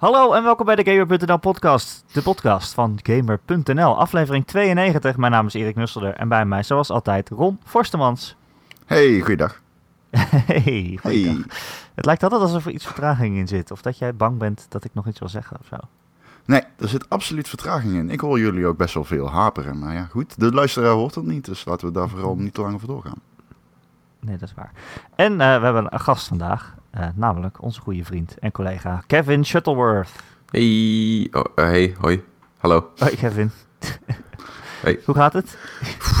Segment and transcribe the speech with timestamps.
[0.00, 5.16] Hallo en welkom bij de Gamer.nl podcast, de podcast van Gamer.nl, aflevering 92.
[5.16, 8.36] Mijn naam is Erik Nusselder en bij mij zoals altijd Ron Forstemans.
[8.86, 9.60] Hey, goeiedag.
[10.46, 11.34] Hey, goeiedag.
[11.34, 11.44] Hey.
[11.94, 14.84] Het lijkt altijd alsof er iets vertraging in zit, of dat jij bang bent dat
[14.84, 15.76] ik nog iets wil zeggen of zo.
[16.44, 18.10] Nee, er zit absoluut vertraging in.
[18.10, 19.78] Ik hoor jullie ook best wel veel haperen.
[19.78, 20.40] Maar ja, goed.
[20.40, 23.20] De luisteraar hoort het niet, dus laten we daar vooral niet te lang over doorgaan.
[24.20, 24.72] Nee, dat is waar.
[25.14, 29.44] En eh, we hebben een gast vandaag, eh, namelijk onze goede vriend en collega Kevin
[29.46, 30.10] Shuttleworth.
[30.50, 32.22] Hey, oh, eh, hey, hoi,
[32.58, 32.90] hallo.
[32.98, 33.50] Hoi Kevin.
[34.80, 35.00] Hey.
[35.04, 35.58] Hoe gaat het?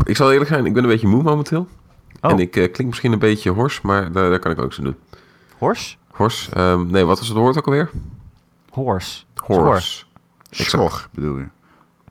[0.04, 1.68] Ik zal eerlijk zijn, ik ben een beetje moe momenteel.
[2.20, 2.30] Oh.
[2.30, 4.84] En ik eh, klink misschien een beetje hors, maar daar, daar kan ik ook aan
[4.84, 4.96] doen.
[5.58, 5.98] Hors?
[6.10, 7.90] Hors, ehm, nee, wat was het woord ook alweer?
[8.70, 9.22] Horse.
[9.34, 10.06] Hors.
[10.50, 11.46] Schor, bedoel je?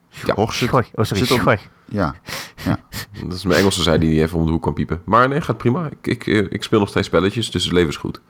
[0.09, 0.35] Ja.
[0.51, 0.85] Zit- Schoi.
[0.93, 1.57] Oh, sorry, zit op- schoi.
[1.85, 2.15] Ja.
[3.23, 5.01] Dat is mijn Engelse zijde die even om de hoek kan piepen.
[5.05, 5.89] Maar nee, gaat prima.
[6.01, 8.21] Ik, ik, ik speel nog steeds spelletjes, dus het leven is goed.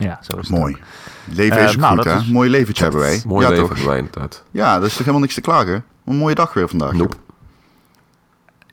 [0.00, 0.58] Ja, zo is het.
[0.58, 0.76] Mooi.
[1.24, 2.16] Leven Eh, is nou, goed, hè?
[2.16, 3.22] is- Mooi leventje hebben wij.
[3.26, 3.74] Mooi ja, leven toch?
[3.74, 4.44] hebben wij inderdaad.
[4.50, 5.84] Ja, dat is toch helemaal niks te klagen?
[6.04, 6.92] Een mooie dag weer vandaag.
[6.92, 7.16] Nope.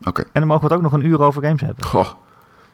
[0.03, 1.85] Oké, En dan mogen we het ook nog een uur over games hebben.
[1.85, 2.07] Goh,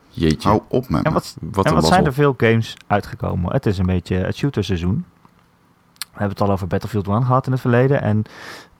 [0.09, 0.48] jeetje.
[0.50, 3.52] hou op met En wat, wat en wat zijn er veel games uitgekomen?
[3.54, 5.06] Het is een beetje het shooterseizoen.
[5.98, 8.02] We hebben het al over Battlefield 1 gehad in het verleden.
[8.02, 8.24] En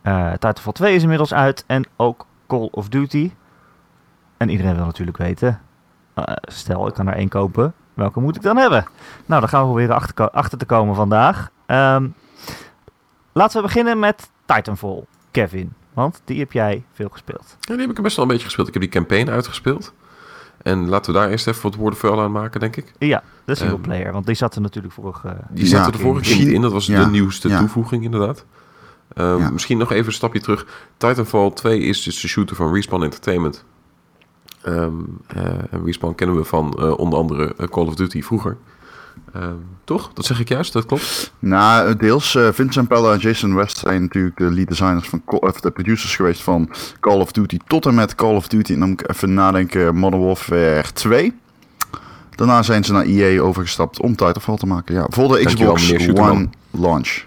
[0.02, 1.64] eh Titanfall 2 is inmiddels uit.
[1.68, 3.32] En ook Call of Duty.
[4.38, 5.62] En iedereen wil natuurlijk weten.
[6.14, 7.74] eh, stel, ik kan er één kopen.
[7.94, 8.86] Welke moet ik dan hebben?
[9.26, 11.50] Nou, daar gaan we proberen achter, achter te komen vandaag.
[11.66, 12.08] Ehm,
[13.34, 15.04] laten we beginnen met Titanfall.
[15.32, 15.74] Kevin.
[15.94, 17.58] Want die heb jij veel gespeeld.
[17.60, 18.68] Ja, die heb ik best wel een beetje gespeeld.
[18.68, 19.94] Ik heb die campaign uitgespeeld.
[20.62, 22.94] En laten we daar eerst even wat woorden vuil aan maken, denk ik.
[22.98, 24.12] Ja, de single Ehm, player.
[24.14, 25.38] Want die zat er natuurlijk vorige...
[25.50, 26.62] Die Ja, zette de vorige keer niet in.
[26.62, 27.60] Dat was ja, de nieuwste ja.
[27.60, 28.46] toevoeging, inderdaad.
[29.14, 29.50] Ehm, Ja.
[29.50, 30.66] Misschien nog even een stapje terug.
[30.98, 33.66] Titanfall 2 is dus de shooter van Respawn Entertainment.
[34.64, 34.92] Ehm,
[35.28, 38.58] eh, en Respawn kennen we van eh, onder andere eh, Call of Duty vroeger.
[39.34, 40.12] Ehm, toch?
[40.14, 41.34] Dat zeg ik juist, dat klopt.
[41.40, 42.36] Nou, deels.
[42.36, 45.72] eh, Vincent Pella en Jason West zijn natuurlijk de lead designers van, Call- of de
[45.72, 46.70] producers geweest van
[47.00, 48.74] Call of Duty tot en met Call of Duty.
[48.74, 51.34] En dan moet ik even nadenken, Modern Warfare 2.
[52.36, 54.96] Daarna zijn ze naar EA overgestapt om Titanfall te maken.
[54.96, 55.92] Ja, voor de Xbox.
[56.20, 57.24] One launch.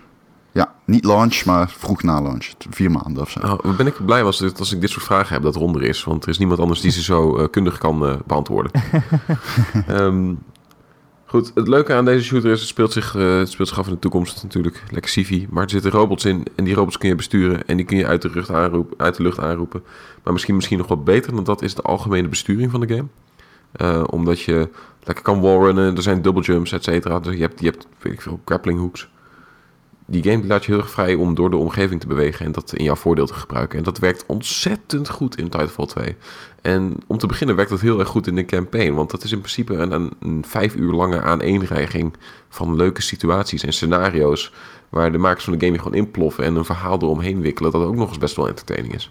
[0.57, 2.47] Ja, niet launch, maar vroeg na launch.
[2.71, 3.41] Vier maanden of zo.
[3.41, 6.05] Wat ben ik blij als, dit, als ik dit soort vragen heb dat ronder is.
[6.05, 8.73] Want er is niemand anders die ze zo eh, kundig kan eh, beantwoorden.
[9.87, 10.35] Ehm,
[11.27, 13.87] goed, het leuke aan deze shooter is, het speelt zich, eh, het speelt zich af
[13.87, 14.83] in de toekomst natuurlijk.
[14.91, 15.47] Lekker civi.
[15.51, 17.67] Maar er zitten robots in en die robots kun je besturen.
[17.67, 19.83] En die kun je uit de, lucht aanroepen, uit de lucht aanroepen.
[20.23, 24.07] Maar misschien, misschien nog wat beter dan dat is de algemene besturing van de game.
[24.07, 24.69] Omdat je
[25.03, 27.21] lekker kan wallrunnen, er zijn double jumps, et cetera.
[27.21, 29.09] Dus je hebt, je hebt, weet ik veel, grappling hooks.
[30.09, 32.73] Die game laat je heel erg vrij om door de omgeving te bewegen en dat
[32.73, 33.79] in jouw voordeel te gebruiken.
[33.79, 36.17] En dat werkt ontzettend goed in Titanfall 2.
[36.63, 38.95] En om te beginnen werkt dat heel erg goed in de campaign.
[38.95, 42.15] Want dat is in principe een, een, een vijf uur lange aaneenreiging
[42.49, 44.53] van leuke situaties en scenario's.
[44.89, 47.71] Waar de makers van de game je gewoon inploffen en een verhaal eromheen wikkelen.
[47.73, 49.11] Dat ook nog eens best wel entertaining is.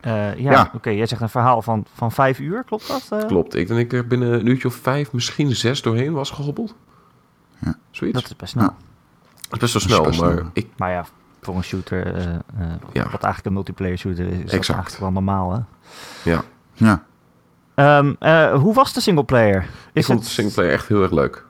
[0.00, 0.70] Eh, ja, Ja.
[0.74, 0.90] oké.
[0.90, 3.06] Jij zegt een verhaal van, van vijf uur, klopt dat?
[3.10, 3.26] eh?
[3.28, 3.54] Klopt.
[3.54, 6.74] Ik denk dat ik er binnen een uurtje of vijf, misschien zes doorheen was gehobbeld.
[7.58, 7.78] Ja.
[7.90, 8.20] Zoiets.
[8.20, 8.64] Dat is best snel.
[8.64, 8.76] Ja.
[9.52, 10.50] Is best wel snel, best maar snel.
[10.52, 11.04] ik Maar ja,
[11.40, 12.34] voor een shooter, eh, eh,
[12.92, 13.02] Ja.
[13.02, 14.68] wat eigenlijk een multiplayer shooter is, is Exact.
[14.68, 15.58] eigenlijk wel normaal, hè?
[16.30, 16.42] Ja,
[16.74, 17.04] Ja.
[17.74, 19.62] Ehm, eh, hoe was de singleplayer?
[19.62, 21.44] ik Is vond het, de singleplayer echt heel erg leuk.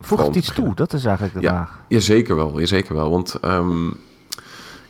[0.00, 0.74] voegt het iets toe?
[0.74, 1.48] Dat is eigenlijk de Ja.
[1.50, 1.80] vraag.
[1.88, 3.10] Jazeker wel, jazeker wel.
[3.10, 3.90] Want ehm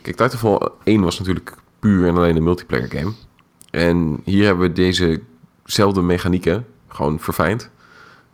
[0.01, 3.11] kijk, Titanfall 1 was natuurlijk puur en alleen een multiplayer game.
[3.71, 7.69] En hier hebben we dezezelfde mechanieken gewoon verfijnd.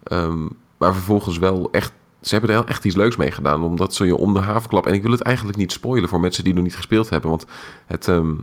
[0.03, 0.43] Ehm,
[0.77, 1.91] maar vervolgens wel echt...
[2.21, 3.63] Ze hebben er echt iets leuks mee gedaan.
[3.63, 4.87] Omdat ze je om de havenklap...
[4.87, 7.29] En ik wil het eigenlijk niet spoilen voor mensen die nog niet gespeeld hebben.
[7.29, 7.45] Want
[7.85, 8.35] het ehm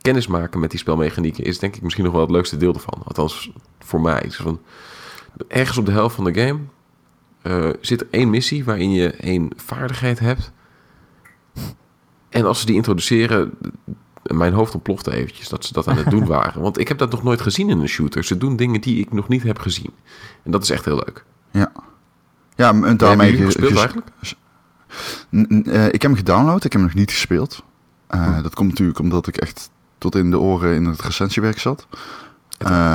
[0.00, 1.44] kennismaken met die spelmechanieken...
[1.44, 3.02] is denk ik misschien nog wel het leukste deel ervan.
[3.04, 4.20] Althans, voor mij.
[4.20, 4.60] Dus van,
[5.48, 6.58] ergens op de helft van de game...
[7.42, 10.52] eh, zit er één missie waarin je één vaardigheid hebt.
[12.28, 13.52] En als ze die introduceren,
[14.22, 16.62] mijn hoofd ontplofte eventjes dat ze dat aan het doen waren.
[16.62, 18.24] Want ik heb dat nog nooit gezien in een shooter.
[18.24, 19.92] Ze doen dingen die ik nog niet heb gezien.
[20.42, 21.24] En dat is echt heel leuk.
[21.50, 21.72] Ja.
[22.58, 23.36] Ja, en Hebben daarmee...
[23.36, 24.06] ge- gespeeld ges- eigenlijk?
[25.66, 27.62] Eh, ik heb hem gedownload, ik heb hem nog niet gespeeld.
[28.06, 28.42] Eh, Hm.
[28.42, 31.86] Dat komt natuurlijk omdat ik echt tot in de oren in het recensiewerk zat.
[32.58, 32.94] Eh,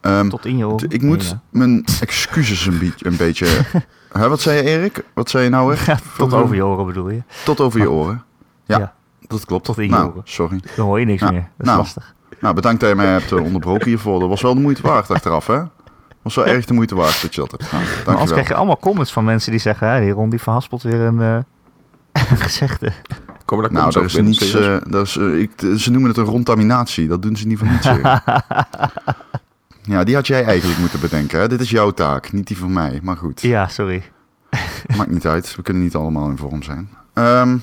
[0.00, 0.90] ehm, Tot in je oren.
[0.90, 1.40] ik moet Ja.
[1.50, 3.46] mijn excuses een, beetje- een beetje...
[4.12, 5.04] Hè, wat zei je Erik?
[5.14, 5.82] Wat zei je nou weer?
[5.86, 7.22] Ja, tot over je oren bedoel je.
[7.44, 8.24] Tot over je oren.
[8.64, 8.94] Ja, Ja.
[9.26, 9.64] dat klopt.
[9.64, 10.20] Tot in je nou, oren.
[10.24, 10.60] sorry.
[10.76, 11.30] Dan hoor je niks Ja.
[11.30, 11.40] meer.
[11.40, 12.14] Dat is Nou, lastig.
[12.40, 14.20] Nou, bedankt dat je mij hebt onderbroken hiervoor.
[14.20, 15.62] Dat was wel de moeite waard achteraf, hè?
[16.34, 17.84] Was wel erg de moeite waard dat je dat hebt gedaan.
[18.04, 20.00] Maar anders krijg je allemaal comments van mensen die zeggen...
[20.00, 21.38] Die Ron die verhaspelt weer een eh
[22.46, 22.92] gezegde.
[23.44, 24.30] Komen daar Nou, over is binnen?
[24.32, 27.08] niets, eh, dat is, eh, ik, ze noemen het een rondtaminatie.
[27.08, 27.88] Dat doen ze niet voor niets.
[29.82, 31.40] Ja, die had jij eigenlijk moeten bedenken.
[31.40, 31.48] Hè?
[31.48, 33.00] Dit is jouw taak, niet die van mij.
[33.02, 33.40] Maar goed.
[33.40, 34.02] ja, sorry.
[34.96, 35.56] Maakt niet uit.
[35.56, 36.88] We kunnen niet allemaal in vorm zijn.
[37.14, 37.56] Ehm,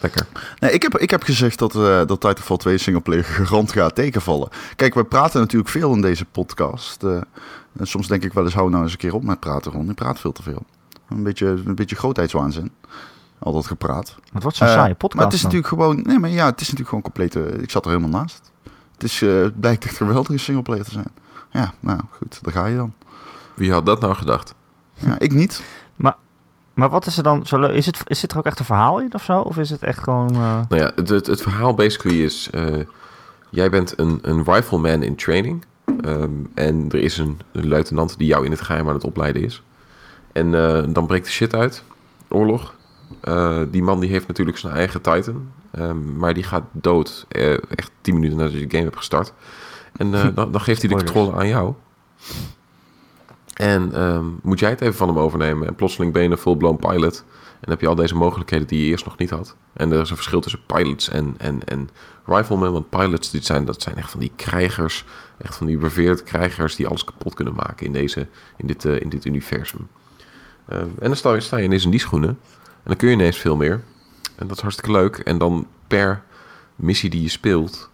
[0.00, 0.26] Lekker.
[0.58, 4.48] nee, ik, heb, ik heb gezegd dat, eh dat Titanfall 2 singleplayer garant gaat tegenvallen.
[4.76, 7.02] Kijk, we praten natuurlijk veel in deze podcast.
[7.02, 7.20] eh,
[7.78, 9.86] en soms denk ik wel eens, hou nou eens een keer op met praten, Ron.
[9.86, 10.62] Je praat veel te veel.
[11.08, 12.70] Een beetje, een beetje grootheidswaanzin.
[13.38, 14.16] Al dat gepraat.
[14.32, 15.14] Het wordt zo'n Eh, saaie podcast.
[15.14, 15.50] Maar het is dan.
[15.52, 16.02] natuurlijk gewoon...
[16.06, 17.36] Nee, maar ja, het is natuurlijk gewoon compleet...
[17.36, 18.50] eh, ik zat er helemaal naast.
[18.92, 21.10] Het, is, eh, het blijkt echt geweldig een singleplayer te zijn.
[21.50, 22.92] Ja, nou goed, daar ga je dan.
[23.54, 24.54] Wie had dat nou gedacht?
[24.94, 25.62] Ja, ik niet.
[26.74, 27.70] Maar wat is er dan zo leuk?
[27.74, 29.40] Is, het, is het er ook echt een verhaal in of zo?
[29.40, 30.30] Of is het echt gewoon...
[30.30, 32.50] eh, Nou ja, het, het, het verhaal basically is...
[32.50, 32.64] eh,
[33.50, 35.64] jij bent een, een rifleman in training.
[35.84, 39.42] Ehm, en er is een, een luitenant die jou in het geheim aan het opleiden
[39.42, 39.62] is.
[40.32, 41.84] En eh, dan breekt de shit uit.
[42.28, 42.74] Oorlog.
[43.20, 45.50] Eh, die man die heeft natuurlijk zijn eigen Titan.
[45.70, 47.26] ehm, maar die gaat dood.
[47.28, 49.32] eh, echt 10 minuten nadat je de game hebt gestart.
[49.96, 51.74] En dan, dan geeft hij de controle aan jou.
[53.54, 55.66] En ehm, moet jij het even van hem overnemen.
[55.66, 57.24] En plotseling ben je een full-blown pilot.
[57.62, 59.56] En heb je al deze mogelijkheden die je eerst nog niet had.
[59.72, 61.88] En er is een verschil tussen pilots en, en, en
[62.26, 62.72] riflemen.
[62.72, 65.04] Want pilots dit zijn, dat zijn echt van die krijgers.
[65.38, 68.26] Echt van die revered krijgers die alles kapot kunnen maken in, deze,
[68.56, 69.88] in, dit, eh, in dit universum.
[70.64, 72.28] Eh, en dan sta je, sta je ineens in die schoenen.
[72.28, 73.82] En dan kun je ineens veel meer.
[74.36, 75.18] En dat is hartstikke leuk.
[75.18, 76.22] En dan per
[76.76, 77.90] missie die je speelt...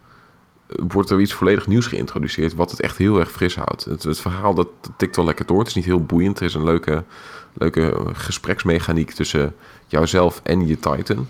[0.67, 2.53] eh, wordt er iets volledig nieuws geïntroduceerd...
[2.53, 3.85] wat het echt heel erg fris houdt.
[3.85, 4.67] Het, het verhaal dat
[4.97, 5.59] tikt wel lekker door.
[5.59, 6.39] Het is niet heel boeiend.
[6.39, 7.03] Er is een leuke,
[7.53, 9.55] leuke eh, gespreksmechaniek tussen
[9.87, 11.27] jouzelf en je Titan.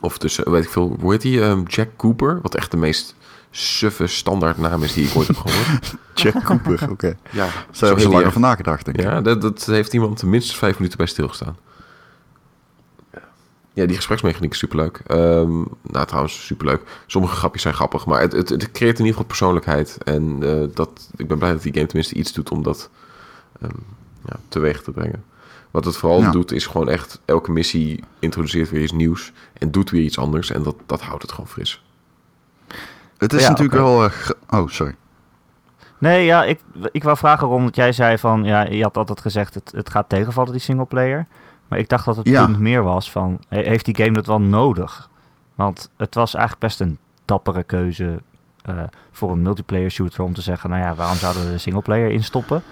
[0.00, 1.42] Of tussen, weet ik veel, hoe heet die?
[1.42, 3.14] Ehm, Jack Cooper, wat echt de meest
[3.50, 5.94] suffe standaard naam is die ik ooit heb gehoord.
[6.14, 7.16] Jack Cooper, oké.
[7.30, 9.04] Ja, zo heb heet je die lang over nagedacht, denk ik.
[9.04, 11.56] Ja, dat, dat heeft iemand minstens vijf minuten bij stilgestaan.
[13.72, 15.00] Ja, die gespreksmechaniek is superleuk.
[15.06, 16.82] Ehm nou, trouwens, superleuk.
[17.06, 19.98] Sommige grapjes zijn grappig, maar het, het, het creëert in ieder geval persoonlijkheid.
[20.04, 22.90] En eh, dat, ik ben blij dat die game tenminste iets doet om dat
[23.60, 23.70] ehm,
[24.30, 25.24] ja, teweeg te brengen.
[25.70, 26.30] Wat het vooral Ja.
[26.30, 30.50] doet, is gewoon echt elke missie introduceert weer iets nieuws en doet weer iets anders.
[30.50, 31.82] En dat, dat houdt het gewoon fris.
[33.18, 34.04] Het is Ja, natuurlijk wel...
[34.04, 34.10] eh,
[34.50, 34.94] oh, sorry.
[35.98, 36.60] Nee, ja, ik,
[36.92, 39.90] ik wou vragen Ron, want jij zei van, ja, je had altijd gezegd, het, het
[39.90, 41.26] gaat tegenvallen, die singleplayer.
[41.68, 42.44] Maar ik dacht dat het Ja.
[42.44, 45.08] punt meer was van, he- heeft die game dat wel nodig?
[45.54, 48.20] Want het was eigenlijk best een dappere keuze
[48.62, 48.82] eh,
[49.12, 52.62] voor een multiplayer shooter om te zeggen, nou ja, waarom zouden we de singleplayer instoppen?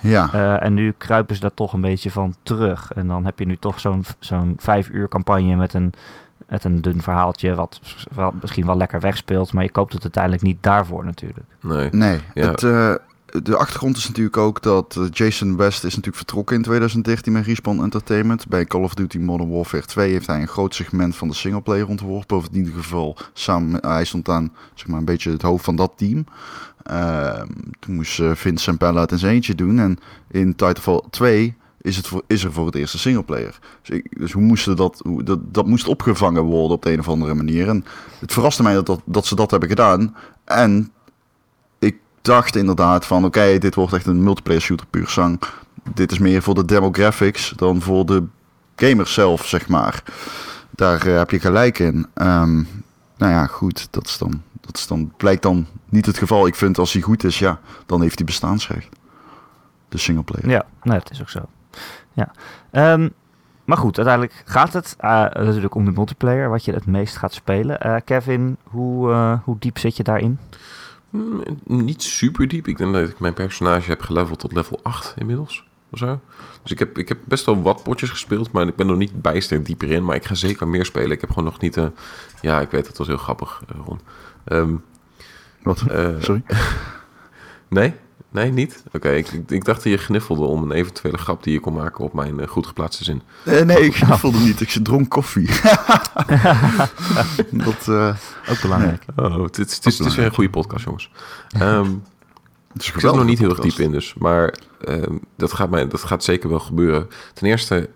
[0.00, 2.92] Ja, Eh, en nu kruipen ze daar toch een beetje van terug.
[2.94, 5.92] En dan heb je nu toch zo'n zo'n vijf uur campagne met een,
[6.48, 7.80] met een dun verhaaltje, wat,
[8.14, 11.46] wat misschien wel lekker wegspeelt, maar je koopt het uiteindelijk niet daarvoor natuurlijk.
[11.60, 11.88] Nee.
[11.92, 12.20] nee.
[12.34, 12.50] Ja.
[12.50, 12.94] Het, eh,
[13.28, 17.46] de achtergrond is natuurlijk ook dat eh, Jason West is natuurlijk vertrokken in 2013 met
[17.46, 18.48] Respawn Entertainment.
[18.48, 21.88] Bij Call of Duty Modern Warfare 2 heeft hij een groot segment van de singleplayer
[21.88, 22.36] ontworpen.
[22.36, 25.76] Of in ieder geval samen hij stond aan zeg maar, een beetje het hoofd van
[25.76, 26.24] dat team.
[26.82, 27.46] Ehm,
[27.78, 29.78] toen moest eh, Vince Zampella het in zijn eentje doen.
[29.78, 29.98] En
[30.30, 33.58] in Titanfall 2 is, het voor, is er voor het eerst een singleplayer.
[33.82, 37.08] Dus, dus hoe moesten dat, hoe, dat, dat moest opgevangen worden op de een of
[37.08, 37.68] andere manier.
[37.68, 37.84] En
[38.20, 40.16] het verraste mij dat, dat, dat ze dat hebben gedaan.
[40.44, 40.92] En
[42.28, 45.40] dacht inderdaad van oké, dit wordt echt een multiplayer shooter puur zang.
[45.94, 48.24] Dit is meer voor de demographics dan voor de
[48.76, 50.02] gamers zelf, zeg maar.
[50.70, 52.06] Daar eh, heb je gelijk in.
[52.14, 52.54] Ehm,
[53.16, 56.46] nou ja, goed, dat, is dan, dat is dan, blijkt dan niet het geval.
[56.46, 58.88] Ik vind als hij goed is, ja, dan heeft hij bestaansrecht.
[59.88, 60.48] De singleplayer.
[60.48, 61.40] Ja, nee, het is ook zo.
[62.12, 62.30] Ja.
[62.70, 63.08] Ehm,
[63.64, 67.32] maar goed, uiteindelijk gaat het eh, natuurlijk om de multiplayer, wat je het meest gaat
[67.32, 67.80] spelen.
[67.80, 70.38] Eh, Kevin, hoe, hoe diep zit je daarin?
[71.10, 72.68] Mm, niet super diep.
[72.68, 75.66] Ik denk dat ik mijn personage heb geleveld tot level 8 inmiddels.
[75.90, 76.20] Of zo.
[76.62, 79.22] Dus ik heb, ik heb best wel wat potjes gespeeld, maar ik ben nog niet
[79.22, 80.04] bijster dieper in.
[80.04, 81.10] Maar ik ga zeker meer spelen.
[81.10, 81.76] Ik heb gewoon nog niet...
[81.76, 81.86] eh
[82.40, 84.00] ja, ik weet, het was heel grappig, eh, Ron.
[84.44, 84.74] Ehm,
[85.62, 85.80] Wat?
[85.82, 86.42] eh, Sorry?
[87.68, 87.94] nee?
[88.30, 88.82] Nee, niet?
[88.92, 91.72] Oké, ik, ik, ik dacht dat je gniffelde om een eventuele grap die je kon
[91.74, 93.22] maken op mijn eh, goed geplaatste zin.
[93.44, 94.60] Eh, nee, ik voelde niet.
[94.60, 95.46] Ik dronk koffie.
[97.64, 98.14] dat, eh,
[98.50, 99.02] Ook belangrijk.
[99.16, 101.10] Oh, het, is- het, is, het is weer een goede podcast, jongens.
[101.48, 104.14] Is Ik zit er nog niet heel erg diep in dus.
[104.14, 107.08] Maar ehm, dat, gaat mij, dat gaat zeker wel gebeuren.
[107.34, 107.88] Ten eerste,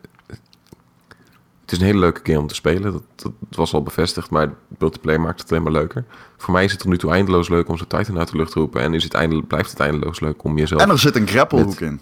[1.72, 2.92] het is een hele leuke game om te spelen.
[2.92, 6.04] Dat, dat was al bevestigd, maar multiplayer maakt het alleen maar leuker.
[6.36, 8.52] Voor mij is het tot nu toe eindeloos leuk om zo'n Titan uit de lucht
[8.52, 8.82] te roepen.
[8.82, 10.80] En is het eindel, blijft het eindeloos leuk om jezelf...
[10.80, 12.00] En er zit een grapplehoek in.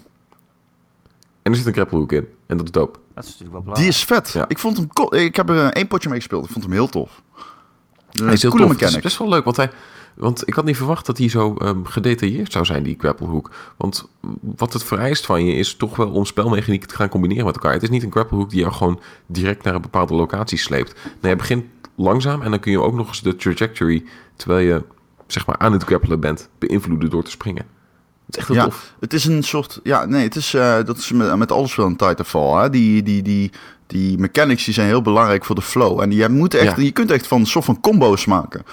[1.41, 2.27] en er zit een grapplehoek in.
[2.45, 2.99] En dat is dope.
[3.13, 3.95] Dat is natuurlijk wel Die belangrijk.
[3.95, 4.31] is vet.
[4.31, 4.45] Ja.
[4.47, 6.45] Ik, vond hem ik heb er één potje mee gespeeld.
[6.45, 7.21] Ik vond hem heel tof.
[8.11, 8.69] Hij is heel tof.
[8.69, 9.69] Het is best wel leuk, want, hij,
[10.15, 13.51] want ik had niet verwacht dat hij zo ehm, gedetailleerd zou zijn, die grapplehoek.
[13.77, 14.09] Want
[14.41, 17.73] wat het vereist van je is toch wel om spelmechanieken te gaan combineren met elkaar.
[17.73, 20.95] Het is niet een grapplehoek die jou gewoon direct naar een bepaalde locatie sleept.
[21.21, 21.65] Nee, je begint
[21.95, 24.03] langzaam en dan kun je ook nog eens de trajectory,
[24.35, 24.83] terwijl je
[25.27, 27.65] zeg maar aan het grappelen bent, beïnvloeden door te springen.
[28.25, 28.63] Het is echt Ja.
[28.63, 28.93] tof.
[28.99, 31.85] Het is een soort, ja, nee, het is, eh, dat is met, met alles wel
[31.85, 32.61] een Titanfall.
[32.61, 32.69] Hè?
[32.69, 33.51] Die, die, die,
[33.91, 36.01] die mechanics die zijn heel belangrijk voor de flow.
[36.01, 36.83] En je, moet echt, Ja.
[36.83, 38.63] je kunt echt van soort van combo's maken.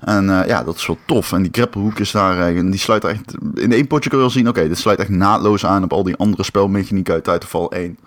[0.00, 1.32] En eh, ja, dat is wel tof.
[1.32, 4.32] En die grapplehoek is daar, en die sluit echt, in één potje kun je wel
[4.34, 7.98] zien, oké, dit sluit echt naadloos aan op al die andere spelmechanieken uit Titanfall 1.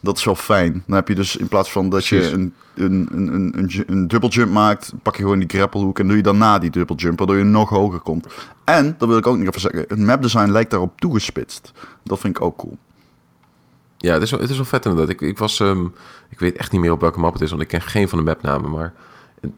[0.00, 0.82] Dat is wel fijn.
[0.86, 4.08] Dan heb je dus in plaats van dat je een, een, een, een, een, een
[4.08, 7.18] double jump maakt, pak je gewoon die grapplehoek en doe je daarna die double jump,
[7.18, 8.26] waardoor je nog hoger komt.
[8.64, 11.72] En, dat wil ik ook nog even zeggen, het mapdesign lijkt daarop toegespitst.
[12.04, 12.76] Dat vind ik ook cool.
[13.98, 15.10] Ja, het is wel, het is wel vet inderdaad.
[15.10, 15.84] Ik, ik was, ehm,
[16.28, 18.18] ik weet echt niet meer op welke map het is, want ik ken geen van
[18.18, 18.92] de mapnamen, maar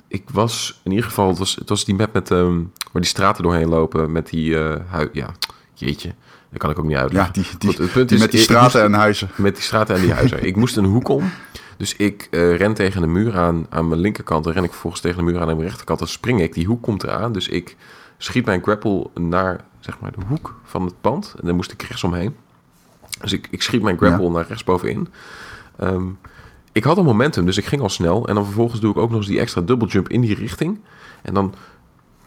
[0.08, 2.56] ik was in ieder geval, het was, het was die map met, ehm,
[2.92, 4.56] waar die straten doorheen lopen, met die,
[4.88, 5.30] hui- ja,
[5.74, 6.14] jeetje,
[6.50, 7.32] dat kan ik ook niet Ja, uitleggen.
[7.32, 9.28] die, die, Goed, het punt die is, met die straten moest- en huizen.
[9.36, 10.44] Met die straten en die huizen.
[10.44, 11.30] ik moest een hoek om.
[11.76, 14.44] Dus ik eh, ren tegen de muur aan aan mijn linkerkant.
[14.44, 15.98] Dan ren ik vervolgens tegen de muur aan aan mijn rechterkant.
[15.98, 16.52] Dan spring ik.
[16.54, 17.32] Die hoek komt eraan.
[17.32, 17.76] Dus ik
[18.18, 21.34] schiet mijn grapple naar zeg maar, de hoek van het pand.
[21.40, 22.36] En dan moest ik rechtsomheen.
[23.20, 25.08] Dus ik, ik schiet mijn grapple naar rechtsbovenin.
[25.76, 26.06] Ehm
[26.78, 28.28] ik had een momentum, dus ik ging al snel.
[28.28, 30.80] En dan vervolgens doe ik ook nog eens die extra double jump in die richting.
[31.22, 31.54] En dan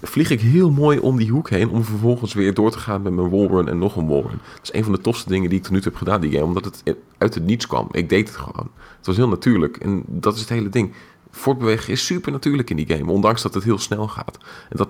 [0.01, 1.69] vlieg ik heel mooi om die hoek heen...
[1.69, 4.39] om vervolgens weer door te gaan met mijn wallrun en nog een wallrun.
[4.53, 6.31] Dat is een van de tofste dingen die ik tot nu toe heb gedaan, die
[6.31, 6.43] game.
[6.43, 6.83] Omdat het
[7.17, 7.87] uit het niets kwam.
[7.91, 8.69] Ik deed het gewoon.
[8.97, 9.77] Het was heel natuurlijk.
[9.77, 10.93] En dat is het hele ding.
[11.29, 13.11] Voortbewegen is super natuurlijk in die game.
[13.11, 14.37] Ondanks dat het heel snel gaat.
[14.69, 14.89] En dat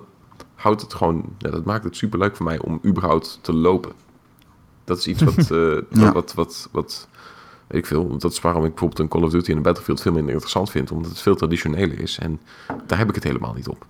[0.54, 1.24] houdt het gewoon...
[1.38, 3.92] Ja, dat maakt het super leuk voor mij om überhaupt te lopen.
[4.84, 5.36] Dat is iets wat...
[5.50, 6.12] eh, Ja.
[6.12, 7.08] wat, wat, wat
[7.66, 8.16] weet ik veel.
[8.18, 10.70] Dat is waarom ik bijvoorbeeld een Call of Duty en een Battlefield veel minder interessant
[10.70, 10.90] vind.
[10.90, 12.18] Omdat het veel traditioneler is.
[12.18, 12.40] En
[12.86, 13.86] daar heb ik het helemaal niet op.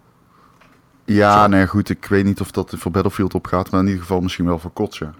[1.04, 1.88] Ja, nee, goed.
[1.90, 4.72] Ik weet niet of dat voor Battlefield opgaat, maar in ieder geval misschien wel voor
[4.72, 5.14] COTS, ja.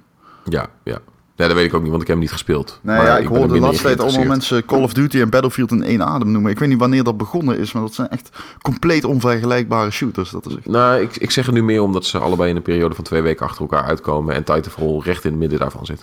[0.82, 0.98] Ja,
[1.36, 1.44] ja.
[1.44, 2.78] Nee, dat weet ik ook niet, want ik heb hem niet gespeeld.
[2.82, 5.30] Nee, Maar ja, ik er hoorde de laatste tijd allemaal mensen Call of Duty en
[5.30, 6.50] Battlefield in één adem noemen.
[6.50, 8.30] Ik weet niet wanneer dat begonnen is, maar dat zijn echt
[8.62, 10.30] compleet onvergelijkbare shooters.
[10.30, 10.66] Dat is echt...
[10.66, 13.22] Nou, ik, ik zeg het nu meer omdat ze allebei in een periode van twee
[13.22, 14.34] weken achter elkaar uitkomen.
[14.34, 16.02] En Titanfall recht in het midden daarvan zit.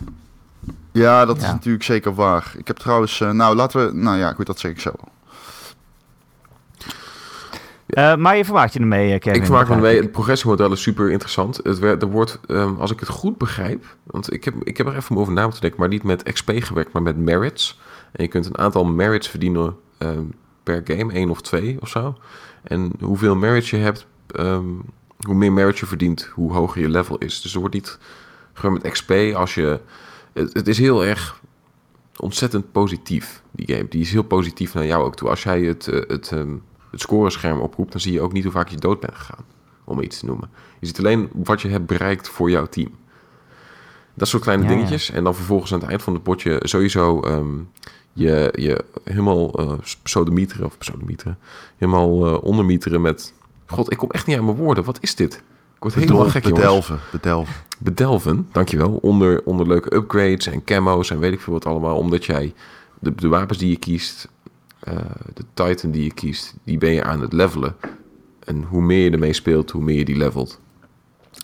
[0.92, 2.54] Ja, dat is natuurlijk zeker waar.
[2.58, 4.92] Ik heb trouwens, eh, nou laten we, nou ja, goed, dat zeg ik zo.
[7.90, 9.40] Eh, maar je vermaakt je ermee, eh, Kevin.
[9.40, 9.88] ik vermaak me.
[9.88, 11.60] Het progressiemodel is super interessant.
[11.64, 13.96] Het werd, er wordt, ehm, als ik het goed begrijp...
[14.04, 15.80] Want ik heb, ik heb er even om over na moeten denken.
[15.80, 17.80] Maar niet met XP gewerkt, maar met merits.
[18.12, 20.24] En je kunt een aantal merits verdienen ehm,
[20.64, 21.14] per game.
[21.14, 22.18] één of twee of zo.
[22.64, 24.06] En hoeveel merits je hebt...
[24.28, 24.66] ehm,
[25.20, 27.42] hoe meer merits je verdient, hoe hoger je level is.
[27.42, 28.00] Dus er wordt niet
[28.54, 29.80] gewoon met XP als je...
[30.34, 31.40] Het, het is heel erg
[32.18, 33.88] ontzettend positief, die game.
[33.90, 35.30] Die is heel positief naar jou ook toe.
[35.30, 36.56] Als jij het, eh, het, ehm,
[36.92, 39.46] het scorescherm oproept, dan zie je ook niet hoe vaak je dood bent gegaan.
[39.84, 40.50] Om iets te noemen.
[40.80, 42.90] Je ziet alleen wat je hebt bereikt voor jouw team.
[44.14, 44.76] Dat soort kleine Ja, ja.
[44.76, 45.12] dingetjes.
[45.12, 47.58] En dan vervolgens aan het eind van het potje sowieso ehm,
[48.14, 49.52] je, je helemaal
[50.04, 51.38] pseudomieteren, of pseudomieteren,
[51.78, 53.34] helemaal eh ondermieteren met...
[53.66, 54.84] God, ik kom echt niet aan mijn woorden.
[54.84, 55.34] Wat is dit?
[55.76, 57.54] Ik word helemaal gek, jongens bedelven, bedelven.
[57.80, 61.98] bedelven, dankjewel, onder, onder leuke upgrades en camo's en weet ik veel wat allemaal.
[61.98, 62.54] Omdat jij
[63.00, 64.28] de, de wapens die je kiest,
[64.90, 64.98] eh,
[65.34, 67.76] de Titan die je kiest, die ben je aan het levelen.
[68.44, 70.60] En hoe meer je ermee speelt, hoe meer je die levelt.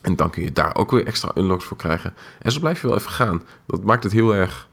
[0.01, 2.13] En dan kun je daar ook weer extra unlocks voor krijgen.
[2.39, 3.41] En zo blijf je wel even gaan.
[3.65, 4.69] Dat maakt het heel erg...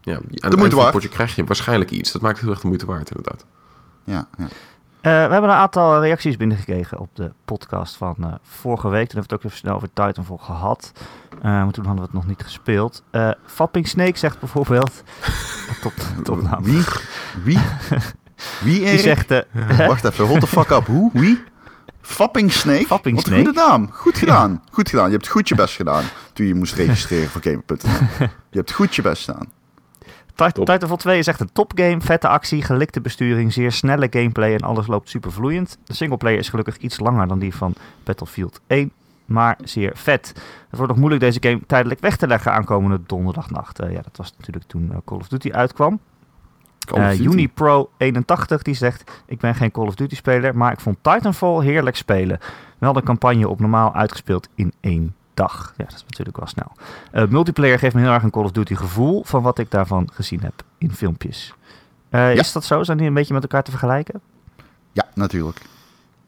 [0.00, 0.92] Ja, aan het eind van moeite het waard.
[0.92, 2.12] potje krijg je waarschijnlijk iets.
[2.12, 3.46] Dat maakt het heel erg de moeite waard, inderdaad.
[4.04, 4.44] Ja, ja.
[4.44, 9.08] Eh, we hebben een aantal reacties binnengekregen op de podcast van eh, vorige week.
[9.08, 10.92] Toen hebben we het ook even snel over Titanfall gehad.
[11.44, 13.02] Eh, maar toen hadden we het nog niet gespeeld.
[13.10, 15.02] Eh Fapping Snake zegt bijvoorbeeld...
[15.82, 16.62] top, topnaam.
[16.64, 16.82] Wie?
[17.42, 17.58] Wie?
[18.62, 19.00] Wie, Die Erik?
[19.00, 19.30] zegt...
[19.30, 20.86] eh, Wacht even, hold the fuck up.
[20.86, 21.10] Hoe?
[21.12, 21.42] Wie?
[22.00, 22.86] Fapping Snake?
[22.86, 23.44] Fapping Wat een Snake?
[23.48, 23.90] goede naam.
[23.92, 24.62] Goed gedaan.
[24.70, 25.06] Goed gedaan.
[25.06, 28.06] Je hebt goed je best gedaan toen je moest registreren voor Gamer.nl.
[28.50, 29.46] Je hebt goed je best gedaan.
[30.52, 32.00] Titanfall 2 is echt een topgame.
[32.00, 35.78] Vette actie, gelikte besturing, zeer snelle gameplay en alles loopt super vloeiend.
[35.84, 37.74] De singleplayer is gelukkig iets langer dan die van
[38.04, 38.92] Battlefield 1,
[39.24, 40.32] maar zeer vet.
[40.68, 43.78] Het wordt nog moeilijk deze game tijdelijk weg te leggen aankomende donderdagnacht.
[43.78, 46.00] Eh, ja, dat was natuurlijk toen eh, Call of Duty uitkwam.
[46.94, 47.48] Eh Duty.
[47.48, 51.96] UniPro81 die zegt: Ik ben geen Call of Duty speler, maar ik vond Titanfall heerlijk
[51.96, 52.38] spelen.
[52.78, 55.74] Wel de campagne op normaal uitgespeeld in één dag.
[55.76, 56.72] Ja, dat is natuurlijk wel snel.
[57.28, 60.40] Multiplayer geeft me heel erg een Call of Duty gevoel van wat ik daarvan gezien
[60.40, 61.54] heb in filmpjes.
[62.10, 62.28] Ja.
[62.28, 62.82] Is dat zo?
[62.82, 64.20] Zijn die een beetje met elkaar te vergelijken?
[64.92, 65.60] Ja, natuurlijk.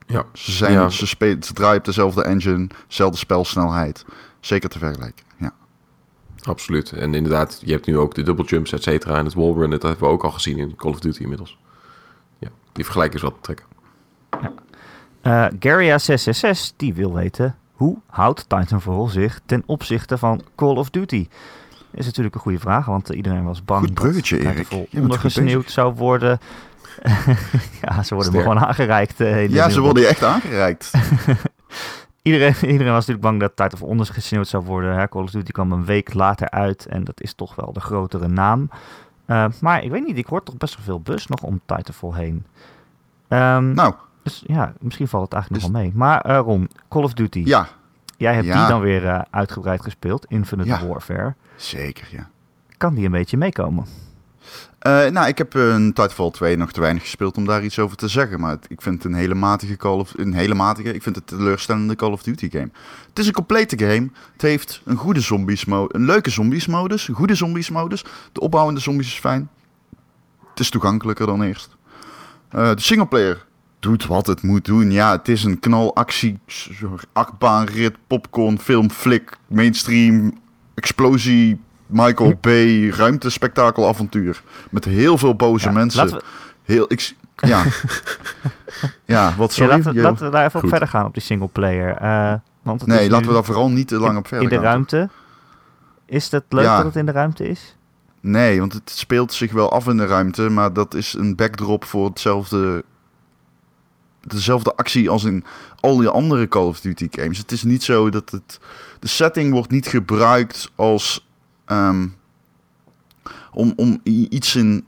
[0.07, 0.25] Ja.
[0.33, 0.89] Ze, zijn, Ja.
[0.89, 4.05] ze, spelen, ze draaien op dezelfde engine, dezelfde spelsnelheid.
[4.41, 5.25] Zeker te vergelijken.
[5.37, 5.53] Ja.
[6.43, 6.93] Absoluut.
[6.93, 9.19] En inderdaad, je hebt nu ook de double jumps, et cetera.
[9.19, 11.59] En het wallrun, dat hebben we ook al gezien in Call of Duty inmiddels.
[12.39, 13.67] Ja, die vergelijking is wel te trekken.
[15.21, 21.29] Eh Garia666 die wil weten: hoe houdt Titanfall zich ten opzichte van Call of Duty?
[21.91, 24.87] Is natuurlijk een goede vraag, want iedereen was bang Goed bruggetje, dat Erik.
[24.93, 26.39] Ondergesneeuwd zou worden.
[27.83, 29.21] ja, ze worden me gewoon aangereikt.
[29.21, 30.91] eh, Ja, ze worden je echt aangereikt.
[32.23, 34.99] iedereen, iedereen was natuurlijk bang dat Titanfall ondergesneeuwd zou worden.
[34.99, 35.09] Hè?
[35.09, 38.29] Call of Duty kwam een week later uit en dat is toch wel de grotere
[38.29, 38.71] naam.
[39.27, 42.13] Uh, maar ik weet niet, ik hoor toch best wel veel bus nog om Titanfall
[42.13, 42.47] heen.
[43.29, 43.95] Um, nou.
[44.23, 45.99] Dus ja, misschien valt het eigenlijk dus, nog wel mee.
[45.99, 47.43] Maar uh, Ron, Call of Duty.
[47.45, 47.69] Ja.
[48.17, 48.59] Jij hebt ja.
[48.59, 50.87] die dan weer uh, uitgebreid gespeeld, Infinite ja.
[50.87, 51.35] Warfare.
[51.57, 52.29] Zeker, ja.
[52.77, 53.87] Kan die een beetje meekomen?
[54.87, 57.97] Uh, nou, ik heb een Titanfall 2 nog te weinig gespeeld om daar iets over
[57.97, 58.41] te zeggen.
[58.41, 60.13] Maar ik vind het een hele matige Call of...
[60.17, 60.95] Een hele matige...
[60.95, 62.71] Ik vind het teleurstellende Call of Duty game.
[63.09, 64.09] Het is een complete game.
[64.33, 65.67] Het heeft een goede zombies.
[65.67, 67.09] Een leuke zombies modus.
[67.09, 68.05] Een goede zombies modus.
[68.33, 69.49] De opbouwende zombies is fijn.
[70.51, 71.77] Het is toegankelijker dan eerst.
[72.55, 73.47] Uh, de singleplayer
[73.81, 74.91] doet wat het moet doen.
[74.91, 76.39] Ja, het is een knalactie,
[77.13, 80.39] achtbaanrit, popcorn, film, flik, mainstream,
[80.75, 82.47] explosie, Michael B.
[82.97, 84.43] ruimtespektakel avontuur.
[84.71, 86.07] Met heel veel boze mensen.
[86.07, 86.23] We...
[86.63, 87.65] Heel, ik, ja.
[89.05, 89.71] ja, wat sorry?
[89.71, 92.03] Ja, laten, we, laten, we daar even op verder gaan op die singleplayer.
[92.03, 94.57] Uh, want het nee, laten we daar vooral niet te lang op verder gaan.
[94.57, 95.09] In de ruimte.
[96.07, 97.77] Is het leuk dat het in de ruimte is?
[98.21, 101.85] Nee, want het speelt zich wel af in de ruimte, maar dat is een backdrop
[101.85, 102.85] voor hetzelfde
[104.21, 105.45] dezelfde actie als in
[105.81, 107.39] al die andere Call of Duty games.
[107.39, 108.61] Het is niet zo dat het.
[109.01, 111.26] De setting wordt niet gebruikt als.
[111.67, 112.15] Um,
[113.53, 114.85] om, om iets in.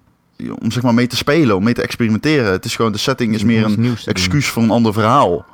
[0.59, 2.53] Om zeg maar mee te spelen, om mee te experimenteren.
[2.53, 5.47] Het is gewoon, de setting is meer een excuus voor een ander verhaal.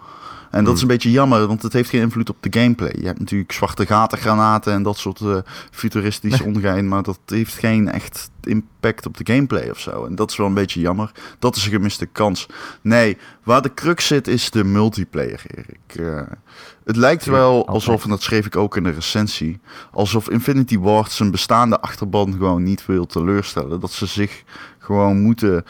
[0.55, 0.97] En dat is een hmm.
[0.97, 2.95] beetje jammer, want het heeft geen invloed op de gameplay.
[2.99, 5.37] Je hebt natuurlijk zwarte gaten, granaten en dat soort uh,
[5.71, 10.05] futuristische ongein, maar dat heeft geen echt impact op de gameplay of zo.
[10.05, 11.13] En dat is wel een beetje jammer.
[11.39, 12.47] Dat is een gemiste kans.
[12.81, 16.01] Nee, waar de crux zit is de multiplayer, Erik.
[16.01, 16.21] Uh,
[16.85, 21.11] het lijkt wel alsof, en dat schreef ik ook in de recensie, alsof Infinity Ward
[21.11, 23.81] zijn bestaande achterban gewoon niet wil teleurstellen.
[23.81, 24.43] Dat ze zich
[24.79, 25.65] gewoon moeten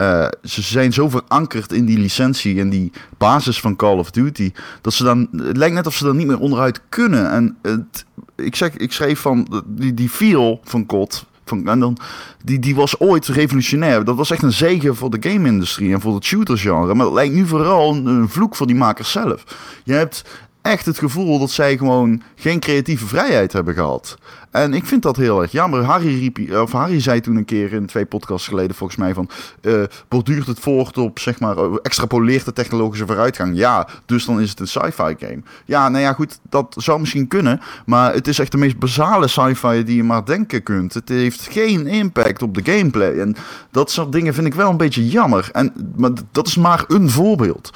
[0.00, 4.52] uh, ze zijn zo verankerd in die licentie en die basis van Call of Duty.
[4.80, 5.28] Dat ze dan.
[5.36, 7.30] Het lijkt net of ze er niet meer onderuit kunnen.
[7.30, 8.04] En het,
[8.36, 9.62] ik, zeg, ik schreef van.
[9.66, 11.26] Die, die feel van COD.
[11.44, 11.96] Van, en dan,
[12.44, 14.04] die, die was ooit revolutionair.
[14.04, 16.94] Dat was echt een zegen voor de game-industrie en voor het shooter-genre.
[16.94, 19.44] Maar het lijkt nu vooral een vloek voor die makers zelf.
[19.84, 20.24] Je hebt
[20.68, 24.18] echt het gevoel dat zij gewoon geen creatieve vrijheid hebben gehad.
[24.50, 25.84] En ik vind dat heel erg jammer.
[25.84, 29.28] Harry, riep, of Harry zei toen een keer in twee podcasts geleden volgens mij van...
[29.62, 33.56] Uh, borduurt het voort op, zeg maar, extrapoleert de technologische vooruitgang?
[33.56, 35.42] Ja, dus dan is het een sci-fi game.
[35.64, 37.60] Ja, nou ja, goed, dat zou misschien kunnen.
[37.86, 40.94] Maar het is echt de meest basale sci-fi die je maar denken kunt.
[40.94, 43.18] Het heeft geen impact op de gameplay.
[43.18, 43.36] En
[43.70, 45.48] dat soort dingen vind ik wel een beetje jammer.
[45.52, 47.70] En, maar dat is maar een voorbeeld.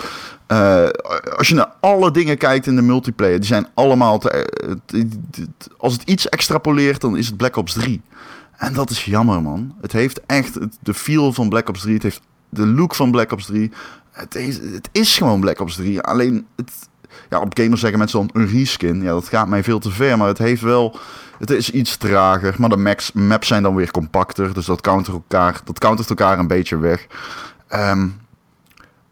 [0.52, 0.88] Uh,
[1.36, 4.18] als je naar alle dingen kijkt in de multiplayer, die zijn allemaal.
[4.18, 5.44] Te, eh,
[5.76, 8.02] als het iets extrapoleert, dan is het Black Ops 3.
[8.56, 9.74] En dat is jammer, man.
[9.80, 11.94] Het heeft echt de feel van Black Ops 3.
[11.94, 13.70] Het heeft de look van Black Ops 3.
[14.10, 16.00] Het is, het is gewoon Black Ops 3.
[16.00, 16.70] Alleen, het,
[17.30, 19.02] ja, op gamers zeggen mensen dan een reskin.
[19.02, 20.18] Ja, dat gaat mij veel te ver.
[20.18, 20.96] Maar het heeft wel.
[21.38, 22.54] Het is iets trager.
[22.58, 24.54] Maar de max, maps zijn dan weer compacter.
[24.54, 27.06] Dus dat countert elkaar, dat countert elkaar een beetje weg.
[27.74, 28.20] Um,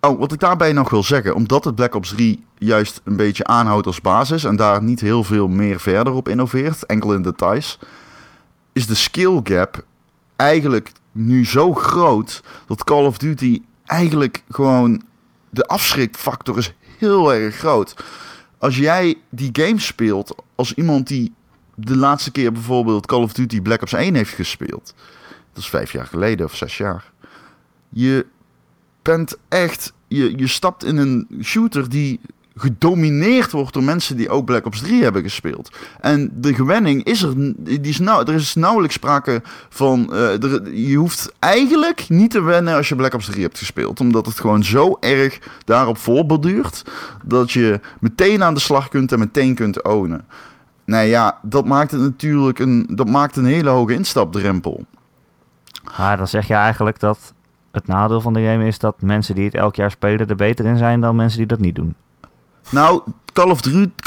[0.01, 3.45] Oh, wat ik daarbij nog wil zeggen, omdat het Black Ops 3 juist een beetje
[3.45, 7.79] aanhoudt als basis en daar niet heel veel meer verder op innoveert, enkel in details,
[8.73, 9.85] is de skill gap
[10.37, 15.03] eigenlijk nu zo groot dat Call of Duty eigenlijk gewoon
[15.51, 17.95] de afschrikfactor is heel erg groot.
[18.59, 21.33] Als jij die game speelt als iemand die
[21.75, 24.95] de laatste keer bijvoorbeeld Call of Duty Black Ops 1 heeft gespeeld,
[25.53, 27.13] dat is vijf jaar geleden of zes jaar,
[27.89, 28.27] je
[29.03, 32.21] bent echt, je, je stapt in een shooter die
[32.61, 35.77] gedomineerd wordt door mensen die ook Black Ops 3 hebben gespeeld.
[36.01, 40.97] En de gewenning is er, die is nou, er is nauwelijks sprake van, er, je
[40.97, 44.65] hoeft eigenlijk niet te wennen als je Black Ops 3 hebt gespeeld, omdat het gewoon
[44.65, 46.85] zo erg daarop voorborduurt,
[47.25, 50.25] dat je meteen aan de slag kunt en meteen kunt ownen.
[50.85, 54.85] Nou ja, dat maakt het natuurlijk een, dat maakt een hele hoge instapdrempel.
[55.99, 57.33] Maar dan zeg je eigenlijk dat
[57.73, 60.65] het nadeel van de game is dat mensen die het elk jaar spelen er beter
[60.65, 61.95] in zijn dan mensen die dat niet doen.
[62.71, 63.03] Nou,
[63.33, 63.51] Call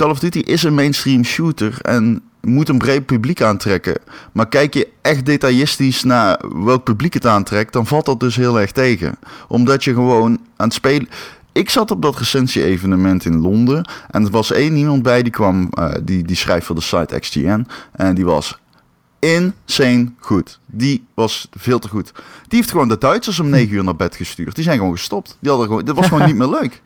[0.10, 3.98] of, Duty, is een mainstream shooter en moet een breed publiek aantrekken.
[4.32, 8.60] Maar kijk je echt detailistisch naar welk publiek het aantrekt, dan valt dat dus heel
[8.60, 9.16] erg tegen.
[9.48, 11.10] Omdat je gewoon aan het spelen.
[11.52, 15.70] Ik zat op dat recensie-evenement in Londen en er was één iemand bij die kwam,
[15.80, 17.68] uh, die, die schrijft voor de site XGN.
[17.92, 18.60] En die was
[19.24, 20.60] insane goed.
[20.66, 22.12] Die was veel te goed.
[22.48, 24.56] Die heeft gewoon de Duitsers om 9 uur naar bed gestuurd.
[24.56, 25.38] Die zijn gewoon gestopt.
[25.40, 26.82] Die hadden gewoon, dat was gewoon niet meer leuk.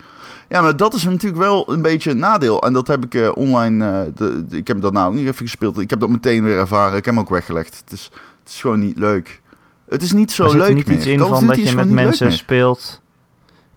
[0.50, 2.62] Ja, maar dat is natuurlijk wel een beetje een nadeel.
[2.62, 3.86] En dat heb ik uh, online.
[3.86, 5.80] Uh, de, ik heb dat nou ook niet even gespeeld.
[5.80, 6.98] Ik heb dat meteen weer ervaren.
[6.98, 7.84] Ik heb hem ook weggelegd.
[7.84, 8.10] Het is,
[8.44, 9.42] het is gewoon niet leuk.
[9.90, 10.68] Het is niet zo leuk.
[10.68, 13.02] Er niet iets in van dat je met mensen speelt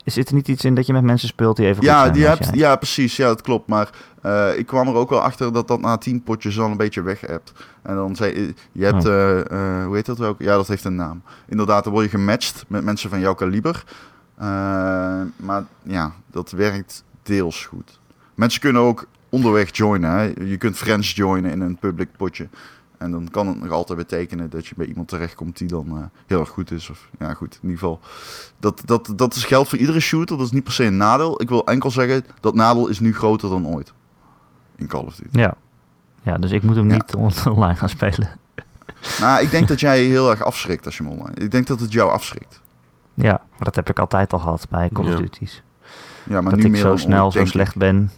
[0.05, 2.25] Zit er niet iets in dat je met mensen speelt die even goed Ja, die
[2.25, 3.16] hebt, ja, precies.
[3.16, 3.68] Ja, dat klopt.
[3.68, 6.76] Maar eh, ik kwam er ook wel achter dat dat na tien potjes al een
[6.76, 7.52] beetje weg hebt.
[7.83, 9.12] En dan zei je hebt, Oh.
[9.12, 10.40] eh, eh, hoe heet dat ook?
[10.40, 11.22] Ja, dat heeft een naam.
[11.48, 13.85] Inderdaad, dan word je gematcht met mensen van jouw kaliber.
[15.37, 17.98] Maar ja, dat werkt deels goed.
[18.35, 20.11] Mensen kunnen ook onderweg joinen.
[20.11, 20.22] Hè.
[20.44, 22.48] Je kunt friends joinen in een public potje.
[22.98, 26.40] En dan kan het nog altijd betekenen dat je bij iemand terechtkomt die dan heel
[26.40, 26.90] erg goed is.
[26.90, 28.00] Of ja, goed, in ieder geval.
[28.59, 30.37] Dat, dat, dat is geldt voor iedere shooter.
[30.37, 31.42] Dat is niet per se een nadeel.
[31.42, 33.92] Ik wil enkel zeggen dat nadeel is nu groter dan ooit.
[34.81, 35.38] In Call of Duty.
[35.38, 35.55] Ja.
[36.23, 36.95] ja, dus ik moet hem Ja.
[36.95, 38.29] niet on- online gaan spelen.
[39.21, 41.35] Nou, ik denk dat jij heel erg afschrikt als je hem online.
[41.35, 42.61] Ik denk dat het jou afschrikt.
[43.14, 45.16] Ja, maar dat heb ik altijd al gehad bij Call of Ja.
[45.16, 45.62] Duty's.
[46.25, 48.11] Ja, maar dat nu ik meer zo snel, zo slecht ben,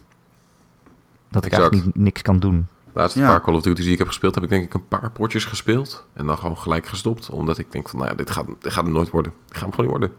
[1.30, 2.66] dat ik eigenlijk niet, niks kan doen.
[2.92, 3.26] De laatste Ja.
[3.28, 5.44] paar Call of Duty's die ik heb gespeeld, heb ik denk ik een paar potjes
[5.44, 6.06] gespeeld.
[6.12, 7.30] En dan gewoon gelijk gestopt.
[7.30, 9.32] Omdat ik denk van, nou ja, dit gaat, dit gaat hem nooit worden.
[9.46, 10.16] Dit gaat hem gewoon niet worden.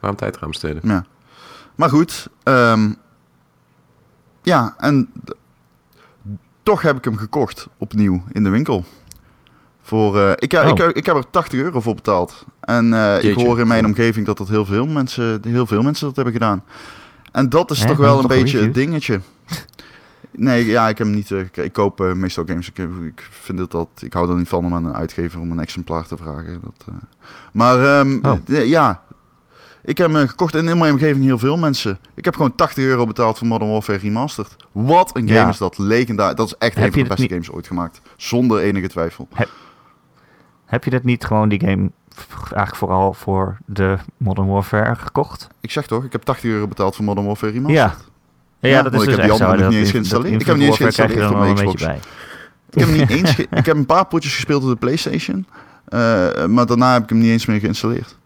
[0.00, 0.80] Waarom tijd gaan besteden?
[0.84, 1.04] Ja.
[1.74, 2.28] Maar goed.
[2.42, 2.92] ehm,
[4.42, 5.12] ja, en
[6.62, 8.84] toch heb ik hem gekocht opnieuw in de winkel.
[9.82, 10.68] Voor, eh, ik, Oh.
[10.68, 12.44] ik, ik heb er 80 euro voor betaald.
[12.60, 16.06] En eh, ik hoor in mijn omgeving dat dat heel veel mensen, heel veel mensen
[16.06, 16.64] dat hebben gedaan.
[17.32, 17.86] En dat is Hè?
[17.86, 19.20] toch wel een beetje het dingetje.
[20.30, 21.30] Nee, ja, ik heb hem niet.
[21.30, 22.68] eh, ik koop meestal games.
[22.68, 23.88] Ik, ik vind het dat.
[24.00, 26.60] Ik hou er niet van om aan een uitgever om een exemplaar te vragen.
[26.62, 26.94] Dat.
[27.52, 28.38] Maar ehm, Oh.
[28.66, 29.02] ja,
[29.84, 31.98] ik heb hem gekocht en in mijn omgeving heel veel mensen.
[32.14, 34.56] Ik heb gewoon 80 euro betaald voor Modern Warfare Remastered.
[34.72, 35.48] Wat een game Ja.
[35.48, 35.78] is dat.
[35.78, 36.34] Legendar.
[36.34, 38.00] Dat is echt Heb een van de beste niet- games ooit gemaakt.
[38.16, 39.28] Zonder enige twijfel.
[40.64, 41.90] Heb je dat niet gewoon die game
[42.42, 45.48] eigenlijk vooral voor de Modern Warfare gekocht?
[45.60, 47.90] Ik zeg toch, ik heb 80 euro betaald voor Modern Warfare Remastered.
[47.90, 47.96] Ja.
[48.60, 50.40] Ja, Ja, dat is ik dus heb die andere nog niet eens geïnstalleerd.
[50.40, 51.38] Ik heb hem niet eens er geïnstalleerd op
[51.80, 52.00] mijn.
[52.70, 55.46] Ik heb, niet eens ik heb een paar potjes gespeeld op de PlayStation.
[55.84, 55.98] eh,
[56.46, 58.16] maar daarna heb ik hem niet eens meer geïnstalleerd.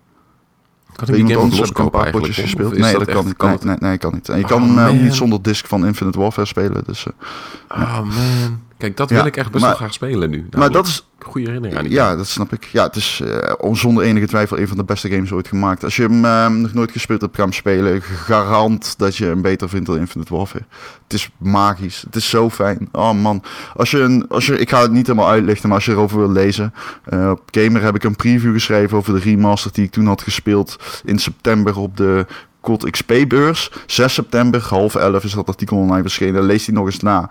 [0.96, 2.72] Kan ik iemand anders heb ik een paar potjes gespeeld.
[2.72, 3.36] is Nee, dat dat kan niet.
[3.36, 4.28] kan Nee, nee, nee, kan niet.
[4.28, 6.82] En je Oh, kan hem eh, niet zonder disc van Infinite Warfare spelen.
[6.86, 8.60] Dus, eh, Oh man.
[8.78, 10.48] Kijk, dat Ja, wil ik echt best maar- wel graag spelen nu.
[10.56, 12.64] maar dat is, Goede herinnering aan ja, dat snap ik.
[12.64, 13.22] Ja, het is
[13.58, 15.84] om zonder enige twijfel een van de beste games ooit gemaakt.
[15.84, 18.02] Als je hem eh, nog nooit gespeeld hebt, kan hem spelen.
[18.02, 20.64] Garant dat je hem beter vindt dan Infinite Warfare.
[21.02, 22.02] Het is magisch.
[22.02, 22.88] Het is zo fijn.
[22.92, 23.42] Oh man.
[23.76, 26.18] Als je een, als je, ik ga het niet helemaal uitlichten, maar als je erover
[26.18, 26.74] wil lezen.
[27.04, 30.22] eh, op Gamer heb ik een preview geschreven over de remaster die ik toen had
[30.22, 32.26] gespeeld in september op de
[32.62, 33.70] COD XP-beurs.
[33.86, 36.42] 6 september, half 11 is dat artikel online verschenen.
[36.42, 37.30] Lees die nog eens na.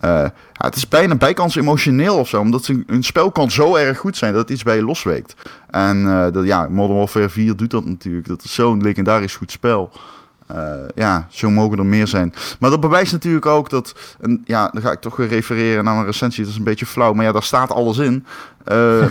[0.00, 2.40] Eh, het is bijna bijkans emotioneel of zo.
[2.40, 5.34] Omdat een, spel kan zo erg goed zijn dat het iets bij je losweekt.
[5.70, 8.28] En eh, dat, ja, Modern Warfare 4 doet dat natuurlijk.
[8.28, 9.92] Dat is zo'n legendarisch goed spel.
[10.46, 12.34] Eh, ja, zo mogen er meer zijn.
[12.60, 14.16] Maar dat bewijst natuurlijk ook dat...
[14.44, 16.42] Ja, dan ga ik toch weer refereren naar mijn recensie.
[16.42, 17.12] Dat is een beetje flauw.
[17.12, 18.26] Maar ja, daar staat alles in.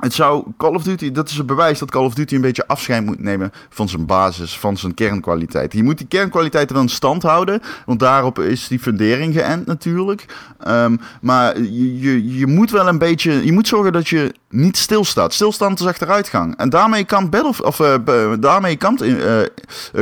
[0.00, 2.66] het zou Call of Duty, dat is het bewijs dat Call of Duty een beetje
[2.66, 5.72] afscheid moet nemen van zijn basis, van zijn kernkwaliteit.
[5.72, 10.24] Je moet die kernkwaliteit wel in stand houden, want daarop is die fundering geënt natuurlijk.
[10.58, 15.34] Ehm, maar je, je, moet wel een beetje, je moet zorgen dat je niet stilstaat.
[15.34, 16.56] Stilstand is achteruitgang.
[16.56, 17.94] En daarmee kan Battle, of, eh,
[18.40, 19.46] daarmee kampt eh, eh,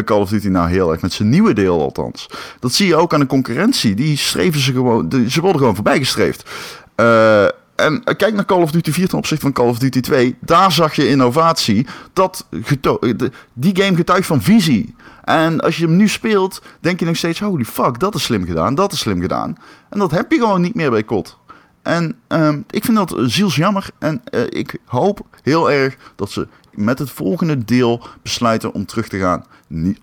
[0.05, 2.31] Call of Duty nou heel erg, met zijn nieuwe deel althans.
[2.61, 3.95] Dat zie je ook aan de concurrentie.
[3.95, 6.51] Die streven ze gewoon, ze worden gewoon voorbijgestreefd.
[6.95, 7.47] Eh
[7.79, 10.37] en kijk naar Call of Duty 4 ten opzichte van Call of Duty 2.
[10.41, 11.87] Daar zag je innovatie.
[12.13, 14.95] Dat de- die game getuigt van visie.
[15.25, 17.41] En als je hem nu speelt, denk je nog steeds...
[17.41, 19.57] holy fuck, dat is slim gedaan, dat is slim gedaan.
[19.91, 21.39] En dat heb je gewoon niet meer bij COD.
[21.83, 23.91] En ehm, ik vind dat zielsjammer.
[23.99, 29.09] En eh, ik hoop heel erg dat ze met het volgende deel besluiten om terug
[29.09, 29.45] te gaan.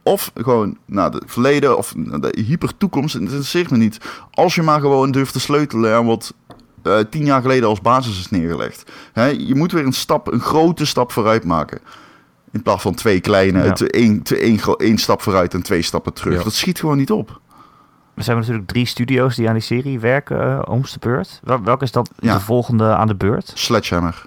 [0.04, 3.14] Of gewoon naar het verleden of naar de hypertoekomst.
[3.14, 3.98] Het interesseert me niet.
[4.32, 6.34] Als je maar gewoon durft te sleutelen aan wat
[6.86, 8.92] eh, tien jaar geleden als basis is neergelegd.
[9.14, 11.80] Hè, je moet weer een stap, een grote stap vooruit maken.
[12.52, 13.72] In plaats van twee kleine, Ja.
[13.72, 16.38] te- één, te- één, één stap vooruit en twee stappen terug.
[16.38, 16.44] Ja.
[16.44, 17.40] Dat schiet gewoon niet op.
[18.14, 21.40] Er zijn natuurlijk drie studio's die aan die serie werken, uh, om de beurt.
[21.44, 22.34] Wel, welke is dat Ja.
[22.34, 23.52] de volgende aan de beurt?
[23.56, 24.26] Sledgehammer.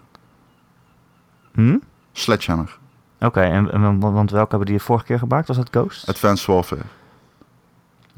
[1.54, 1.76] Hm?
[2.12, 2.78] Sledgehammer.
[3.20, 5.46] Oké, en, en want, want welke hebben die de vorige keer gemaakt?
[5.48, 6.08] Was dat Ghost?
[6.08, 6.82] Advanced Warfare.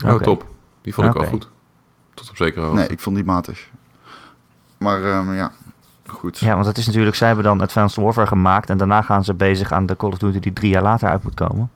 [0.05, 0.23] Oh, Oké.
[0.25, 0.47] top.
[0.83, 1.49] Die vond ik wel goed.
[2.15, 2.79] Tot op zekere hoogte.
[2.81, 3.71] Nee, ik vond die matig.
[4.81, 5.53] Maar ehm, ja,
[6.07, 6.39] goed.
[6.39, 9.35] Ja, want het is natuurlijk, zij hebben dan Advanced Warfare gemaakt en daarna gaan ze
[9.35, 11.71] bezig aan de Call of Duty die drie jaar later uit moet komen.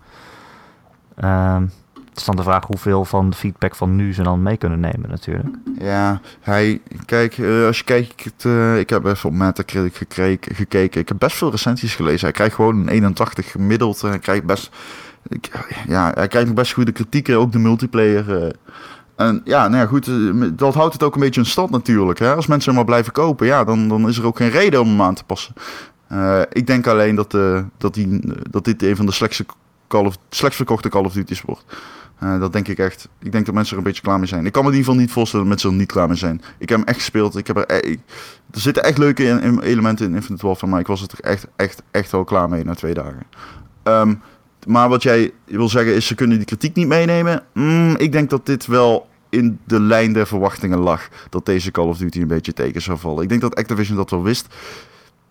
[1.16, 1.62] Ehm,
[2.10, 4.80] het is dan de vraag hoeveel van de feedback van nu ze dan mee kunnen
[4.80, 5.56] nemen natuurlijk.
[5.78, 11.00] Ja, hij, kijk, eh, als je kijkt, eh, ik heb even op Metacritic gekeken, gekeken.
[11.00, 12.20] Ik heb best veel recensies gelezen.
[12.20, 14.02] Hij krijgt gewoon een 81 gemiddeld.
[14.02, 14.70] en Hij krijgt best,
[15.28, 15.50] ik,
[15.88, 18.44] ja, hij krijgt best goede kritieken, ook de multiplayer.
[18.44, 18.52] eh.
[19.16, 22.18] En ja, nou ja, goed, eh, dat houdt het ook een beetje in stand natuurlijk.
[22.18, 22.34] Hè?
[22.34, 25.02] Als mensen maar blijven kopen, ja, dan, dan is er ook geen reden om hem
[25.02, 25.54] aan te passen.
[26.08, 29.44] Eh, ik denk alleen dat, eh, dat, die, dat dit een van de slechtste
[30.28, 31.64] verkochte Call of Duty's wordt.
[32.40, 33.08] Dat denk ik echt.
[33.20, 34.46] Ik denk dat mensen er een beetje klaar mee zijn.
[34.46, 36.42] Ik kan me in ieder geval niet voorstellen dat mensen er niet klaar mee zijn.
[36.58, 37.36] Ik heb hem echt gespeeld.
[37.36, 37.96] Ik heb er, e-
[38.50, 42.10] er zitten echt leuke elementen in Infinite Warfare, maar ik was er echt, echt, echt
[42.10, 43.22] wel klaar mee na twee dagen.
[43.82, 44.14] Ehm,
[44.66, 47.42] maar wat jij wil zeggen is, ze kunnen die kritiek niet meenemen.
[47.52, 51.08] Mm, ik denk dat dit wel in de lijn der verwachtingen lag.
[51.30, 53.22] Dat deze Call of Duty een beetje tegen zou vallen.
[53.22, 54.54] Ik denk dat Activision dat wel wist.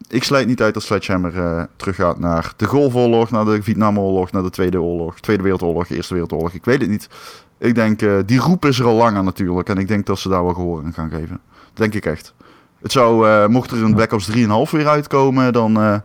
[0.10, 4.43] Ik sluit niet uit dat Sledgehammer eh teruggaat naar de Golfoorlog, naar de Vietnamoorlog, naar
[4.43, 6.54] de Tweede Oorlog, Tweede Wereldoorlog, Eerste Wereldoorlog.
[6.54, 7.10] Ik weet het niet.
[7.58, 9.69] Ik denk, eh, die roep is er al langer natuurlijk.
[9.69, 11.39] En ik denk dat ze daar wel gehoor aan gaan geven.
[11.74, 12.34] Denk ik echt.
[12.82, 16.02] Het zou, eh, mocht er een Black Ops 3,5 weer uitkomen, dan,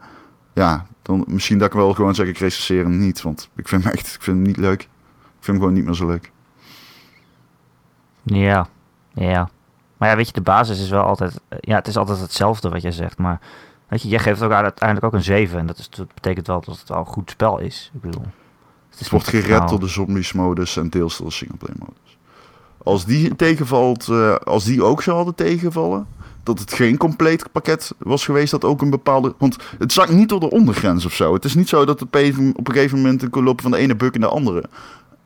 [0.55, 3.23] ja, dan misschien dat ik wel gewoon zeg, ik recenseer hem niet.
[3.23, 4.83] Want ik vind hem echt, ik vind hem niet leuk.
[4.83, 4.88] Ik
[5.44, 6.33] vind hem gewoon niet meer zo leuk.
[8.23, 8.66] Ja,
[9.14, 9.49] ja.
[9.97, 11.40] Maar ja, weet je, de basis is wel altijd...
[11.49, 13.40] eh, Ja, het is altijd hetzelfde wat jij zegt, maar...
[13.88, 15.59] Weet je, jij geeft ook uiteindelijk ook een 7.
[15.59, 17.90] En dat, is, dat betekent wel dat het wel een goed spel is.
[17.94, 18.23] Ik bedoel...
[18.23, 22.18] Het, is Het wordt gered nou- door de zombies-modus en deels door de singleplay-modus.
[22.83, 26.07] Als die tegenvalt, eh, als die ook zou hadden tegenvallen,
[26.49, 29.35] dat het geen compleet pakket was geweest, dat ook een bepaalde...
[29.39, 31.35] Want het zakt niet door de ondergrens of zo.
[31.35, 33.71] Het is niet zo dat het op een op een gegeven moment een lopen van
[33.71, 34.65] de ene buk in de andere.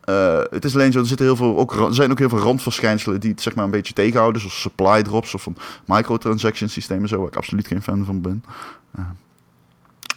[0.05, 2.39] Eh, het is alleen zo, er, zitten heel veel, ook, er zijn ook heel veel
[2.39, 4.41] randverschijnselen die het zeg maar een beetje tegenhouden.
[4.41, 5.57] Zoals supply drops of van
[5.87, 8.45] microtransaction systemen zo, waar ik absoluut geen fan van ben.
[8.95, 9.05] Eh,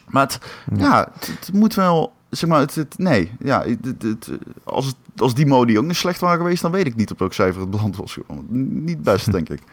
[0.07, 0.39] maar het,
[0.77, 4.31] ja, het, het moet wel, zeg maar, het, het- nee, ja, het,
[4.63, 7.19] als, het, als die modi ook niet slecht waren geweest, dan weet ik niet op
[7.19, 8.17] welk cijfer het beland was.
[8.49, 9.61] Niet best, denk ik.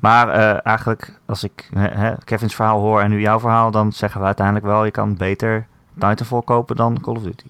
[0.00, 4.20] Maar eh, eigenlijk, als ik hè, Kevin's verhaal hoor en nu jouw verhaal, dan zeggen
[4.20, 7.46] we uiteindelijk wel, je kan beter Titanfall kopen dan Call of Duty.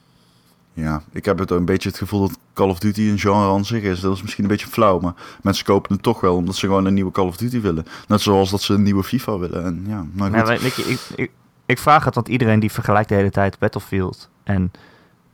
[0.72, 3.64] Ja, ik heb het een beetje het gevoel dat Call of Duty een genre aan
[3.64, 4.00] zich is.
[4.00, 6.84] Dat is misschien een beetje flauw, maar mensen kopen het toch wel omdat ze gewoon
[6.84, 7.86] een nieuwe Call of Duty willen.
[8.08, 9.64] Net zoals dat ze een nieuwe FIFA willen.
[9.64, 10.38] En ja, maar goed.
[10.38, 11.30] Ja, weet, je, ik, ik,
[11.66, 14.72] ik vraag het, want iedereen die vergelijkt de hele tijd Battlefield en,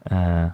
[0.03, 0.45] eh,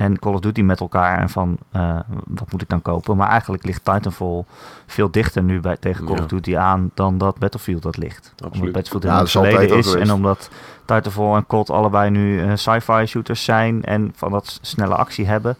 [0.00, 3.16] en Call of Duty met elkaar en van, eh, wat moet ik dan kopen?
[3.16, 4.44] Maar eigenlijk ligt Titanfall
[4.86, 6.22] veel dichter nu bij, tegen Call Ja.
[6.22, 8.32] of Duty aan dan dat Battlefield dat ligt.
[8.36, 8.54] Absoluut.
[8.54, 10.50] Omdat Battlefield Ja, altijd verleden is en omdat
[10.84, 15.56] Titanfall en COD allebei nu eh, sci-fi shooters zijn en van dat snelle actie hebben.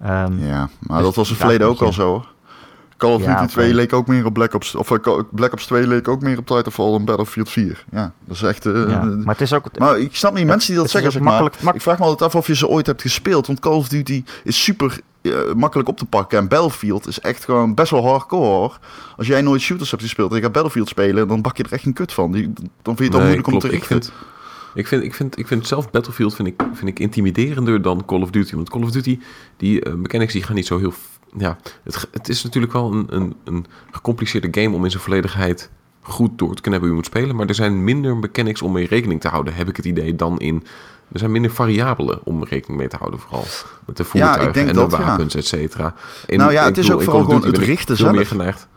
[0.00, 2.08] Ehm, Ja, maar Dus dat was in het verleden ook al zo.
[2.08, 2.26] hoor.
[2.98, 3.52] Call of Ja, Duty oké.
[3.52, 4.74] 2 leek ook meer op Black Ops...
[4.74, 7.84] Of eh, Black Ops 2 leek ook meer op Titanfall dan Battlefield 4.
[7.90, 8.66] Ja, dat is echt...
[8.66, 9.02] eh, ja.
[9.04, 9.78] Maar het is ook...
[9.78, 11.32] Maar ik snap niet mensen die dat zeggen, zeg maar.
[11.32, 13.46] makkelijk- mak- ik vraag me altijd af of je ze ooit hebt gespeeld.
[13.46, 16.38] Want Call of Duty is super eh, makkelijk op te pakken.
[16.38, 18.70] En Battlefield is echt gewoon best wel hardcore.
[19.16, 21.72] Als jij nooit shooters hebt gespeeld en je gaat Battlefield spelen, dan bak je er
[21.72, 22.32] echt een kut van.
[22.32, 23.88] Die, dan vind je het al Nee, moeilijk om te Ik richten.
[24.02, 24.12] vind,
[24.74, 28.20] ik, vind, ik, vind, ik vind zelf Battlefield vind ik, vind ik intimiderender dan Call
[28.22, 28.54] of Duty.
[28.54, 29.18] Want Call of Duty,
[29.56, 30.92] die eh, mechanics die gaan niet zo heel...
[31.36, 35.70] Ja, het, het is natuurlijk wel een, een, een gecompliceerde game om in zijn volledigheid
[36.00, 37.36] goed door te kunnen hebben hoe je moet spelen.
[37.36, 40.38] Maar er zijn minder mechanics om mee rekening te houden, heb ik het idee, dan
[40.38, 40.64] in...
[41.12, 43.44] Er zijn minder variabelen om rekening mee te houden, vooral
[43.86, 45.02] met de voertuigen en dat, de ja.
[45.02, 45.94] wapens, et cetera.
[46.26, 48.28] Nou ja, het is bedoel, ook vooral gewoon het richten veel meer zelf.
[48.28, 48.68] geneigd.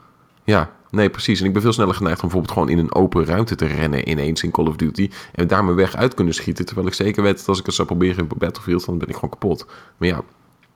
[0.43, 1.39] Ja, nee, precies.
[1.39, 4.09] En ik ben veel sneller geneigd om bijvoorbeeld gewoon in een open ruimte te rennen
[4.09, 5.09] ineens in Call of Duty.
[5.31, 6.65] En daar mijn weg uit kunnen schieten.
[6.65, 9.13] Terwijl ik zeker weet dat als ik het zou proberen in Battlefield, dan ben ik
[9.13, 9.65] gewoon kapot.
[9.97, 10.21] Maar ja,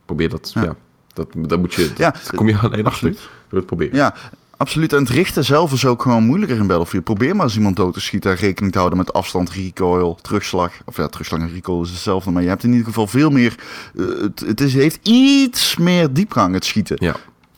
[0.05, 0.51] probeer dat.
[0.53, 0.63] Ja.
[0.63, 0.75] Ja.
[1.15, 1.91] Dat, dat moet je.
[1.97, 3.19] Ja, dat kom je alleen achter absoluut.
[3.49, 3.95] door het proberen.
[3.95, 4.15] Ja,
[4.57, 4.93] absoluut.
[4.93, 7.03] En het richten zelf is ook gewoon moeilijker in Battlefield.
[7.03, 10.71] Probeer maar eens iemand dood te schieten en rekening te houden met afstand, recoil, terugslag.
[10.85, 12.31] Of ja, terugslag en recoil is hetzelfde.
[12.31, 13.55] Maar je hebt in ieder geval veel meer...
[13.97, 16.95] eh, het het is, heeft iets meer diepgang, het schieten.
[16.99, 17.15] Ja.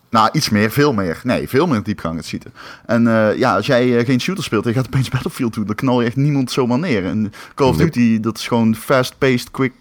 [0.09, 1.21] Nou, iets meer, veel meer.
[1.23, 2.53] Nee, veel meer diepgang het schieten.
[2.85, 5.65] En eh, ja, als jij eh, geen shooter speelt en je gaat opeens Battlefield doen,
[5.65, 7.05] dan knal je echt niemand zomaar neer.
[7.05, 7.77] En Call of.
[7.77, 9.73] Duty, dat is gewoon fast-paced, quick,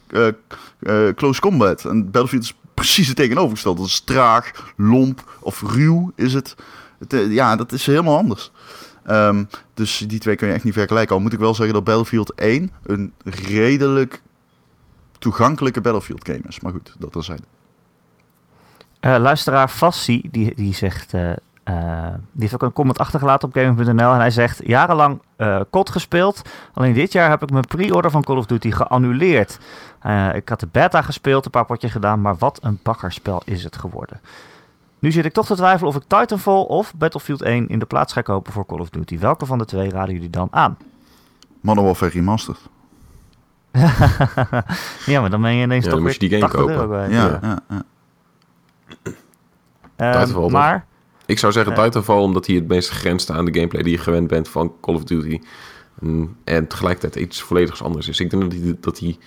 [1.15, 1.85] close combat.
[1.85, 3.81] En Battlefield is precies het tegenovergestelde.
[3.81, 6.55] Dat is traag, lomp of ruw is het.
[6.99, 8.51] het eh, ja, dat is helemaal anders.
[9.05, 11.15] Ehm, dus die twee kun je echt niet vergelijken.
[11.15, 14.23] Al moet ik wel zeggen dat Battlefield 1 een redelijk
[15.19, 16.61] toegankelijke Battlefield game is.
[16.61, 17.43] Maar goed, dat terzijde.
[19.01, 21.15] Eh, luisteraar Fassi, die, die zegt...
[21.15, 21.33] eh,
[21.67, 24.61] eh, die heeft ook een comment achtergelaten op Gaming.nl en hij zegt...
[24.67, 26.43] Jarenlang eh COD gespeeld.
[26.75, 29.59] Alleen dit jaar heb ik mijn pre-order van Call of Duty geannuleerd.
[30.01, 32.21] Eh, ik had de beta gespeeld, een paar potjes gedaan...
[32.21, 34.21] maar wat een bakkerspel is het geworden.
[34.99, 38.13] Nu zit ik toch te twijfelen of ik Titanfall of Battlefield 1 in de plaats
[38.13, 39.19] ga kopen voor Call of Duty.
[39.19, 40.77] Welke van de twee raden jullie dan aan?
[41.61, 42.61] Modern Warfare Remastered.
[45.13, 46.77] ja, maar dan ben je ineens Ja, toch dan moet weer je die game 80
[46.77, 47.11] kopen.
[47.11, 47.59] Ja, Ja.
[47.69, 47.83] ja.
[49.97, 50.51] Eh, toch?
[50.51, 50.87] maar
[51.27, 51.75] Ik zou zeggen.
[51.75, 54.95] Titanfall, omdat hij het meest grenst aan de gameplay die je gewend bent van Call
[54.95, 55.41] of Duty.
[56.01, 58.21] En, en tegelijkertijd iets volledig anders is.
[58.21, 59.19] Ik denk dat hij, dat hij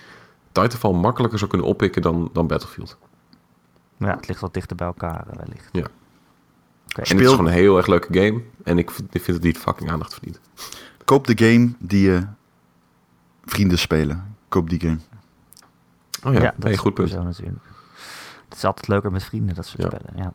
[0.51, 2.97] Titanfall makkelijker zou kunnen oppikken dan, dan Battlefield.
[3.97, 5.69] ja, het ligt wat dichter bij elkaar eh, wellicht.
[5.71, 5.79] Ja.
[5.81, 7.01] Oké.
[7.01, 8.41] En het is gewoon een heel erg leuke game.
[8.63, 10.39] En ik vind, ik vind dat die het fucking aandacht verdient.
[11.05, 12.25] Koop de game die je
[13.45, 14.35] vrienden spelen.
[14.47, 14.97] Koop die game.
[16.23, 17.09] Oh ja, dat nee, is goed punt.
[17.09, 17.57] Zo natuurlijk.
[18.49, 19.87] Het is altijd leuker met vrienden, dat soort Ja.
[19.87, 20.23] spellen.
[20.23, 20.33] Ja.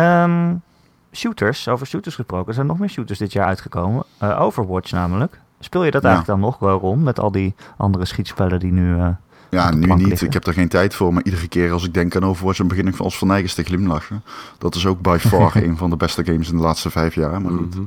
[0.00, 0.54] Ehm,
[1.12, 2.48] shooters, over shooters gesproken.
[2.48, 4.04] Er zijn nog meer shooters dit jaar uitgekomen.
[4.18, 5.40] Eh, Overwatch namelijk.
[5.60, 6.08] Speel je dat Ja.
[6.08, 8.98] eigenlijk dan nog wel rond met al die andere schietspellen die nu...
[8.98, 9.08] eh,
[9.50, 10.06] Ja, nu niet.
[10.06, 10.26] liggen.
[10.26, 11.12] Ik heb er geen tijd voor.
[11.14, 13.62] Maar iedere keer als ik denk aan Overwatch, dan begin ik als Van Nijgens te
[13.62, 14.22] glimlachen.
[14.58, 17.40] Dat is ook by far een van de beste games in de laatste vijf jaar.
[17.42, 17.74] Maar goed.
[17.74, 17.84] Mhm.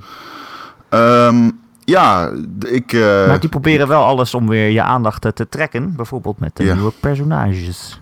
[0.89, 1.49] Ehm,
[1.83, 2.93] ja, ik...
[2.93, 5.95] eh, maar die proberen wel alles om weer je aandacht te, trekken.
[5.95, 8.01] Bijvoorbeeld met de nieuwe personages.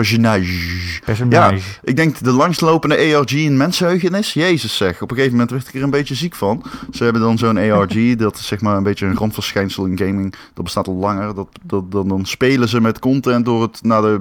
[0.00, 1.00] Personage.
[1.04, 1.78] Personage.
[1.82, 4.32] Ik denk de langslopende ARG in mensheugenis.
[4.32, 6.62] Jezus zeg, op een gegeven moment werd ik er een beetje ziek van.
[6.90, 10.34] Ze hebben dan zo'n ARG, dat is zeg maar een beetje een randverschijnsel in gaming.
[10.54, 11.34] Dat bestaat al langer.
[11.34, 14.20] Dat, dat, dan, dan spelen ze met content door het naar de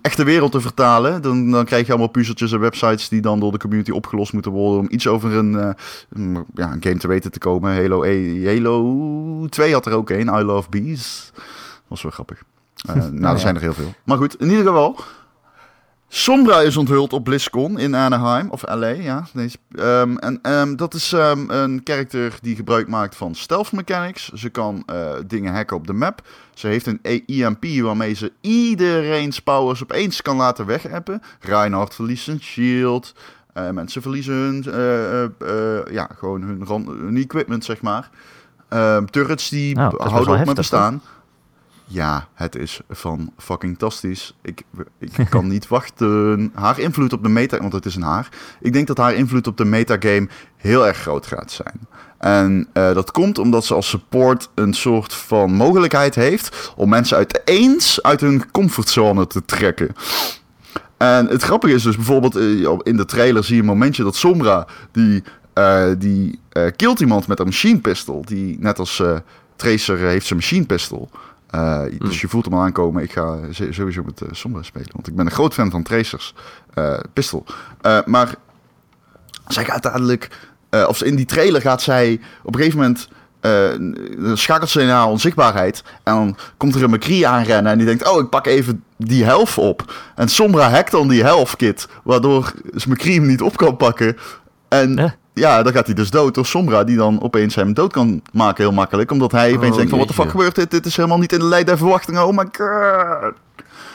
[0.00, 1.22] echte wereld te vertalen.
[1.22, 4.52] Dan, dan krijg je allemaal puzzeltjes en websites die dan door de community opgelost moeten
[4.52, 4.80] worden.
[4.80, 5.70] Om iets over een, eh,
[6.54, 7.74] ja, een game te weten te komen.
[7.74, 11.32] Halo, E- Halo 2 had er ook een, I Love Bees.
[11.88, 12.42] was wel grappig.
[12.88, 13.94] Eh, nou, er zijn er heel veel.
[14.04, 14.96] Maar goed, in ieder geval.
[16.08, 19.26] Sombra is onthuld op BlizzCon in Anaheim, of LA, ja.
[19.32, 24.28] Nee, ehm, en ehm, dat is ehm, een character die gebruik maakt van stealth mechanics.
[24.28, 26.20] Ze kan eh, dingen hacken op de map.
[26.54, 31.22] Ze heeft een EMP waarmee ze iedereen's powers opeens kan laten wegappen.
[31.40, 33.14] Reinhardt verliest zijn shield.
[33.52, 34.64] eh, mensen verliezen hun,
[35.92, 38.10] ja, gewoon hun, hun equipment, zeg maar.
[39.10, 41.02] Turrets die Nou, houden op met bestaan.
[41.86, 44.36] Ja, het is van fucking fantastisch.
[44.42, 44.62] Ik,
[44.98, 46.50] ik kan niet wachten.
[46.54, 48.28] Haar invloed op de meta, want het is een haar.
[48.60, 51.80] Ik denk dat haar invloed op de metagame heel erg groot gaat zijn.
[52.18, 57.16] En eh, dat komt omdat ze als support een soort van mogelijkheid heeft om mensen
[57.16, 59.94] uiteens uit hun comfortzone te trekken.
[60.96, 64.16] En het grappige is dus bijvoorbeeld eh, in de trailer zie je een momentje dat
[64.16, 66.40] Sombra die, eh, die
[66.76, 68.24] killt iemand met een machine pistol.
[68.24, 69.02] Die net als
[69.56, 71.10] Tracer heeft zijn machine pistol.
[71.54, 73.02] Eh, Dus je voelt hem al aankomen.
[73.02, 73.38] Ik ga
[73.70, 74.88] sowieso met eh, Sombra spelen.
[74.92, 76.34] Want ik ben een groot fan van Tracers
[76.74, 77.44] eh pistol.
[78.04, 78.34] Maar
[79.48, 79.86] zij gaat
[80.70, 83.08] eh, of in die trailer gaat zij op een gegeven moment...
[84.18, 85.82] dan schakelt ze naar onzichtbaarheid.
[86.02, 87.72] En dan komt er een McCree aanrennen.
[87.72, 89.94] En die denkt, oh, ik pak even die helft op.
[90.14, 91.88] En Sombra hackt dan die helft kit.
[92.02, 94.16] Waardoor ze McCree hem niet op kan pakken.
[94.68, 96.84] En ja, dan gaat hij dus dood door Sombra.
[96.84, 99.10] Die dan opeens hem dood kan maken heel makkelijk.
[99.10, 100.70] Omdat hij opeens Oh, denkt van, wat de fuck gebeurt dit?
[100.70, 102.26] Dit is helemaal niet in de lijn der verwachtingen.
[102.26, 103.32] Oh my god.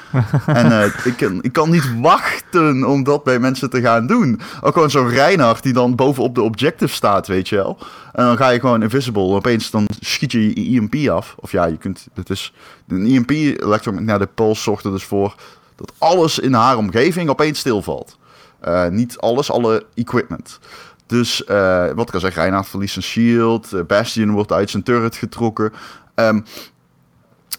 [0.46, 4.42] en eh, ik, kan, ik kan niet wachten om dat bij mensen te gaan doen.
[4.62, 7.78] Ook gewoon zo'n Reinhardt die dan bovenop de objective staat, weet je wel.
[8.14, 9.22] En dan ga je gewoon invisible.
[9.22, 11.36] Opeens dan schiet je je EMP af.
[11.40, 12.08] Of ja, je kunt...
[12.14, 12.54] Het is,
[12.88, 13.30] een EMP,
[13.62, 15.36] electromagnetic pulse, zorgt er dus voor
[15.76, 18.18] dat alles in haar omgeving opeens stilvalt.
[18.60, 20.60] Eh, niet alles, alle equipment.
[21.06, 23.74] Dus eh, wat ik al zeg, Reinhardt verliest zijn shield.
[23.74, 25.74] eh, Bastion wordt uit zijn turret getrokken.
[26.16, 26.40] Ehm,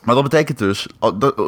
[0.02, 0.86] maar dat betekent dus,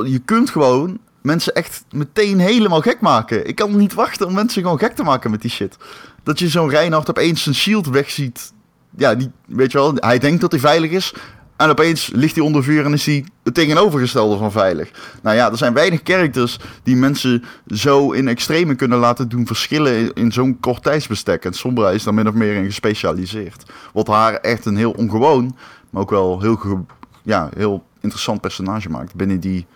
[0.05, 3.47] je kunt gewoon mensen echt meteen helemaal gek maken.
[3.49, 5.77] Ik kan niet wachten om mensen gewoon gek te maken met die shit.
[6.23, 8.53] Dat je zo'n Reinhardt opeens zijn shield wegziet.
[8.97, 11.15] Ja, die, weet je wel, hij denkt dat hij veilig is.
[11.63, 14.91] En opeens ligt hij onder vuur en is hij het tegenovergestelde van veilig.
[15.23, 19.97] Nou ja, er zijn weinig characters die mensen zo in extreme kunnen laten doen verschillen
[19.99, 21.45] in, in zo'n kort tijdsbestek.
[21.45, 23.73] En Sombra is daar min of meer in gespecialiseerd.
[23.93, 25.57] Wat haar echt een heel ongewoon,
[25.91, 26.87] maar ook wel heel,
[27.23, 29.67] ja, heel interessant personage maakt binnen die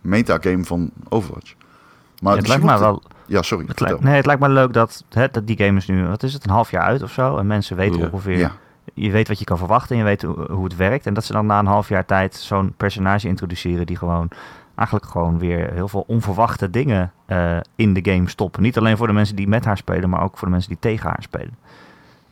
[0.00, 1.54] metagame van Overwatch.
[2.22, 3.64] Maar Ja, het lijkt me wel Ja, sorry.
[3.68, 6.22] Het lijkt, nee, het lijkt me leuk dat, hè, dat die game is nu, wat
[6.22, 7.36] is het, een half jaar uit of zo.
[7.36, 8.08] En mensen weten Ja.
[8.12, 8.52] ongeveer, Ja.
[8.94, 11.06] Je weet wat je kan verwachten en je weet hoe, hoe het werkt.
[11.06, 14.28] En dat ze dan na een half jaar tijd zo'n personage introduceren die gewoon,
[14.74, 18.62] eigenlijk gewoon weer heel veel onverwachte dingen eh, in de game stoppen.
[18.62, 20.80] Niet alleen voor de mensen die met haar spelen, maar ook voor de mensen die
[20.80, 21.56] tegen haar spelen.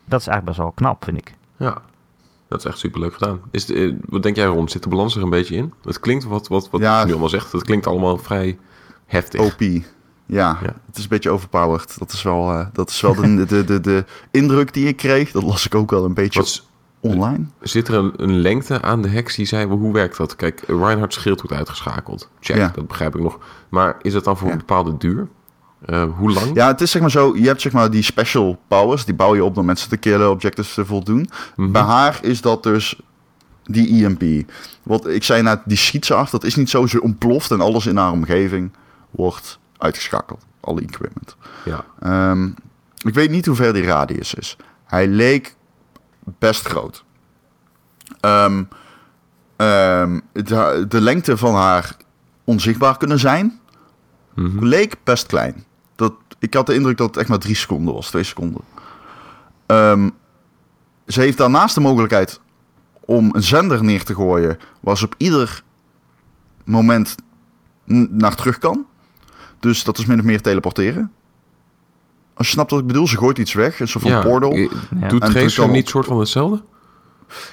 [0.05, 1.35] Dat is eigenlijk best wel knap, vind ik.
[1.57, 1.79] Ja,
[2.49, 3.41] dat is echt superleuk gedaan.
[3.51, 4.69] Is de, eh, wat denk jij, Ron?
[4.69, 5.73] Zit de balans er een beetje in?
[5.85, 6.99] Het klinkt, wat, wat, wat Ja.
[7.01, 8.59] je nu allemaal zegt, het klinkt allemaal vrij
[9.07, 9.41] heftig.
[9.41, 9.61] OP.
[10.29, 10.75] Ja, Ja.
[10.87, 11.99] het is een beetje overpowered.
[11.99, 15.31] Dat is wel, eh, dat is wel de, de, de, de indruk die ik kreeg.
[15.31, 16.67] Dat las ik ook wel een beetje Wat,
[17.01, 17.45] online.
[17.61, 20.37] zit er een, een lengte aan de hacks die zei, hoe werkt dat?
[20.37, 22.29] Kijk, Reinhardt schild wordt uitgeschakeld.
[22.41, 22.73] Check, Ja.
[22.75, 23.39] dat begrijp ik nog.
[23.69, 24.53] Maar is dat dan voor Ja.
[24.53, 25.29] een bepaalde duur?
[25.87, 26.51] Eh, hoe lang?
[26.55, 27.37] Ja, het is zeg maar zo.
[27.37, 29.05] Je hebt zeg maar die special powers.
[29.05, 31.29] Die bouw je op door mensen te killen, objectives te voldoen.
[31.57, 31.71] Mhm.
[31.73, 33.01] Bij haar is dat dus
[33.65, 34.51] die EMP.
[34.83, 36.31] Wat ik zei net, die schiet ze af.
[36.31, 36.87] Dat is niet zo.
[36.87, 38.71] Ze ontploft en alles in haar omgeving
[39.11, 40.45] wordt uitgeschakeld.
[40.61, 41.37] Alle equipment.
[41.65, 41.85] Ja.
[42.01, 42.47] Ehm,
[43.05, 44.57] ik weet niet hoe ver die radius is.
[44.85, 45.57] Hij leek
[46.39, 47.05] best groot.
[48.21, 48.65] Ehm,
[49.57, 51.97] ehm, de, de lengte van haar
[52.45, 53.61] onzichtbaar kunnen zijn,
[54.35, 54.65] Mhm.
[54.65, 55.65] leek best klein.
[55.97, 58.61] Dat, ik had de indruk dat het echt maar drie seconden was, twee seconden.
[61.07, 62.41] Ze heeft daarnaast de mogelijkheid
[63.01, 65.63] om een zender neer te gooien, waar ze op ieder
[66.65, 67.15] moment
[68.11, 68.87] naar terug kan.
[69.61, 71.13] Dus dat is min of meer teleporteren.
[72.35, 74.53] Als je snapt wat ik bedoel, ze gooit iets weg, een soort van portal.
[74.53, 75.09] eh, Ja.
[75.09, 76.63] Doet En Tracer kan- niet soort van hetzelfde?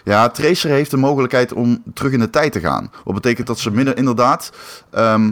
[0.03, 2.91] Ja, Tracer heeft de mogelijkheid om terug in de tijd te gaan.
[3.03, 4.51] Wat betekent dat ze midden inderdaad.
[4.91, 5.31] ehm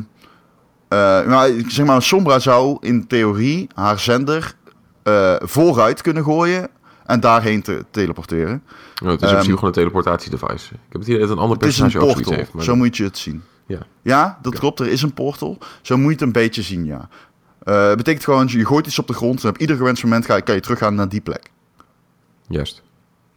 [0.88, 4.56] eh, nou, zeg maar, Sombra zou in theorie haar zender
[5.04, 6.70] eh, vooruit kunnen gooien
[7.06, 8.64] en daarheen te teleporteren.
[9.04, 10.74] Oh, het is in Ehm, principe gewoon een teleportatiedevice.
[10.74, 12.54] Ik heb het hier dat een ander Het is een personage portal, heeft.
[12.54, 13.44] Maar zo moet je het zien.
[13.66, 13.80] Ja.
[14.02, 15.58] Ja, dat klopt, er is een portal.
[15.82, 17.10] Zo moet je het een beetje zien, ja.
[17.64, 20.26] Eh, Het betekent gewoon, je gooit iets op de grond en op ieder gewenst moment
[20.26, 21.52] ga, kan je teruggaan naar die plek.
[22.48, 22.82] Juist.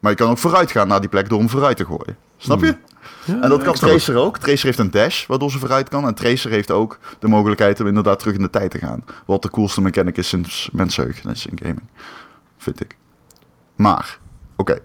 [0.01, 2.17] Maar je kan ook vooruit gaan naar die plek door hem vooruit te gooien.
[2.37, 2.77] Snap je?
[3.25, 3.77] Ja, En dat kan het.
[3.81, 4.39] Tracer ook.
[4.39, 6.07] Tracer heeft een dash, waardoor ze vooruit kan.
[6.07, 9.05] En Tracer heeft ook de mogelijkheid om inderdaad terug in de tijd te gaan.
[9.27, 11.83] Wat de coolste mechanic is sinds mensenheugenis in gaming.
[12.59, 12.97] Vind ik.
[13.77, 14.19] Maar,
[14.57, 14.79] oké.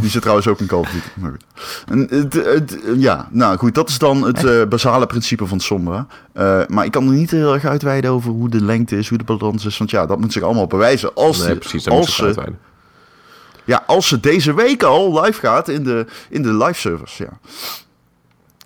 [0.00, 1.06] Die zit trouwens ook in Call of Duty.
[1.14, 1.44] Maar goed.
[1.88, 6.06] En het, het- ja, nou goed, dat is dan het eh, basale principe van Sombra.
[6.32, 9.18] Eh, maar ik kan er niet heel erg uitweiden over hoe de lengte is, hoe
[9.18, 9.78] de balans is.
[9.78, 11.14] Want ja, dat moet zich allemaal bewijzen.
[11.14, 11.88] Als, Nee, die- precies.
[11.88, 12.58] Moet als, ze ze, uitweiden.
[13.64, 17.16] ja, als ze deze week al live gaat in de, in de live servers.
[17.16, 17.28] Ja.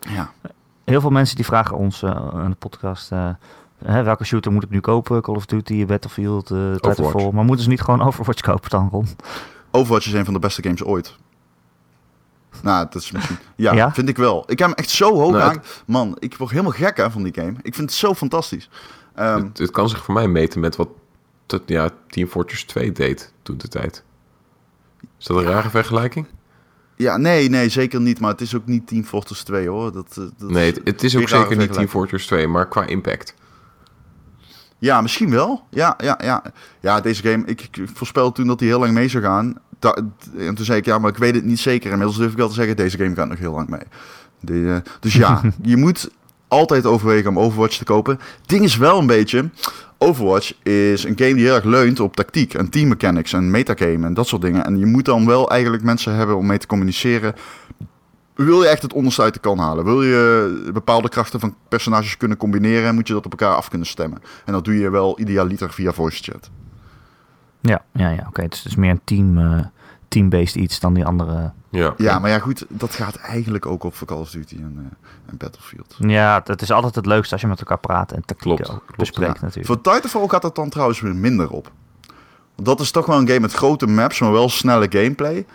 [0.00, 0.30] Ja.
[0.84, 3.12] Heel veel mensen die vragen ons eh, aan de podcast...
[3.12, 3.28] eh,
[3.84, 5.22] hè, welke shooter moet ik nu kopen?
[5.22, 7.30] Call of Duty, Battlefield, eh Titanfall.
[7.32, 9.08] Maar moeten ze niet gewoon Overwatch kopen dan, Ron?
[9.76, 11.16] Overwatch is een van de beste games ooit.
[12.62, 13.36] Nou, dat is misschien...
[13.56, 13.92] Ja, Ja?
[13.92, 14.42] vind ik wel.
[14.46, 15.62] Ik heb hem echt zo hoog Nou, aan.
[15.86, 17.54] Man, ik word helemaal gek hè, van die game.
[17.62, 18.70] Ik vind het zo fantastisch.
[19.14, 20.88] Ehm, het, het kan zich voor mij meten met wat
[21.46, 24.02] tot, ja, Team Fortress 2 deed toen de tijd.
[25.18, 26.26] Is dat een rare vergelijking?
[26.96, 28.20] ja, nee, nee, zeker niet.
[28.20, 29.92] Maar het is ook niet Team Fortress 2 hoor.
[29.92, 31.88] Dat, eh, dat Nee, het, het is ook zeker niet Team.
[31.88, 33.34] Fortress 2, maar qua impact.
[34.78, 35.66] Ja, misschien wel.
[35.70, 36.42] Ja, ja, ja.
[36.80, 39.54] Ja, deze game, ik, ik voorspelde toen dat hij heel lang mee zou gaan.
[39.78, 39.98] Da-
[40.38, 41.90] en toen zei ik, ja, maar ik weet het niet zeker.
[41.90, 44.64] Inmiddels durf ik wel te zeggen, deze game gaat nog heel lang mee.
[44.66, 46.10] Eh, dus ja, je moet
[46.48, 48.18] altijd overwegen om Overwatch te kopen.
[48.46, 49.50] Ding is wel een beetje,
[49.98, 54.06] Overwatch is een game die heel erg leunt op tactiek en team mechanics en metagame
[54.06, 54.64] en dat soort dingen.
[54.64, 57.34] En je moet dan wel eigenlijk mensen hebben om mee te communiceren.
[58.36, 59.84] Wil je echt het onderste uit de kan halen?
[59.84, 62.94] Wil je bepaalde krachten van personages kunnen combineren?
[62.94, 64.22] Moet je dat op elkaar af kunnen stemmen?
[64.44, 66.50] En dat doe je wel idealiter via voice chat.
[67.60, 68.42] Ja, ja, ja oké.
[68.42, 69.64] Het is dus meer een team, eh,
[70.08, 71.52] team-based iets dan die andere...
[71.70, 74.74] Ja, Ja, maar ja, goed, dat gaat eigenlijk ook op voor Call of Duty en,
[74.76, 75.94] eh, en Battlefield.
[75.98, 78.96] Ja, het is altijd het leukste als je met elkaar praat en tactiek Klopt, klopt,
[78.96, 79.40] bespreekt Ja.
[79.40, 79.66] natuurlijk.
[79.66, 81.70] Voor Titanfall gaat dat dan trouwens weer minder op.
[82.54, 85.46] Want dat is toch wel een game met grote maps, maar wel snelle gameplay.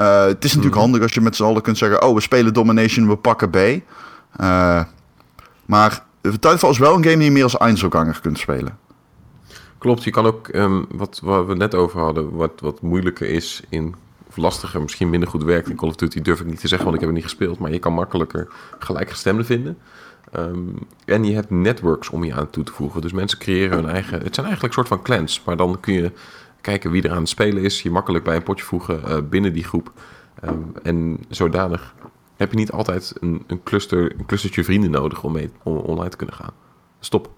[0.00, 0.80] Eh, het is natuurlijk Mhm.
[0.84, 2.02] handig als je met z'n allen kunt zeggen...
[2.02, 3.56] oh, we spelen Domination, we pakken B.
[3.56, 4.84] Eh,
[5.66, 8.78] maar Titanfall is wel een game die je meer als Einzelganger kunt spelen.
[9.78, 13.62] Klopt, je kan ook, ehm, wat, wat we net over hadden, wat, wat moeilijker is
[13.68, 13.94] in,
[14.28, 16.86] of lastiger, misschien minder goed werkt in Call of Duty, durf ik niet te zeggen,
[16.86, 18.48] want ik heb het niet gespeeld, maar je kan makkelijker
[18.78, 19.78] gelijkgestemden vinden.
[20.32, 20.58] Ehm,
[21.04, 23.00] en je hebt networks om je aan toe te voegen.
[23.00, 25.94] Dus mensen creëren hun eigen, het zijn eigenlijk een soort van clans, maar dan kun
[25.94, 26.12] je
[26.60, 29.52] kijken wie er aan het spelen is, je makkelijk bij een potje voegen eh, binnen
[29.52, 29.92] die groep.
[30.40, 31.94] Ehm, en zodanig
[32.36, 36.10] heb je niet altijd een, een, cluster, een clustertje vrienden nodig om mee om online
[36.10, 36.52] te kunnen gaan.
[37.00, 37.30] Stop.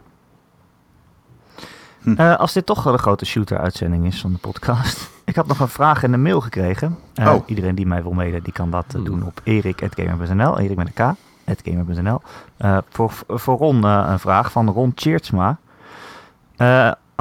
[2.16, 5.10] Eh, als dit toch wel een grote shooter-uitzending is van de podcast.
[5.24, 6.98] Ik had nog een vraag in de mail gekregen.
[7.14, 7.42] Eh, Oh.
[7.46, 9.04] Iedereen die mij wil mailen, die kan dat Hmm.
[9.04, 10.58] doen op erik.gamer.nl.
[10.58, 11.16] Erik met een K.
[11.64, 12.20] Gamer.nl.
[12.56, 15.58] Eh, voor, voor Ron een vraag van Ron Tjeertsma.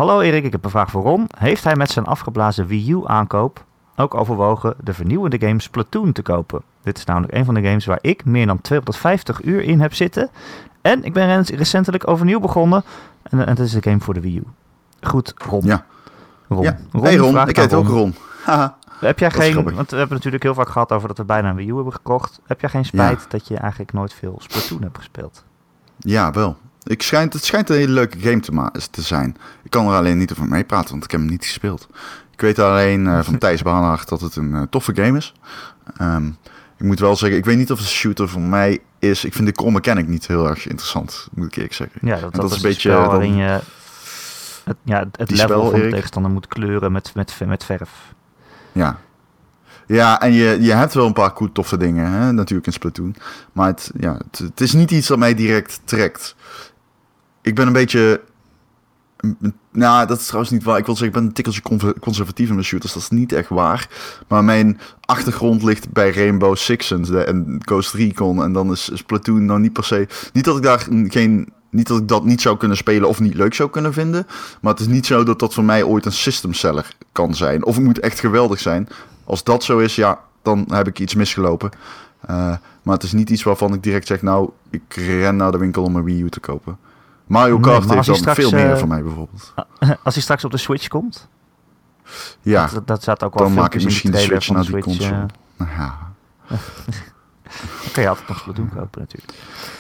[0.02, 1.28] Hallo Erik, ik heb een vraag voor Ron.
[1.38, 6.22] Heeft hij met zijn afgeblazen Wii U aankoop ook overwogen de vernieuwende game Splatoon te
[6.22, 6.62] kopen?
[6.84, 9.94] Dit is namelijk een van de games waar ik meer dan 250 uur in heb
[9.94, 10.30] zitten.
[10.82, 12.84] En ik ben rec- recentelijk overnieuw begonnen.
[13.24, 14.44] En, en het is een game voor de Wii U.
[15.02, 15.66] Goed, Ron.
[15.66, 15.86] Ja.
[16.48, 16.64] Ron.
[16.64, 16.78] Ja.
[17.02, 18.16] hey Ron, ik heet ook Ron.
[18.44, 18.78] Haha.
[19.00, 19.76] Heb jij geen, grappig.
[19.76, 21.94] want we hebben natuurlijk heel vaak gehad over dat we bijna een Wii U hebben
[21.94, 22.42] gekocht.
[22.46, 25.44] Heb jij geen spijt dat je eigenlijk nooit veel Splatoon hebt gespeeld?
[26.00, 26.58] ja, wel.
[26.84, 28.40] Ik schijnt, het schijnt een hele leuke game
[28.92, 29.38] te, zijn.
[29.64, 31.88] Ik kan er alleen niet over meepraten, want ik heb hem niet gespeeld.
[32.32, 35.34] Ik weet alleen eh, van Thijs Baanhaag dat het een eh, toffe game is.
[35.98, 36.28] Ehm,
[36.78, 39.26] ik moet wel zeggen, ik weet niet of het een shooter voor mij is.
[39.26, 42.00] Ik vind de core mechanic niet heel erg interessant, moet ik eerlijk zeggen.
[42.04, 43.60] Ja, dat, dat, dat is een beetje spel waarin je
[44.64, 47.90] het, ja, het- level spel, van de tegenstander moet kleuren met, met, met verf.
[48.72, 49.00] Ja.
[49.88, 52.32] Ja, en je, je hebt wel een paar cool toffe dingen, hè?
[52.32, 53.16] natuurlijk in Splatoon.
[53.52, 56.36] Maar het, ja, het, het is niet iets dat mij direct trekt.
[57.42, 58.22] Ik ben een beetje...
[59.72, 60.78] Nou, dat is trouwens niet waar.
[60.78, 62.94] Ik wil zeggen, ik ben een tikkeltje conservatief in mijn shooters.
[62.94, 63.90] Dat is niet echt waar.
[64.28, 68.44] Maar mijn achtergrond ligt bij Rainbow de- en Ghost Recon.
[68.44, 70.08] En dan is Splatoon nou niet per se...
[70.34, 71.54] Niet dat ik daar geen...
[71.70, 74.28] Niet dat ik dat niet zou kunnen spelen of niet leuk zou kunnen vinden.
[74.62, 77.66] Maar het is niet zo dat dat voor mij ooit een system seller kan zijn.
[77.66, 78.88] Of het moet echt geweldig zijn.
[79.24, 81.70] Als dat zo is, ja, dan heb ik iets misgelopen.
[82.22, 85.58] Eh, Maar het is niet iets waarvan ik direct zeg, nou, ik ren naar de
[85.58, 86.78] winkel om een Wii U te kopen.
[87.26, 89.54] Mario Nee, Kart als heeft dan straks, veel meer eh, voor mij bijvoorbeeld.
[90.04, 91.28] Als hij straks op de Switch komt,
[92.42, 94.72] Ja, dat, dat zat ook wel dan maak ik misschien de switch van naar de
[94.72, 94.98] die Switch.
[95.00, 95.26] console.
[95.58, 95.98] Nou ja.
[96.48, 96.58] dan
[97.94, 99.34] kan je altijd nog Splatoon kopen natuurlijk.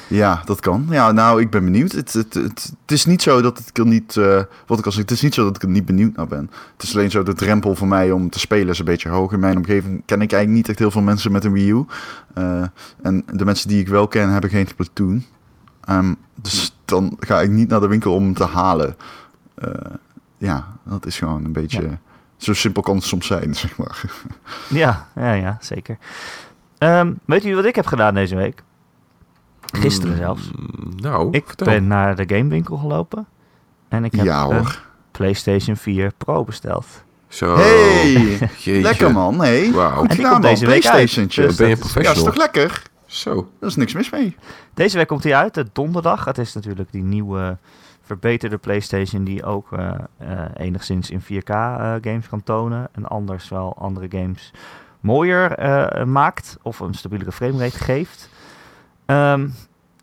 [0.08, 0.88] Ja, dat kan.
[0.89, 1.92] Ja, nou, ik ben benieuwd.
[1.92, 4.92] Het, het, het, het is niet zo dat ik er niet, eh, wat ik al
[4.92, 6.50] zei, het is niet zo dat ik er niet benieuwd naar ben.
[6.74, 9.32] Het is alleen zo de drempel voor mij om te spelen is een beetje hoog.
[9.32, 11.86] In mijn omgeving ken ik eigenlijk niet echt heel veel mensen met een Wii U.
[12.34, 12.64] Eh,
[13.02, 15.26] en de mensen die ik wel ken hebben geen Splatoon.
[15.82, 18.96] Ehm, dus dan ga ik niet naar de winkel om hem te halen.
[19.56, 19.70] Eh,
[20.38, 21.82] ja, dat is gewoon een beetje...
[21.82, 22.00] Ja.
[22.38, 24.02] Zo simpel kan het soms zijn, zeg maar.
[24.68, 25.98] Ja, ja, ja zeker.
[26.78, 28.64] Ehm, weet u wat ik heb gedaan deze week?
[29.74, 30.52] Gisteren zelfs.
[30.56, 31.68] Mm, Nou, Ik vertel.
[31.68, 33.26] ben naar de gamewinkel gelopen.
[33.88, 34.66] En ik heb Ja een.
[35.12, 36.86] PlayStation 4 Pro besteld.
[37.28, 37.56] Zo.
[37.56, 38.39] Hey,
[38.82, 39.39] lekker man.
[39.39, 39.92] Hey, Wauw.
[39.92, 40.52] goed En die gedaan komt man.
[40.54, 41.14] deze week uit.
[41.36, 42.82] Dus Ben je een dat is- Ja, is toch lekker?
[43.12, 43.49] Zo.
[43.59, 44.36] Daar is niks mis mee.
[44.74, 46.26] Deze week komt hij uit, de donderdag.
[46.26, 47.57] Het is natuurlijk die nieuwe
[48.01, 52.88] verbeterde PlayStation die ook eh, eh, enigszins in 4K eh, games kan tonen.
[52.91, 54.51] En anders wel andere games
[54.99, 55.57] mooier
[56.07, 58.30] maakt of een stabielere framerate geeft.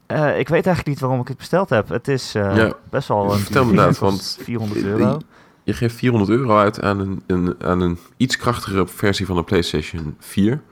[0.07, 1.89] Eh, ik weet eigenlijk niet waarom ik het besteld heb.
[1.89, 5.19] Het is Ja, best wel een vertel me want- 400 euro.
[5.65, 9.43] Je geeft 400 euro uit aan een, een, aan een iets krachtigere versie van de
[9.43, 10.63] PlayStation 4.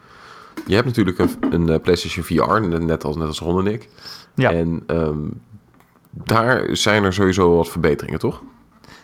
[0.67, 3.89] Je hebt natuurlijk een, een eh, PlayStation VR, net als, net als Ron en ik.
[4.35, 4.53] Ja.
[4.53, 5.19] En ehm,
[6.11, 8.43] daar zijn er sowieso wat verbeteringen, toch?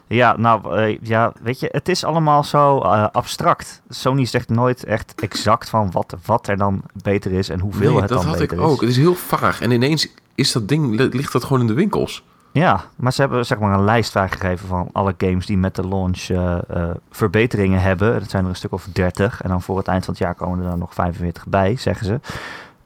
[0.06, 3.82] Ja, nou, eh, ja, weet je, het is allemaal zo eh, abstract.
[3.88, 8.00] Sony zegt nooit echt exact van wat, wat er dan beter is en hoeveel Nee,
[8.00, 8.74] het dat dan had ik beter ook.
[8.74, 8.80] is.
[8.80, 9.60] Het is heel vaag.
[9.60, 12.24] En ineens is dat ding, li- ligt dat gewoon in de winkels.
[12.52, 15.88] Ja, maar ze hebben zeg maar een lijst vrijgegeven van alle games die met de
[15.88, 18.20] launch eh, eh, verbeteringen hebben.
[18.20, 19.42] Dat zijn er een stuk of 30.
[19.42, 22.06] En dan voor het eind van het jaar komen er dan nog 45 bij, zeggen
[22.06, 22.20] ze.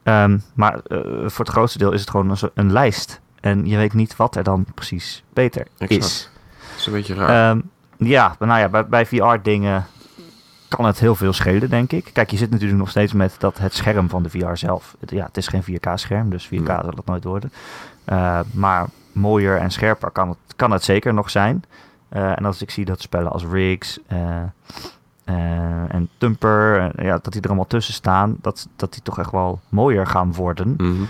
[0.03, 3.21] Ehm, maar eh, voor het grootste deel is het gewoon een, lijst.
[3.41, 6.05] En je weet niet wat er dan precies beter Exact.
[6.05, 6.31] is.
[6.71, 7.51] Dat is een beetje raar.
[7.51, 7.61] Ehm,
[7.97, 9.87] ja, nou ja, bij, bij VR-dingen
[10.69, 12.11] kan het heel veel schelen, denk ik.
[12.13, 14.97] Kijk, je zit natuurlijk nog steeds met dat het scherm van de VR zelf.
[15.01, 16.77] Het- ja, het is geen 4K-scherm, dus 4K Nee.
[16.81, 17.53] zal het nooit worden.
[18.09, 18.87] Uh, maar
[19.17, 21.65] mooier en scherper kan het, kan het zeker nog zijn.
[22.13, 24.19] Uh, en als ik zie dat spellen als Riggs uh,
[25.89, 29.61] en Tumper, ja, dat die er allemaal tussen staan, dat, dat die toch echt wel
[29.69, 30.69] mooier gaan worden.
[30.69, 31.09] Mm -hmm.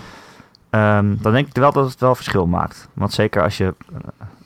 [0.81, 2.87] um, dan denk ik wel dat het wel verschil maakt.
[2.93, 3.73] Want zeker als je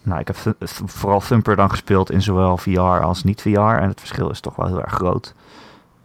[0.03, 0.55] nou, ik heb
[0.86, 3.59] vooral Thumper dan gespeeld in zowel VR als niet VR.
[3.59, 5.34] En het verschil is toch wel heel erg groot.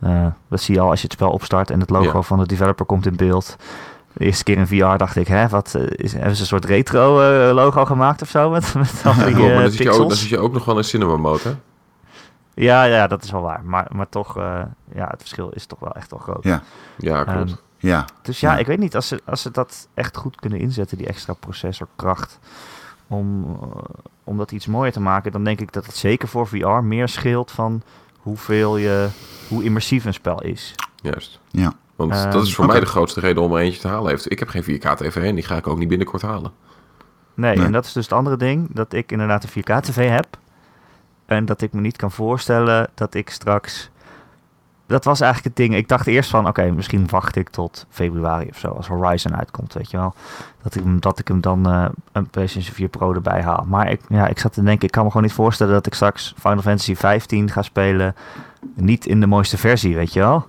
[0.02, 2.22] Uh, dat zie je al als je het spel opstart en het logo ja.
[2.22, 3.56] van de developer komt in beeld.
[4.16, 7.20] De eerste keer in VR dacht ik, hè, wat, is, hebben ze een soort retro
[7.20, 8.50] uh, logo gemaakt of zo?
[8.50, 10.64] Met, met al die, ja, uh, dan, zit je ook, dan zit je ook nog
[10.64, 11.54] wel in cinema mode, hè?
[12.54, 13.64] Ja, ja, dat is wel waar.
[13.64, 14.60] Maar, maar toch, uh,
[14.94, 16.42] ja, het verschil is toch wel echt wel groot.
[16.42, 16.62] Ja,
[16.98, 17.50] ja klopt.
[17.50, 18.04] Um, ja.
[18.22, 20.98] Dus ja, ja, ik weet niet, als ze, als ze dat echt goed kunnen inzetten,
[20.98, 22.38] die extra processorkracht
[23.06, 23.56] om, uh,
[24.24, 27.08] om dat iets mooier te maken, dan denk ik dat het zeker voor VR meer
[27.08, 27.82] scheelt van
[28.16, 29.08] hoeveel je,
[29.48, 30.74] hoe immersief een spel is.
[31.02, 31.40] Juist.
[31.50, 31.72] Ja.
[31.96, 32.76] Want uh, dat is voor okay.
[32.76, 34.10] mij de grootste reden om er eentje te halen.
[34.10, 34.30] Heeft.
[34.30, 36.52] Ik heb geen 4K-TV en die ga ik ook niet binnenkort halen.
[37.34, 40.26] Nee, nee, en dat is dus het andere ding, dat ik inderdaad een 4K-TV heb.
[41.26, 43.90] En dat ik me niet kan voorstellen dat ik straks...
[44.86, 45.78] Dat was eigenlijk het ding.
[45.78, 49.36] Ik dacht eerst van, oké, okay, misschien wacht ik tot februari of zo, als Horizon
[49.36, 50.14] uitkomt, weet je wel.
[50.62, 53.64] Dat ik, dat ik hem dan uh, een PlayStation 4 Pro erbij haal.
[53.68, 55.94] Maar ik, ja, ik zat te denken, ik kan me gewoon niet voorstellen dat ik
[55.94, 58.14] straks Final Fantasy 15 ga spelen.
[58.74, 60.46] Niet in de mooiste versie, weet je wel.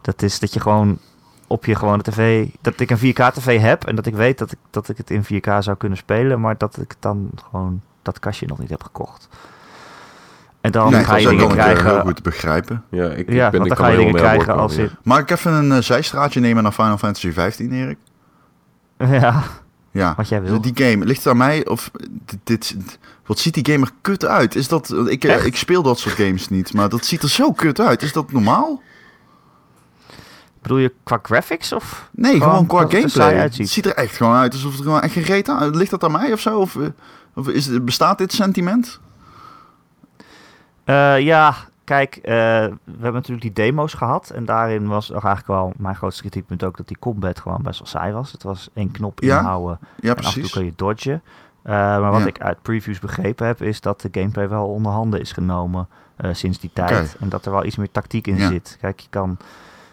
[0.00, 0.98] Dat is dat je gewoon
[1.46, 4.52] op je gewone tv, dat ik een 4K tv heb en dat ik weet dat
[4.52, 8.18] ik, dat ik het in 4K zou kunnen spelen, maar dat ik dan gewoon dat
[8.18, 9.28] kastje nog niet heb gekocht.
[10.60, 11.86] En dan nee, ga je dingen krijgen.
[11.86, 12.84] Ik heel goed begrijpen.
[12.88, 14.82] Ja, ik, ja ik ben, want ik dan ga je dingen krijgen als ja.
[14.82, 14.90] je.
[15.02, 17.98] Mag ik even een uh, zijstraatje nemen naar Final Fantasy 15, Erik?
[19.20, 19.42] Ja.
[19.90, 20.14] Ja.
[20.16, 20.60] Wat jij wil.
[20.60, 21.90] Die game, ligt het aan mij of
[22.24, 22.76] dit, dit
[23.26, 24.54] wat ziet die game er kut uit?
[24.54, 25.46] Is dat, ik, Echt?
[25.46, 28.02] ik speel dat soort games niet, maar dat ziet er zo kut uit.
[28.02, 28.82] Is dat normaal?
[30.62, 32.08] Bedoel je qua graphics of?
[32.12, 33.34] Nee, gewoon, gewoon qua het gameplay.
[33.34, 35.76] Het ziet er echt gewoon uit alsof er gewoon echt geen reet aan...
[35.76, 36.58] Ligt dat aan mij of zo?
[36.58, 36.86] Of, uh,
[37.34, 39.00] of is, bestaat dit sentiment?
[40.84, 41.54] Uh, ja,
[41.84, 44.30] kijk, uh, we hebben natuurlijk die demo's gehad.
[44.30, 47.78] En daarin was toch eigenlijk wel mijn grootste kritiekpunt ook dat die combat gewoon best
[47.78, 48.32] wel saai was.
[48.32, 50.52] Het was één knop Ja, inhouden Ja, en af en toe precies.
[50.52, 51.22] kun je dodgen.
[51.64, 52.26] Uh, maar wat Ja.
[52.26, 55.88] ik uit previews begrepen heb, is dat de gameplay wel onder handen is genomen
[56.32, 57.16] sinds die tijd.
[57.20, 58.48] En dat er wel iets meer tactiek in Ja.
[58.48, 58.76] zit.
[58.80, 59.36] Kijk, je kan,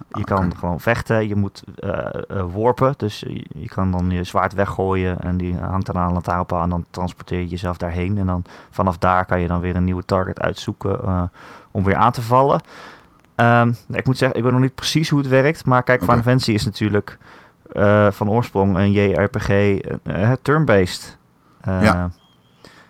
[0.07, 1.97] je kan gewoon vechten, je moet uh,
[2.31, 2.93] uh, worpen.
[2.97, 6.63] Dus je, je kan dan je zwaard weggooien en die hangt dan aan een lantaarnpaal
[6.63, 8.17] en dan transporteer je jezelf daarheen.
[8.17, 11.21] En dan vanaf daar kan je dan weer een nieuwe target uitzoeken uh,
[11.71, 12.61] om weer aan te vallen.
[13.35, 15.65] Um, ik moet zeggen, ik weet nog niet precies hoe het werkt.
[15.65, 16.09] Maar kijk, Oké.
[16.09, 17.17] Final Fantasy is natuurlijk
[17.71, 21.17] eh, van oorsprong een JRPG, uh, turn-based.
[21.67, 22.09] Uh, Ja.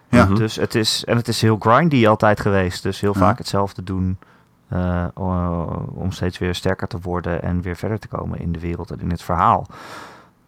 [0.09, 0.26] Ja.
[0.26, 2.84] Dus het is, en het is heel grindy altijd geweest.
[2.84, 3.20] Dus heel Ja.
[3.20, 4.18] vaak hetzelfde doen.
[4.68, 5.07] Eh,
[5.93, 8.99] om steeds weer sterker te worden en weer verder te komen in de wereld en
[8.99, 9.68] in het verhaal.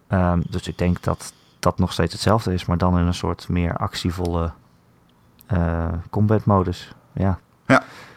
[0.06, 3.48] Ehm, dus ik denk dat dat nog steeds hetzelfde is, maar dan in een soort
[3.48, 4.52] meer actievolle
[5.46, 6.94] eh, combat modus.
[7.12, 7.38] Ja.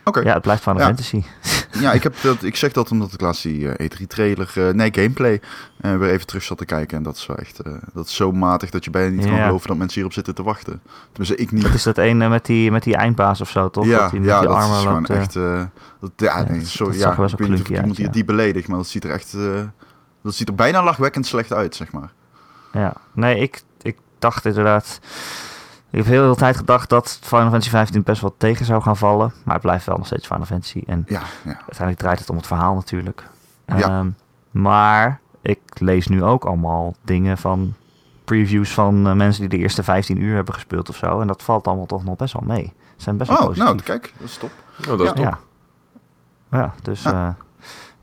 [0.03, 0.19] Oké.
[0.19, 0.85] ja, het blijft Final Ja.
[0.85, 1.23] Fantasy.
[1.79, 5.41] Ja, ik, heb dat, ik zeg dat omdat ik laatst die eh, E3-trailer, nee, gameplay,
[5.81, 6.97] eh, weer even terug zat te kijken.
[6.97, 9.35] En dat is wel echt, eh, dat is zo matig dat je bijna niet kan
[9.35, 9.45] Ja.
[9.45, 10.81] geloven dat mensen hierop zitten te wachten.
[11.11, 11.61] Tenminste, ik niet.
[11.63, 13.85] Dat is dat ene met die, met die eindbaas of zo, toch?
[13.85, 15.17] ja, dat die met ja, die dat armen is gewoon loopt, eh.
[15.21, 15.63] echt, eh,
[15.99, 18.67] dat, ja, nee, dat- sorry, dat ja, ik weet niet of iemand hier die beledigt,
[18.67, 19.41] maar dat ziet er echt, eh,
[20.23, 22.11] dat ziet er bijna lachwekkend slecht uit, zeg maar.
[22.73, 24.99] Ja, nee, ik, ik dacht inderdaad.
[25.93, 28.97] Ik heb heel veel tijd gedacht dat Final Fantasy 15 best wel tegen zou gaan
[28.97, 29.33] vallen.
[29.43, 30.83] Maar het blijft wel nog steeds Final Fantasy.
[30.87, 31.55] En Ja, ja.
[31.55, 33.23] uiteindelijk draait het om het verhaal natuurlijk.
[33.65, 33.75] Ja.
[33.79, 34.09] Ehm,
[34.51, 37.73] maar ik lees nu ook allemaal dingen van
[38.25, 41.19] previews van eh, mensen die de eerste 15 uur hebben gespeeld of zo.
[41.19, 42.73] En dat valt allemaal toch nog best wel mee.
[42.95, 43.65] Ze zijn best wel Oh, positief.
[43.65, 44.51] nou, kijk, dat is top.
[44.89, 45.13] Oh, dat is Ja.
[45.13, 45.23] top.
[46.51, 46.57] ja.
[46.59, 47.11] ja, dus Ja.
[47.27, 47.33] eh,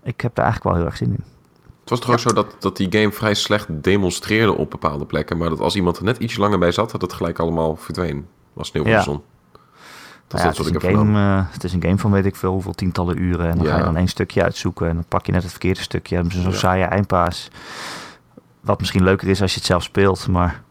[0.03, 1.25] ik heb er eigenlijk wel heel erg zin in.
[1.91, 5.39] Het was toch ook zo dat, dat die game vrij slecht demonstreerde op bepaalde plekken.
[5.39, 8.27] Maar dat als iemand er net iets langer bij zat, dat het gelijk allemaal verdween.
[8.53, 9.23] Was sneeuw van de zon.
[10.27, 12.11] Dat Nou is ja, dat het, is een game, eh, het is een game van
[12.11, 13.49] weet ik veel hoeveel tientallen uren.
[13.51, 13.71] En dan Ja.
[13.73, 14.89] ga je dan één stukje uitzoeken.
[14.89, 16.17] En dan pak je net het verkeerde stukje.
[16.17, 16.53] En zo'n Ja.
[16.53, 17.49] saaie eindpaas.
[18.61, 20.29] Wat misschien leuker is als je het zelf speelt.
[20.29, 20.63] Maar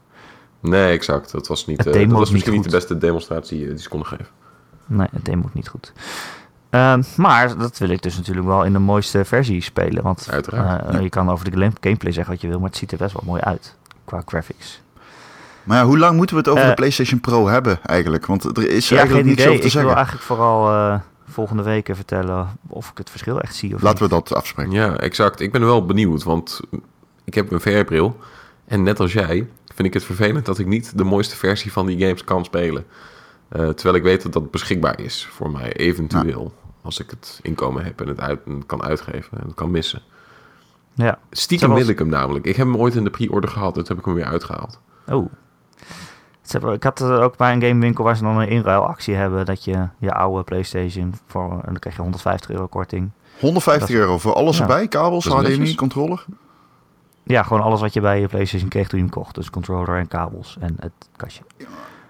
[0.60, 1.32] Nee, exact.
[1.32, 3.80] Dat was, niet, demo dat was is misschien niet niet de beste demonstratie eh, die
[3.80, 4.28] ze konden geven.
[4.86, 5.94] nee, het demo moet niet goed.
[6.70, 10.04] Ehm, maar dat wil ik dus natuurlijk wel in de mooiste versie spelen.
[10.04, 11.00] Want Uiteraard, eh, ja.
[11.00, 12.60] je kan over de game- gameplay zeggen wat je wil.
[12.60, 13.76] Maar het ziet er best wel mooi uit.
[14.06, 14.82] Qua graphics.
[15.64, 18.26] Maar ja, hoe lang moeten we het over Eh, de PlayStation Pro hebben eigenlijk?
[18.26, 19.48] Want er is Ja, eigenlijk geen niets idee.
[19.48, 19.96] over te Ik wil zeggen.
[19.96, 21.00] eigenlijk vooral eh,
[21.30, 23.76] volgende week vertellen of ik het verschil echt zie.
[23.76, 24.12] Of Laten niet.
[24.12, 24.72] we dat afspreken.
[24.72, 25.40] Ja, exact.
[25.40, 26.60] Ik ben wel benieuwd, want
[27.24, 28.20] ik heb een VR-bril.
[28.68, 31.86] En net als jij vind ik het vervelend dat ik niet de mooiste versie van
[31.86, 32.86] die games kan spelen.
[33.50, 36.54] Eh, terwijl ik weet dat dat beschikbaar is voor mij, eventueel.
[36.82, 39.72] Als ik het inkomen heb en het uit, en het kan uitgeven en het kan
[39.72, 40.02] missen.
[40.94, 41.20] Ja.
[41.32, 42.46] Stiekem Zoals- wil ik hem namelijk.
[42.46, 44.80] Ik heb hem ooit in de pre-order gehad, dus heb ik hem weer uitgehaald.
[45.08, 45.32] Oh.
[46.74, 49.46] Ik had er ook bij een gamewinkel waar ze dan een inruilactie hebben.
[49.46, 51.52] Dat je je oude PlayStation voor.
[51.52, 53.10] En dan krijg je 150 euro korting.
[53.40, 54.62] 150 Dat is- euro voor alles Ja.
[54.62, 56.26] erbij, kabels, Dat HDMI, controller.
[57.24, 59.36] Ja, gewoon alles wat je bij je PlayStation kreeg toen je hem kocht.
[59.36, 61.44] Dus controller en kabels en het kastje.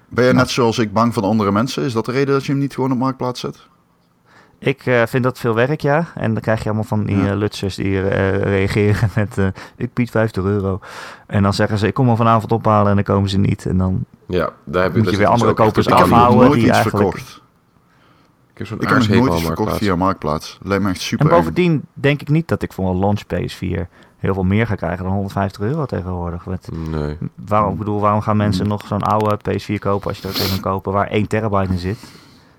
[0.10, 0.36] Ben je Ja.
[0.36, 1.84] net zoals ik bang van andere mensen?
[1.84, 3.68] Is dat de reden dat je hem niet gewoon op marktplaats zet?
[4.60, 6.06] Ik eh, vind dat veel werk, ja.
[6.16, 7.30] En dan krijg je allemaal van die Ja.
[7.32, 9.38] eh, lutsers die eh, reageren met...
[9.38, 10.80] eh, ik bied 50 euro.
[11.28, 13.66] En dan zeggen ze, ik kom hem vanavond ophalen en dan komen ze niet.
[13.66, 14.06] En dan...
[14.26, 16.52] Ja, daar heb Moet daar je weer andere dus echt kopers totaal ik heb afhouden
[16.52, 17.42] die iets eigenlijk- verkocht.
[18.52, 20.58] Ik heb zo'n Ik heb nooit iets verkocht via marktplaats.
[20.64, 21.38] Lijkt me echt super En eng.
[21.38, 23.88] bovendien denk ik niet dat ik voor een launch PS4
[24.20, 26.46] heel veel meer ga krijgen dan 150 euro tegenwoordig.
[26.46, 27.18] Met, Nee.
[27.46, 30.60] waarom, ik bedoel, waarom gaan mensen nog zo'n oude PS4 kopen als je er tegen
[30.62, 31.98] kan kopen waar 1 terabyte in zit?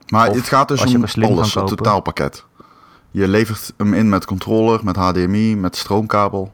[0.08, 2.44] Maar Of het gaat dus om alles, het totaalpakket.
[3.10, 6.52] Je levert hem in met controller, met HDMI, met stroomkabel.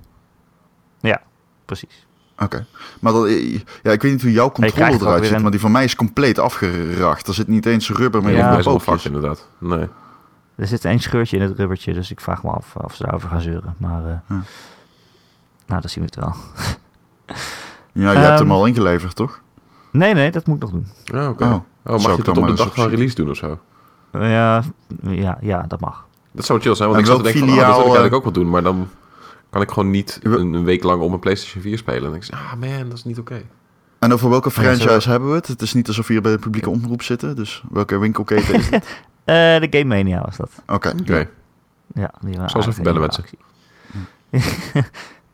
[1.65, 2.07] Precies.
[2.39, 2.67] Oké.
[3.01, 3.29] Maar dat,
[3.83, 5.85] ja, ik weet niet hoe jouw controller er eruit ziet, een- maar die van mij
[5.85, 7.27] is compleet afgeracht.
[7.29, 8.57] Er zit niet eens rubber meer Ja.
[8.57, 9.49] op Ja, de vak inderdaad.
[9.59, 9.89] Nee.
[10.57, 13.29] Er zit één scheurtje in het rubbertje, dus ik vraag me af of ze daarover
[13.29, 13.75] gaan zeuren.
[13.79, 14.41] Maar eh, Ja.
[15.67, 16.35] Nou, dat zien we het wel.
[17.93, 19.41] Ja, je hebt Ehm, hem al ingeleverd, toch?
[19.93, 20.87] Nee, nee, dat moet ik nog doen.
[21.05, 21.45] Ja, oké.
[21.45, 23.31] Oh, Oh, zou mag ik je dan dat op maar de dag van release doen
[23.31, 23.59] of zo?
[24.11, 24.63] Eh, ja,
[25.03, 26.07] ja, ja, dat mag.
[26.33, 27.81] Dat zou chill zijn, want En ik zat te denken van, ah, dat wil ik
[27.83, 28.89] filiaal, eigenlijk ook wel doen, maar dan
[29.51, 31.97] kan ik gewoon niet een, week lang op mijn PlayStation 4 spelen.
[31.97, 33.43] En dan denk ik, ah man, dat is niet oké.
[33.99, 35.47] En over welke Ja, franchise zo- hebben we het?
[35.47, 37.37] Het is niet alsof we hier bij de publieke omroep zitten.
[37.37, 38.87] Dus welke winkelketen is het?
[39.25, 40.51] Eh, de Game Mania was dat.
[40.67, 40.93] Oké.
[41.01, 41.29] Oké.
[41.95, 43.23] Ja, die waren eens even bellen met ze.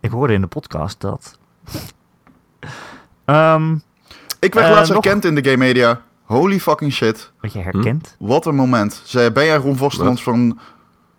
[0.03, 1.39] ik hoorde in de podcast dat...
[3.25, 3.73] Ehm
[4.41, 6.03] Ik werd Eh, laatst nog- herkend in de game media.
[6.23, 7.33] Holy fucking shit.
[7.41, 8.17] wat je herkent.
[8.19, 9.01] Wat een moment.
[9.05, 10.59] Zei, ben jij Ron Vostermans van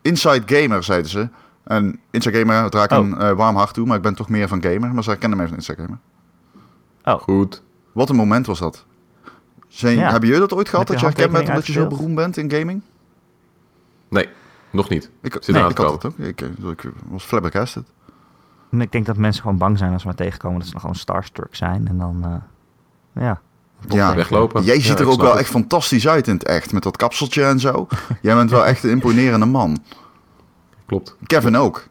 [0.02, 1.30] Inside Gamer, zeiden ze.
[1.64, 2.98] En Inside Gamer draag ik Oh.
[2.98, 4.94] een eh, warm hart toe, maar ik ben toch meer van gamer.
[4.94, 7.20] Maar ze herkennen mij van Inside Gamer.
[7.22, 7.62] Goed.
[7.92, 8.86] Wat een moment was dat.
[9.68, 10.10] Zijn, Ja.
[10.12, 12.52] Hebben jullie dat ooit gehad, dat je herkend bent omdat je zo beroemd bent in
[12.52, 12.82] gaming?
[14.10, 14.30] Nee,
[14.72, 15.10] nog niet.
[15.22, 16.18] Ik, Zit nee, ik te had het ook.
[16.26, 17.84] Ik, eh, ik was flabbergasted.
[18.74, 20.82] En ik denk dat mensen gewoon bang zijn als ze maar tegenkomen dat ze nog
[20.82, 21.88] gewoon starstruck zijn.
[21.88, 23.42] En dan, eh, ja.
[23.88, 24.64] Ja, Weglopen.
[24.64, 25.40] Jij Ja, ziet er ook wel het.
[25.40, 26.72] echt fantastisch uit in het echt.
[26.74, 27.88] Met dat kapseltje en zo.
[28.22, 29.84] Jij bent wel echt een imponerende man.
[30.86, 31.16] Klopt.
[31.26, 31.88] Kevin ook.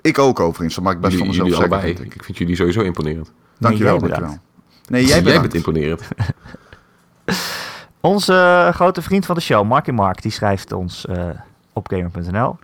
[0.00, 0.74] Ik ook overigens.
[0.74, 1.86] Dat mag ik best Jullie, van jullie mezelf zeggen.
[1.88, 2.02] allebei.
[2.02, 2.20] vind ik.
[2.20, 3.32] Ik vind jullie sowieso imponerend.
[3.58, 4.30] Dankjewel, jij dankjewel.
[4.30, 4.90] bedankt.
[4.90, 6.02] Nee, jij bent imponerend.
[8.00, 8.32] Onze
[8.68, 11.28] eh, grote vriend van de show, Marky Mark, die schrijft ons eh,
[11.72, 12.58] op gamer.nl.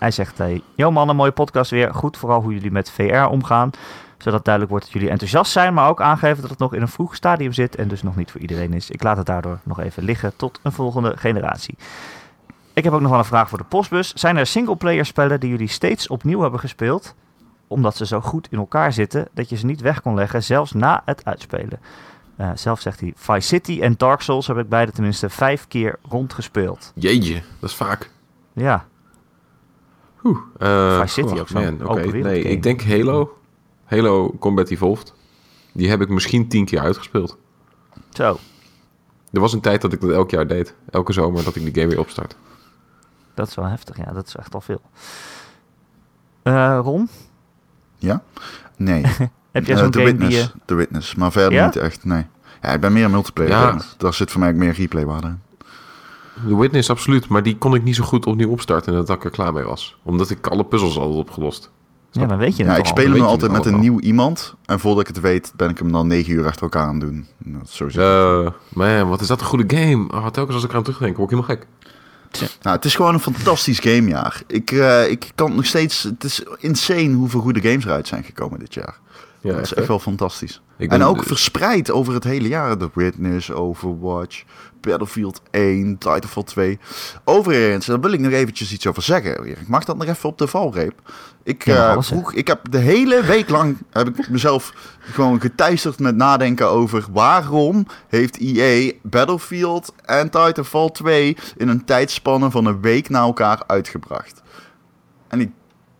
[0.00, 1.94] hij zegt, hey, yo man, een mooie podcast weer.
[1.94, 3.70] Goed vooral hoe jullie met VR omgaan.
[4.18, 6.88] Zodat duidelijk wordt dat jullie enthousiast zijn, maar ook aangeven dat het nog in een
[6.88, 8.90] vroeg stadium zit en dus nog niet voor iedereen is.
[8.90, 11.76] Ik laat het daardoor nog even liggen tot een volgende generatie.
[12.72, 14.12] Ik heb ook nog wel een vraag voor de postbus.
[14.12, 17.14] Zijn er singleplayer spellen die jullie steeds opnieuw hebben gespeeld,
[17.66, 20.72] omdat ze zo goed in elkaar zitten dat je ze niet weg kon leggen, zelfs
[20.72, 21.80] na het uitspelen?
[22.36, 25.98] Eh, zelf zegt hij, Vice City en Dark Souls heb ik beide tenminste vijf keer
[26.08, 26.92] rondgespeeld.
[26.94, 28.10] Jeetje, dat is vaak.
[28.52, 28.84] Ja,
[30.24, 32.38] Oeh, eh, Vice City oh, ook man, nee, game.
[32.38, 33.38] ik denk Halo.
[33.84, 35.14] Halo Combat Evolved.
[35.72, 37.38] Die heb ik misschien tien keer uitgespeeld.
[38.12, 38.38] zo.
[39.32, 40.74] Er was een tijd dat ik dat elk jaar deed.
[40.90, 42.36] Elke zomer dat ik die game weer opstart.
[43.34, 44.80] Dat is wel heftig, ja, dat is echt al veel.
[46.42, 47.08] Eh, Ron,
[47.98, 48.22] Ja?
[48.76, 49.02] Nee.
[49.52, 50.36] heb jij Eh, zo'n The game die Witness.
[50.36, 50.50] je...
[50.64, 51.14] The Witness.
[51.14, 51.64] Maar verder Ja?
[51.64, 52.26] niet echt, nee.
[52.62, 53.52] Ja, ik ben meer een multiplayer.
[53.52, 53.80] Ja.
[53.96, 55.40] Daar zit voor mij ook meer replaywaarde in.
[56.48, 57.28] The Witness, absoluut.
[57.28, 59.96] Maar die kon ik niet zo goed opnieuw opstarten nadat ik er klaar mee was.
[60.02, 61.70] Omdat ik alle puzzels al had opgelost.
[62.10, 64.54] Ja, dan weet je Ja, ik speel hem altijd met een nieuw iemand.
[64.64, 67.00] En voordat ik het weet, ben ik hem dan negen uur achter elkaar aan het
[67.00, 67.26] doen.
[67.38, 67.96] Dat is.
[67.96, 70.08] Eh man, wat is dat een goede game.
[70.12, 71.68] Oh, telkens als ik eraan terugdenk, word ik helemaal gek.
[72.62, 74.42] Nou, het is gewoon een fantastisch gamejaar.
[74.46, 76.02] Ik, eh, ik kan nog steeds...
[76.02, 78.98] Het is insane hoeveel goede games eruit zijn gekomen dit jaar.
[79.42, 80.62] Ja, dat is echt, wel fantastisch.
[80.78, 82.76] Ik en ben- ook verspreid over het hele jaar.
[82.76, 84.42] The Witness, Overwatch,
[84.80, 86.78] Battlefield 1, Titanfall 2.
[87.24, 89.44] Overigens, daar wil ik nog eventjes iets over zeggen.
[89.44, 89.68] Erik.
[89.68, 91.12] Mag dat nog even op de valreep?
[91.42, 95.98] Ik, Ja, eh, vroeg, ik heb de hele week lang heb ik mezelf gewoon geteisterd
[95.98, 102.80] met nadenken over waarom heeft EA Battlefield en Titanfall 2 in een tijdspanne van een
[102.80, 104.42] week na elkaar uitgebracht.
[105.28, 105.50] En ik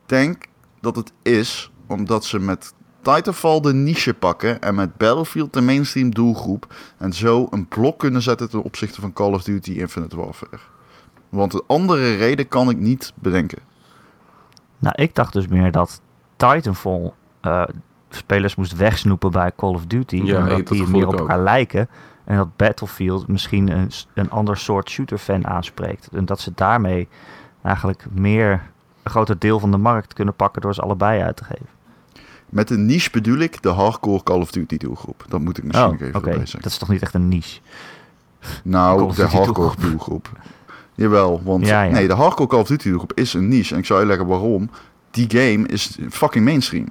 [0.06, 0.44] denk
[0.80, 2.72] dat het is omdat ze met
[3.02, 8.22] Titanfall de niche pakken en met Battlefield de mainstream doelgroep en zo een blok kunnen
[8.22, 10.58] zetten ten opzichte van Call of Duty Infinite Warfare.
[11.28, 13.58] Want een andere reden kan ik niet bedenken.
[14.78, 16.00] Nou, ik dacht dus meer dat
[16.36, 17.62] Titanfall eh,
[18.10, 20.16] spelers moest wegsnoepen bij Call of Duty.
[20.16, 21.18] Ja, omdat dat die meer op ook.
[21.18, 21.88] elkaar lijken.
[22.24, 26.08] En dat Battlefield misschien een, een ander soort shooter-fan aanspreekt.
[26.12, 27.08] En dat ze daarmee
[27.62, 28.52] eigenlijk meer
[29.02, 31.79] een groter deel van de markt kunnen pakken door ze allebei uit te geven.
[32.50, 35.24] Met een niche bedoel ik de hardcore Call of Duty doelgroep.
[35.28, 36.24] Dat moet ik misschien Oh, nog even oké.
[36.26, 36.70] erbij Dat zeggen.
[36.70, 37.60] is toch niet echt een niche?
[38.40, 39.90] Call Nou, of de Duty hardcore doelgroep.
[39.90, 40.30] doelgroep.
[40.94, 41.92] Jawel, want Ja, ja.
[41.92, 43.72] nee, de hardcore Call of Duty doelgroep is een niche.
[43.74, 44.70] En ik zou je leggen waarom.
[45.10, 46.86] Die game is fucking mainstream.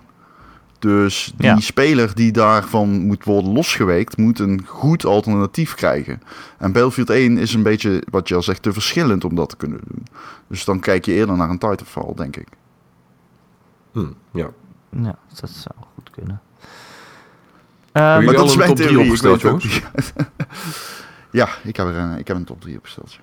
[0.79, 1.59] Dus die Ja.
[1.59, 6.21] speler die daarvan moet worden losgeweekt, moet een goed alternatief krijgen.
[6.57, 9.55] En Battlefield 1 is een beetje, wat je al zegt, te verschillend om dat te
[9.57, 10.03] kunnen doen.
[10.47, 12.47] Dus dan kijk je eerder naar een Titanfall, denk ik.
[13.91, 14.49] Hm, ja.
[14.89, 16.41] Ja, dat zou goed kunnen.
[17.91, 20.13] Ehm, jullie al is een mijn top drie theorie, ik opgesteld, weet ook jongens?
[20.15, 20.27] niet.
[21.39, 23.19] ja, ik heb, er, een- ik heb een top 3 opgesteld.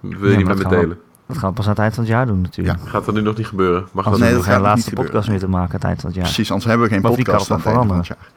[0.00, 0.98] Wil je maar met dat me delen?
[1.26, 2.78] dat gaan we pas aan het eind van het jaar doen natuurlijk.
[2.84, 2.88] Ja.
[2.90, 3.86] Gaat dat nu nog niet gebeuren?
[3.92, 5.74] Mag Als dat we Nee, nog dat geen laatste niet podcast meer te maken aan
[5.74, 6.24] het eind van het jaar.
[6.26, 8.28] Precies, anders hebben we geen podcast aan het van het jaar.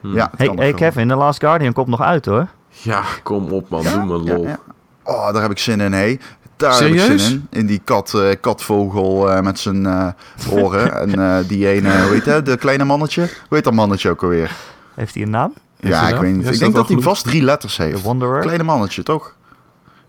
[0.00, 0.72] Ja, het Hey, hey.
[0.72, 2.46] Kevin, The Last Guardian komt nog uit hoor.
[2.68, 4.46] Ja, kom op man, Ja, doe me ja, lol.
[4.46, 4.58] ja.
[5.02, 6.16] Oh, daar heb ik zin in, hé.
[6.56, 7.26] Daar heb ik Serieus?
[7.26, 7.58] zin in.
[7.58, 10.08] In die kat, eh, katvogel eh, met zijn eh,
[10.50, 10.92] oren.
[11.00, 12.46] en eh, die ene, hoe heet dat?
[12.46, 13.20] De kleine mannetje?
[13.20, 14.50] Hoe heet dat mannetje ook alweer?
[14.94, 15.54] Heeft hij een naam?
[15.76, 16.46] Heeft Ja, ik weet niet.
[16.46, 18.02] Is ik denk dat hij vast drie letters The heeft.
[18.02, 18.40] Wanderer?
[18.40, 19.34] Kleine mannetje, toch?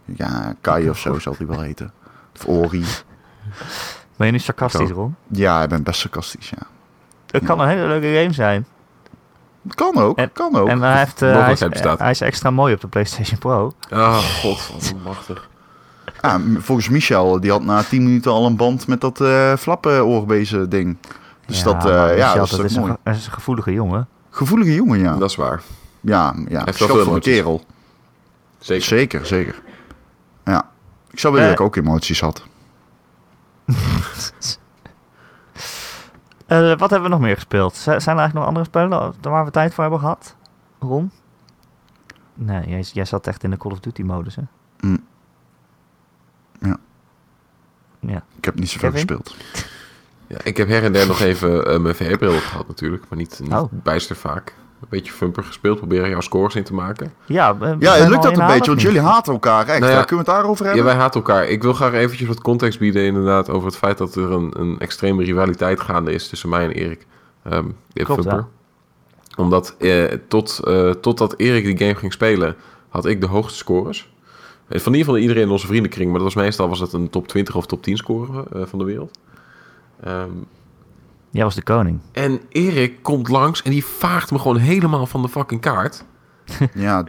[0.06, 1.92] Ja, Kai of zo zal hij wel heten.
[2.36, 2.84] Of Ori.
[4.16, 4.90] Ben je nu sarcastisch.
[4.90, 5.16] Ron?
[5.28, 6.68] Ja, ik ben best sarcastisch, ja.
[7.32, 8.66] Het kan een hele leuke game zijn.
[9.76, 10.68] Kan ook, En- kan ook.
[10.68, 11.60] En hij, heeft, eh, hij, is,
[11.98, 13.74] hij is extra mooi op de PlayStation Pro.
[13.90, 15.50] Ah, god, wat machtig.
[16.22, 20.06] Ah, volgens Michel, die had na 10 minuten al een band met dat eh flappen
[20.06, 20.98] oorbezen ding.
[21.46, 22.96] Dus dat, eh, maar ja, Michel, dat is is, een, mooi.
[23.04, 24.08] hij is een gevoelige jongen.
[24.30, 25.16] Gevoelige jongen, ja.
[25.18, 25.62] Dat is waar.
[26.02, 26.64] Ja, ja.
[26.64, 27.64] wel veel van een kerel.
[28.60, 28.86] Zeker.
[28.86, 29.62] Zeker, zeker.
[30.46, 30.70] Ja.
[31.12, 31.56] Ik zou willen Eh.
[31.58, 32.44] dat ik ook emoties had.
[36.48, 37.76] Eh, wat hebben we nog meer gespeeld?
[37.76, 40.36] Z- zijn er eigenlijk nog andere spellen waar we tijd voor hebben gehad?
[40.80, 41.12] Ron?
[42.34, 44.42] Nee, jij, jij zat echt in de Call of Duty modus, hè?
[44.80, 45.04] Mm.
[48.00, 48.10] Ja.
[48.12, 48.24] Ja.
[48.38, 49.08] Ik heb niet zoveel Kevin?
[49.08, 49.36] gespeeld.
[50.30, 53.40] Ja, ik heb her en der nog even eh, mijn VR-bril opgehaald natuurlijk, maar niet,
[53.44, 53.72] niet Oh.
[53.72, 54.54] bijster vaak.
[54.82, 57.14] Een beetje fumper gespeeld, proberen jouw scores in te maken.
[57.26, 59.80] Ja, we Ja, zijn lukt dat een beetje, want jullie haten elkaar echt.
[59.80, 60.04] Nou ja?
[60.04, 60.90] Kunnen we het daarover Ja, hebben?
[60.92, 61.48] wij haten elkaar.
[61.48, 64.80] Ik wil graag eventjes wat context bieden inderdaad over het feit dat er een, een
[64.80, 67.06] extreme rivaliteit gaande is tussen mij en Erik.
[67.44, 68.46] Ehm in Klopt, Fumper.
[69.38, 72.56] Omdat eh, tot, eh, totdat Erik die game ging spelen,
[72.90, 74.10] had ik de hoogste scores.
[74.68, 76.94] Eh, Van in ieder geval iedereen in onze vriendenkring, maar dat was meestal was het
[76.94, 79.20] een top 20 of top 10 score eh, van de wereld.
[80.04, 80.30] Ehm,
[81.30, 82.00] Jij was de koning.
[82.12, 86.04] en Erik komt langs en die vaagt me gewoon helemaal van de fucking kaart.
[86.74, 87.04] Ja,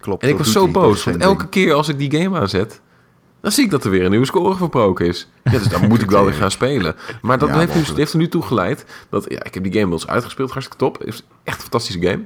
[0.00, 0.22] klopt.
[0.22, 1.50] En ik was zo boos, want elke ding.
[1.50, 2.80] keer als ik die game aanzet,
[3.40, 5.28] Dan zie ik dat er weer een nieuwe score verbroken is.
[5.44, 6.94] Ja, dus dan moet ik wel weer gaan spelen.
[7.22, 7.98] Maar dat Ja, heeft, nu, mogelijk.
[7.98, 9.24] heeft er nu toe geleid dat...
[9.28, 10.98] Ja, ik heb die game wel eens uitgespeeld, hartstikke top.
[10.98, 12.24] Het is echt een fantastische game.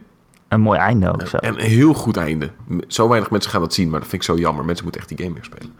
[0.54, 1.36] Een mooi einde ook zo.
[1.36, 2.50] En een heel goed einde.
[2.88, 4.64] Zo weinig mensen gaan dat zien, maar dat vind ik zo jammer.
[4.64, 5.72] Mensen moeten echt die game weer spelen.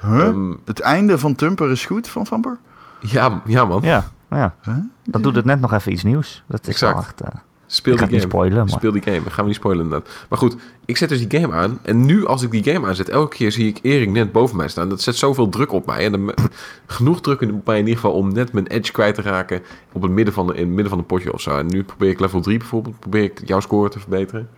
[0.00, 0.26] Huh?
[0.26, 2.58] Ehm, het einde van Tumper is goed van Vamper?
[3.00, 3.80] ja, ja, man.
[3.82, 4.54] Ja, ja.
[4.62, 4.74] Huh?
[5.04, 6.42] Dat doet het net nog even iets nieuws.
[6.46, 6.92] Dat is Exact.
[6.94, 7.20] wel echt...
[7.20, 8.20] eh, Speel die game.
[8.20, 8.68] spoilen, maar...
[8.68, 9.20] Speel die game.
[9.30, 10.12] Gaan we niet spoilen inderdaad.
[10.28, 11.78] Maar goed, ik zet dus die game aan.
[11.82, 14.68] En nu als ik die game aanzet, elke keer zie ik Erik net boven mij
[14.68, 14.88] staan.
[14.88, 16.04] Dat zet zoveel druk op mij.
[16.04, 16.34] En dan,
[16.86, 19.62] genoeg druk op mij in ieder geval om net mijn edge kwijt te raken
[19.92, 21.56] op het midden van, de, in het midden van een potje of zo.
[21.56, 24.48] En nu probeer ik level 3 bijvoorbeeld, probeer ik jouw score te verbeteren.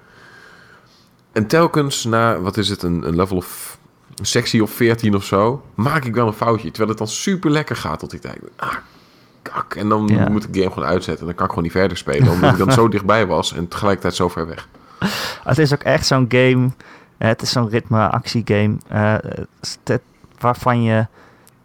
[1.33, 3.79] En telkens na, wat is het, een, een level of,
[4.15, 6.69] een sectie of 14 of zo, maak ik wel een foutje.
[6.69, 8.75] Terwijl het dan super lekker gaat tot ik denk, ah,
[9.53, 9.75] kak.
[9.75, 10.29] En dan Ja.
[10.29, 11.27] moet ik de game gewoon uitzetten.
[11.27, 14.15] Dan kan ik gewoon niet verder spelen, omdat ik dan zo dichtbij was en tegelijkertijd
[14.15, 14.69] zo ver weg.
[15.45, 16.71] Het is ook echt zo'n game.
[17.19, 18.77] eh, Het is zo'n ritme-actiegame.
[18.89, 19.13] eh,
[19.61, 20.03] het- het-
[20.39, 21.07] waarvan je.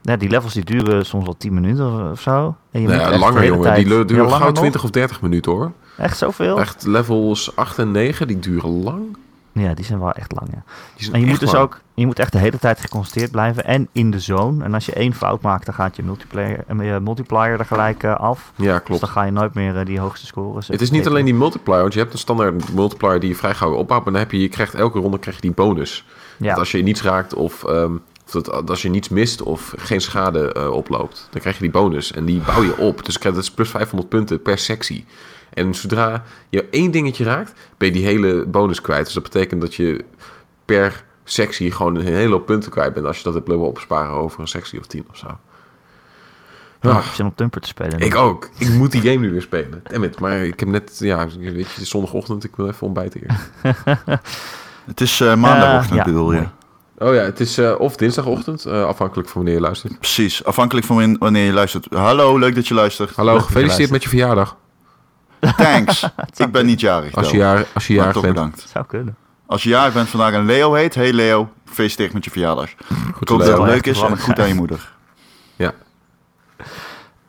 [0.02, 2.56] Ja, die levels die duren soms wel 10 minuten of, zo.
[2.72, 4.58] En je ja, langer jongen, tijd- die Ja, duren langer gauw nog?
[4.58, 5.72] 20 of 30 minuten hoor.
[5.98, 6.60] Echt zoveel?
[6.60, 9.18] Echt levels 8 en 9, die duren lang.
[9.54, 10.50] Ja, die zijn wel echt lang.
[10.52, 11.12] Ja.
[11.12, 11.64] En je moet dus lang.
[11.64, 11.80] ook.
[11.94, 13.66] Je moet echt de hele tijd geconcentreerd blijven.
[13.66, 14.64] En in de zone.
[14.64, 18.04] En als je één fout maakt, dan gaat je multiplayer, eh, je multiplier er gelijk
[18.04, 18.52] eh, af.
[18.56, 19.02] Ja, Dus klopt.
[19.02, 20.68] dan ga je nooit meer eh, die hoogste scores.
[20.68, 23.54] Het is niet alleen die multiplier, want je hebt een standaard multiplier die je vrij
[23.54, 24.04] gauw opbouwt.
[24.04, 26.06] Maar dan heb je, je krijgt elke ronde krijg je die bonus.
[26.38, 27.94] Ja, Dat als je niets raakt of, ehm,
[28.26, 32.12] of dat, als je niets mist of geen schade oploopt, dan krijg je die bonus.
[32.12, 33.06] En die bouw je op.
[33.06, 35.06] Dus dat is plus 500 punten per sectie.
[35.54, 39.06] En zodra je één dingetje raakt, ben je die hele bonus kwijt.
[39.06, 40.06] Dus dat betekent dat je
[40.66, 43.06] per sectie gewoon een hele hoop punten kwijt bent.
[43.06, 45.28] Als je dat hebt willen opsparen over een sectie of 10 of zo.
[46.82, 47.06] ja, Ah.
[47.06, 48.00] ik zin om Tumper te spelen.
[48.00, 48.50] Ik ook.
[48.58, 49.84] Ik moet die game nu weer spelen.
[49.84, 50.20] Dammit.
[50.20, 52.44] Maar ik heb net, ja, weet je, het is zondagochtend.
[52.44, 53.40] Ik wil even ontbijten hier.
[54.86, 56.44] Het is eh, maandagochtend Eh, ja, bedoel je?
[56.98, 60.00] Oh ja, het is eh, of dinsdagochtend, eh, afhankelijk van wanneer je luistert.
[60.00, 61.88] Precies, afhankelijk van wan- wanneer je luistert.
[61.90, 63.16] Hallo, leuk dat je luistert.
[63.16, 64.58] Hallo, Leuk dat je gefeliciteerd met je verjaardag.
[65.58, 66.04] Thanks.
[66.38, 67.16] ik ben niet jarig.
[67.16, 68.36] Als je, jaar, als je Maar jarig toch bent.
[68.36, 68.66] bedankt.
[68.74, 69.16] Zou kunnen.
[69.46, 72.70] Als je jarig bent vandaag en Leo heet, hey Leo, feliciteer met je verjaardag.
[73.14, 74.92] Goed Ik hoop dat het leuk is en goed aan je moeder.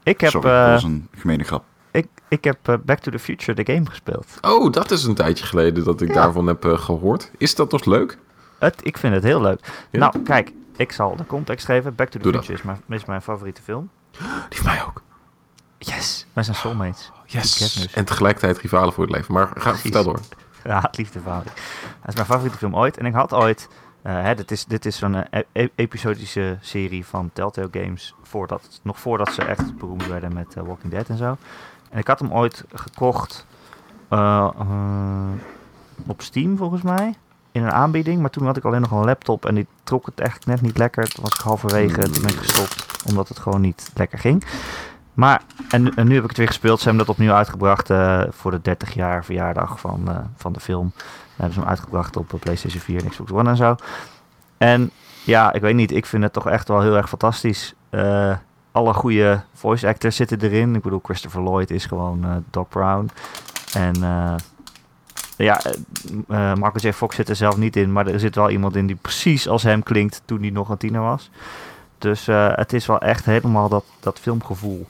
[0.02, 1.64] Ik heb, Sorry, eh, dat was een gemene grap.
[1.90, 4.26] ik, ik heb eh, Back to the Future, de game, gespeeld.
[4.40, 6.14] Oh, dat is een tijdje geleden dat ik Ja.
[6.14, 7.30] daarvan heb eh, gehoord.
[7.38, 8.18] Is dat nog leuk?
[8.58, 9.86] Het, ik vind het heel leuk.
[9.90, 9.98] Ja?
[9.98, 11.94] Nou, kijk, ik zal de context geven.
[11.94, 12.32] Back to the Doe.
[12.32, 13.90] Future is mijn, is mijn favoriete film.
[14.48, 15.02] Die van mij ook.
[15.78, 17.10] Yes, wij zijn soulmates.
[17.42, 17.88] Yes.
[17.92, 19.34] En tegelijkertijd rivalen voor het leven.
[19.34, 19.80] Maar ga, Precies.
[19.80, 20.20] vertel door.
[20.64, 21.42] Ja, het liefde verhaal.
[22.00, 22.96] Het is mijn favoriete film ooit.
[22.98, 23.68] En ik had ooit...
[24.02, 28.14] eh, hè, dit is, dit is zo'n eh, e- episodische serie van Telltale Games.
[28.22, 31.36] Voordat, nog voordat ze echt beroemd werden met eh, Walking Dead en zo.
[31.90, 33.46] En ik had hem ooit gekocht
[36.06, 37.14] op Steam volgens mij.
[37.52, 38.20] In een aanbieding.
[38.20, 40.78] Maar toen had ik alleen nog een laptop en die trok het echt net niet
[40.78, 41.08] lekker.
[41.08, 42.86] Toen was ik halverwege, toen ben ik gestopt.
[43.06, 44.44] Omdat het gewoon niet lekker ging.
[45.14, 46.78] Maar, en, nu- heb ik het weer gespeeld.
[46.80, 50.60] Ze hebben dat opnieuw uitgebracht eh, voor de 30 jaar verjaardag van, eh, van de
[50.60, 50.92] film.
[50.96, 51.02] Dan
[51.36, 53.76] hebben ze hem uitgebracht op eh, PlayStation 4 en Xbox One en zo.
[54.58, 54.90] En
[55.24, 55.92] ja, ik weet niet.
[55.92, 57.74] Ik vind het toch echt wel heel erg fantastisch.
[58.72, 60.74] Alle goede voice actors zitten erin.
[60.74, 63.10] Ik bedoel, Christopher Lloyd is gewoon Doc Brown.
[63.72, 63.94] En
[65.36, 65.60] ja,
[66.26, 66.92] Michael J.
[66.92, 67.92] Fox zit er zelf niet in.
[67.92, 70.76] Maar er zit wel iemand in die precies als hem klinkt toen hij nog een
[70.76, 71.30] tiener was.
[71.98, 74.86] Dus het is wel echt helemaal dat, dat filmgevoel.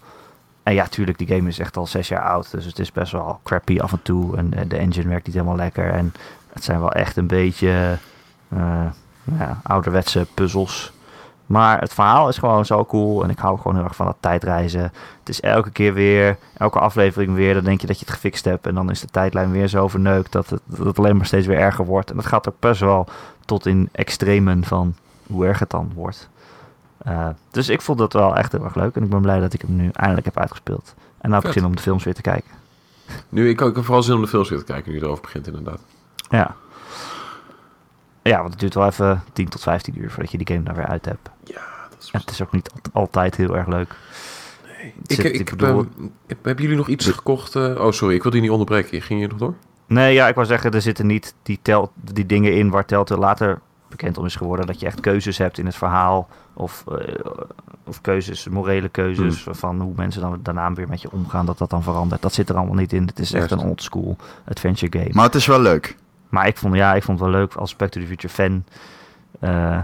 [0.65, 2.51] En ja, tuurlijk, die game is echt al zes jaar oud.
[2.51, 4.37] Dus het is best wel crappy af en toe.
[4.37, 5.91] En eh, de engine werkt niet helemaal lekker.
[5.91, 6.15] En
[6.53, 7.99] het zijn wel echt een beetje
[8.49, 8.87] eh,
[9.39, 10.93] ja, ouderwetse puzzels.
[11.47, 13.23] Maar het verhaal is gewoon zo cool.
[13.23, 14.83] En ik hou gewoon heel erg van dat tijdreizen.
[15.19, 17.55] Het is elke keer weer, elke aflevering weer.
[17.55, 18.67] Dan denk je dat je het gefixt hebt.
[18.67, 21.47] En dan is de tijdlijn weer zo verneukt dat het, dat het alleen maar steeds
[21.47, 22.11] weer erger wordt.
[22.11, 23.07] En dat gaat ook best wel
[23.45, 24.95] tot in extremen van
[25.27, 26.29] hoe erg het dan wordt.
[27.05, 28.97] Eh, dus ik vond dat wel echt heel erg leuk.
[28.97, 30.95] En ik ben blij dat ik hem nu eindelijk heb uitgespeeld.
[31.19, 32.51] En nou heb ik zin om de films weer te kijken.
[33.29, 35.47] Nu, ik, ik heb vooral zin om de films weer te kijken nu erover begint
[35.47, 35.81] inderdaad.
[36.31, 36.55] Ja.
[38.23, 40.75] Ja, want het duurt wel even 10 tot 15 uur voordat je die game daar
[40.75, 41.31] weer uit hebt.
[41.45, 42.11] Ja, dat is...
[42.11, 43.95] En het is ook niet al- altijd heel erg leuk.
[44.73, 47.57] Het Ik, zit- ik, ik heb, bedoel- ehm, heb- hebben jullie nog iets gekocht?
[47.57, 47.63] eh?
[47.85, 49.03] oh, sorry, ik wilde je niet onderbreken.
[49.03, 49.55] Ging je nog door?
[49.87, 53.21] Nee, ja, ik wou zeggen, er zitten niet die, tel, die dingen in waar Telltale
[53.21, 53.61] later
[53.97, 54.67] bekend om is geworden.
[54.67, 56.29] Dat je echt keuzes hebt in het verhaal.
[56.53, 57.15] Of, eh,
[57.87, 59.47] of keuzes, morele keuzes.
[59.51, 61.47] Van hoe mensen dan daarna weer met je omgaan.
[61.47, 62.23] Dat dat dan verandert.
[62.23, 63.07] Dat zit er allemaal niet in.
[63.07, 63.65] Het is echt Juist.
[63.65, 64.17] een oldschool
[64.49, 65.11] adventure game.
[65.13, 65.97] Maar het is wel leuk.
[66.29, 68.65] Maar ik vond, ja, ik vond het wel leuk als Back to the Future fan.
[69.41, 69.81] Eh,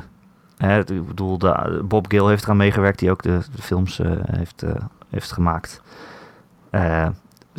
[0.57, 3.99] hè, het- ik bedoel, de, Bob Gill heeft eraan meegewerkt, die ook de, de films
[4.01, 4.65] eh, heeft,
[5.11, 5.83] heeft gemaakt.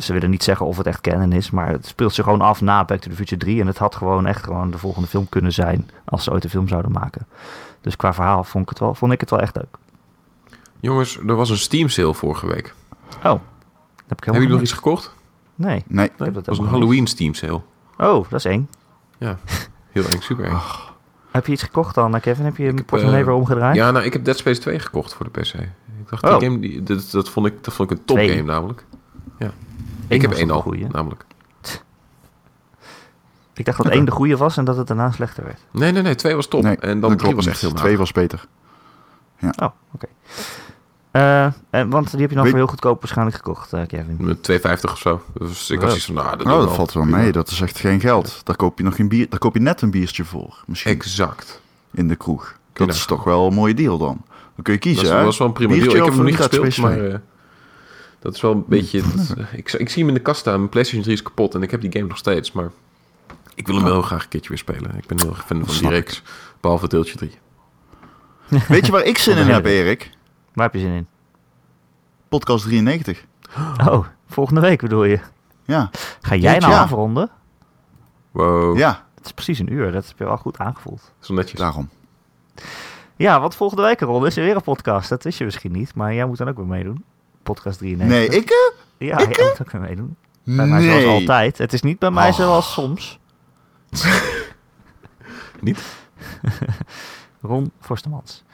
[0.02, 2.40] Eh, ze willen niet zeggen of het echt canon is, maar het speelt zich gewoon
[2.40, 3.60] af na Back to the Future 3.
[3.60, 6.50] En het had gewoon echt gewoon de volgende film kunnen zijn als ze ooit een
[6.50, 7.26] film zouden maken.
[7.80, 9.76] Dus qua verhaal vond ik het wel, vond ik het wel echt leuk.
[10.80, 12.74] Jongens, er was een Steam sale vorige week.
[13.24, 13.40] Oh,
[14.06, 15.14] heb ik Hebben jullie nog iets gekocht?
[15.54, 16.06] Nee, Nee.
[16.06, 16.72] ik heb dat was een niet.
[16.72, 17.60] Halloween Steam sale.
[17.98, 18.68] Oh, dat is eng.
[19.18, 19.38] Ja,
[19.90, 20.56] heel eng, super eng.
[21.30, 22.44] Heb je iets gekocht dan, Kevin?
[22.44, 23.76] Heb je een portemonnee eh, weer omgedraaid?
[23.76, 25.54] Ja, nou, ik heb Dead Space 2 gekocht voor de PC.
[25.54, 26.38] Ik dacht, Oh.
[26.38, 28.28] die game, die, dat, dat, vond ik, dat vond ik een top Twee.
[28.28, 28.84] game namelijk.
[29.38, 29.50] Ja.
[30.08, 30.86] Ik heb één al, goeie?
[30.90, 31.24] namelijk.
[33.54, 35.58] Ik dacht dat één de goede was en dat het daarna slechter werd.
[35.70, 36.62] Nee, nee, nee, 2 was top.
[36.62, 38.46] Nee, en dan dat 3 klopt was echt heel Twee was beter.
[39.42, 40.06] Oh, oké.
[41.10, 44.16] Eh, en, want die heb je dan Weet- voor heel goedkoop waarschijnlijk gekocht, eh, Kevin.
[44.18, 45.22] Met 2,50 of zo.
[45.38, 45.88] Dus ik had Oh.
[45.88, 47.32] zoiets van, nou, dat, Oh, dat valt wel mee.
[47.32, 48.40] Dat is echt geen geld.
[48.44, 49.28] Daar koop je nog geen bier.
[49.28, 50.62] Daar koop je net een biertje voor.
[50.66, 51.60] Misschien Exact.
[51.90, 52.56] in de kroeg.
[52.72, 54.22] Dat is toch wel een mooie deal dan.
[54.54, 55.16] Dan kun je Dat kiezen.
[55.18, 55.24] hè?
[55.24, 56.04] was wel een prima Biertje deal.
[56.06, 57.18] Ik heb hem nog niet gespeeld, maar eh,
[58.22, 59.02] dat is wel een beetje...
[59.02, 60.56] dat- ik, ik zie hem in de kast staan.
[60.58, 62.52] Mijn PlayStation 3 is kapot en ik heb die game nog steeds.
[62.52, 62.70] Maar
[63.54, 64.96] ik wil hem wel heel graag een keertje weer spelen.
[64.96, 66.22] Ik ben heel erg fan van die reeks.
[66.60, 67.38] Behalve deeltje 3.
[68.68, 70.10] Weet je waar ik zin in heb, Erik?
[70.52, 71.06] Waar heb je zin in?
[72.28, 73.24] Podcast 93.
[73.88, 75.20] Oh, volgende week bedoel je.
[75.64, 75.90] Ja.
[76.20, 76.80] Ga jij nou Ja.
[76.82, 77.30] afronden?
[78.30, 81.12] Wow, Ja, Het is precies een uur, dat heb je wel goed aangevoeld.
[81.18, 81.58] zo netjes.
[81.60, 81.88] daarom.
[83.16, 85.08] Ja, want volgende week, Ron, is er weer een podcast.
[85.08, 87.04] Dat wist je misschien niet, maar jij moet dan ook weer meedoen.
[87.42, 88.18] Podcast 93.
[88.30, 88.50] Nee, ik?
[88.50, 88.56] eh?
[89.08, 90.16] Ja, ik, jij moet ook weer meedoen.
[90.44, 91.00] Bij mij Nee.
[91.00, 91.58] zoals altijd.
[91.58, 92.34] Het is niet bij mij Oh.
[92.34, 93.18] zoals soms.
[95.60, 95.82] Niet?
[97.40, 98.44] Ron Forstemans.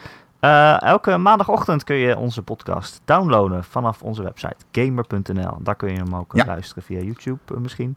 [0.41, 5.57] Eh, elke maandagochtend kun je onze podcast downloaden vanaf onze website gamer.nl.
[5.61, 6.47] Daar kun je hem ook eh, Ja.
[6.47, 7.97] luisteren via YouTube eh, misschien.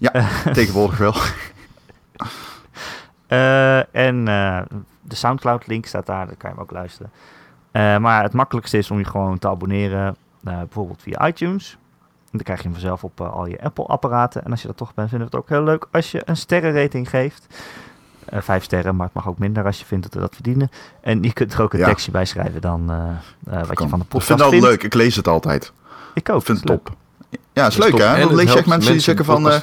[0.52, 1.14] Tegenwoordig wel.
[3.26, 4.60] Eh, en eh,
[5.00, 7.10] de Soundcloud link staat daar, daar kan je hem ook luisteren.
[7.70, 11.70] Eh, maar het makkelijkste is om je gewoon te abonneren, eh, bijvoorbeeld via iTunes.
[12.00, 14.44] En dan krijg je hem vanzelf op eh, al je Apple-apparaten.
[14.44, 16.36] En als je dat toch bent, vinden we het ook heel leuk als je een
[16.36, 17.46] sterrenrating geeft.
[18.24, 20.70] Eh, vijf sterren, maar het mag ook minder als je vindt dat we dat verdienen.
[21.00, 21.86] En je kunt er ook een Ja.
[21.86, 23.84] tekstje bij schrijven dan eh, eh, wat Kan.
[23.84, 24.64] je van de Ik podcast vind het vindt.
[24.64, 24.82] altijd leuk.
[24.82, 25.72] Ik lees het altijd.
[26.14, 26.40] Ik ook.
[26.40, 26.84] Ik vind het leuk.
[26.84, 26.96] top.
[27.52, 27.98] Ja, is leuk top.
[27.98, 28.04] hè?
[28.06, 29.50] En Dan het lees je echt mensen die zeggen van...
[29.50, 29.60] eh,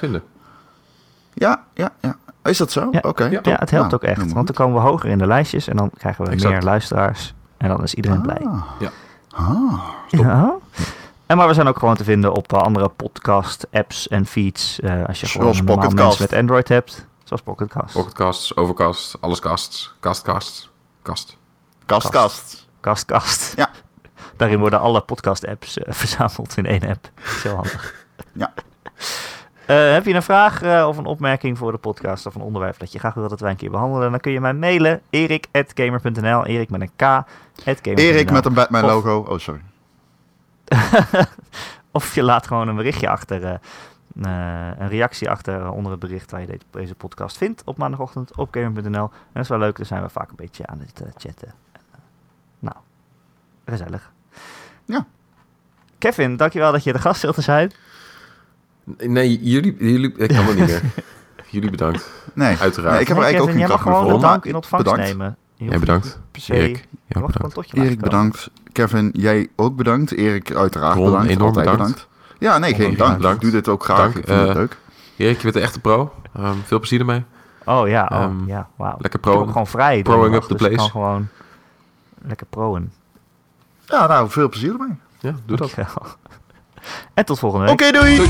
[1.34, 2.16] ja, ja, ja.
[2.44, 2.88] Is dat zo?
[2.92, 3.00] Ja.
[3.02, 3.24] Oké.
[3.24, 3.40] Ja.
[3.44, 4.34] Ja, het helpt Nou, ook echt.
[4.34, 6.54] Want dan komen we hoger in de lijstjes en dan krijgen we Exact.
[6.54, 7.34] meer luisteraars.
[7.58, 8.40] En dan is iedereen blij.
[8.46, 8.64] Ah.
[8.80, 8.90] Ja.
[9.32, 9.84] Ah.
[10.08, 10.56] Ja.
[11.26, 14.80] En maar we zijn ook gewoon te vinden op andere podcast apps en feeds.
[14.80, 16.20] eh, als je gewoon Zoals een normaal Pocketcast.
[16.20, 17.06] mens met Android hebt.
[17.24, 17.94] Zoals Pocketcast.
[17.94, 20.70] Pocketcasts, Overcast, alles casts, castcasts,
[21.02, 21.38] kast.
[21.86, 22.68] Kast, kast.
[22.82, 23.54] Castcast.
[23.56, 23.70] Ja.
[24.38, 27.10] Daarin worden alle podcast apps eh, verzameld in één app.
[27.16, 28.06] Dat is heel handig.
[28.34, 28.54] Ja.
[29.70, 32.80] Eh, heb je een vraag eh, of een opmerking voor de podcast of een onderwerp
[32.80, 34.12] dat je graag wil dat wij een keer behandelen?
[34.12, 35.02] Dan kun je mij mailen.
[35.10, 37.24] erik.gamer.nl Erik met een k.
[37.84, 39.18] Erik met een Batman Of- logo.
[39.18, 39.62] Oh, sorry.
[41.92, 43.54] of je laat gewoon een berichtje achter, eh,
[44.78, 48.48] een reactie achter onder het bericht waar je de- deze podcast vindt op maandagochtend op
[48.52, 49.04] gamer.nl.
[49.04, 51.54] En dat is wel leuk, dan zijn we vaak een beetje aan het chatten.
[51.72, 51.82] En,
[52.60, 52.76] nou,
[53.66, 54.12] gezellig.
[54.86, 55.06] Ja.
[55.98, 57.72] Kevin, dankjewel dat je de gast wilt zijn.
[58.98, 60.82] Nee, jullie, jullie, ik kan het niet meer.
[61.52, 62.10] Jullie bedankt.
[62.34, 62.58] Nee.
[62.58, 62.92] Uiteraard.
[62.94, 64.30] Nee, ik heb er eigenlijk ook geen jij mag kracht meer gewoon voor.
[64.30, 65.10] dank in ontvangst bedankt.
[65.12, 65.38] nemen.
[65.58, 66.06] Hoeft bedankt.
[66.06, 67.74] niet Per se, Erik, gewoon bedankt.
[67.74, 68.50] Erik, bedankt.
[68.72, 70.12] Kevin, jij ook bedankt.
[70.12, 71.30] Erik, uiteraard Ron, bedankt.
[71.30, 72.08] enorm Altijd bedankt.
[72.40, 73.16] Ja, nee, geen dank.
[73.18, 73.36] bedankt.
[73.36, 73.98] Ik doe dit ook graag.
[73.98, 74.78] Dank, Ik vind het eh, leuk.
[75.18, 76.14] Erik, je bent een echte pro.
[76.36, 77.24] Ehm, veel plezier ermee.
[77.66, 78.90] Oh ja, oh, Ehm, ja, wauw.
[79.00, 79.34] Lekker Ik heb pro.
[79.42, 80.02] ook gewoon vrij.
[80.02, 80.76] proing up the dus ik place.
[80.76, 81.28] kan gewoon
[82.22, 82.92] lekker proen.
[83.86, 84.98] Ja, nou, veel plezier ermee.
[85.20, 85.74] Ja, doe dat.
[87.14, 87.74] En tot volgende week.
[87.74, 88.16] Oké, doei.
[88.16, 88.30] Doei.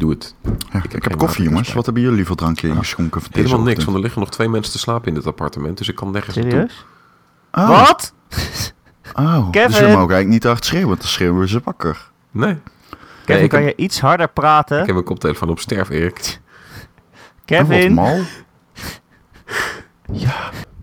[0.00, 0.34] Doe het.
[0.72, 1.72] Ja, ik, heb koffie, jongens.
[1.72, 3.20] Wat hebben jullie voor drankje ingeschonken?
[3.20, 5.78] voor deze Helemaal niks, want er liggen nog twee mensen te slapen in dit appartement.
[5.78, 6.52] Dus ik kan nergens naartoe.
[6.52, 6.86] Serieus?
[7.52, 8.14] Oh, Wat?
[9.14, 9.68] Oh, Kevin?
[9.70, 12.10] dus we mogen eigenlijk niet hard schreeuwen, want dan schreeuwen we ze wakker.
[12.30, 12.56] Nee.
[13.24, 14.80] Kevin, ik kan heb- je iets harder praten?
[14.80, 16.40] Ik heb een koptelefoon op sterf, Erik.
[17.44, 17.94] Kevin?
[17.94, 18.20] Wat mal.
[20.12, 20.50] Ja,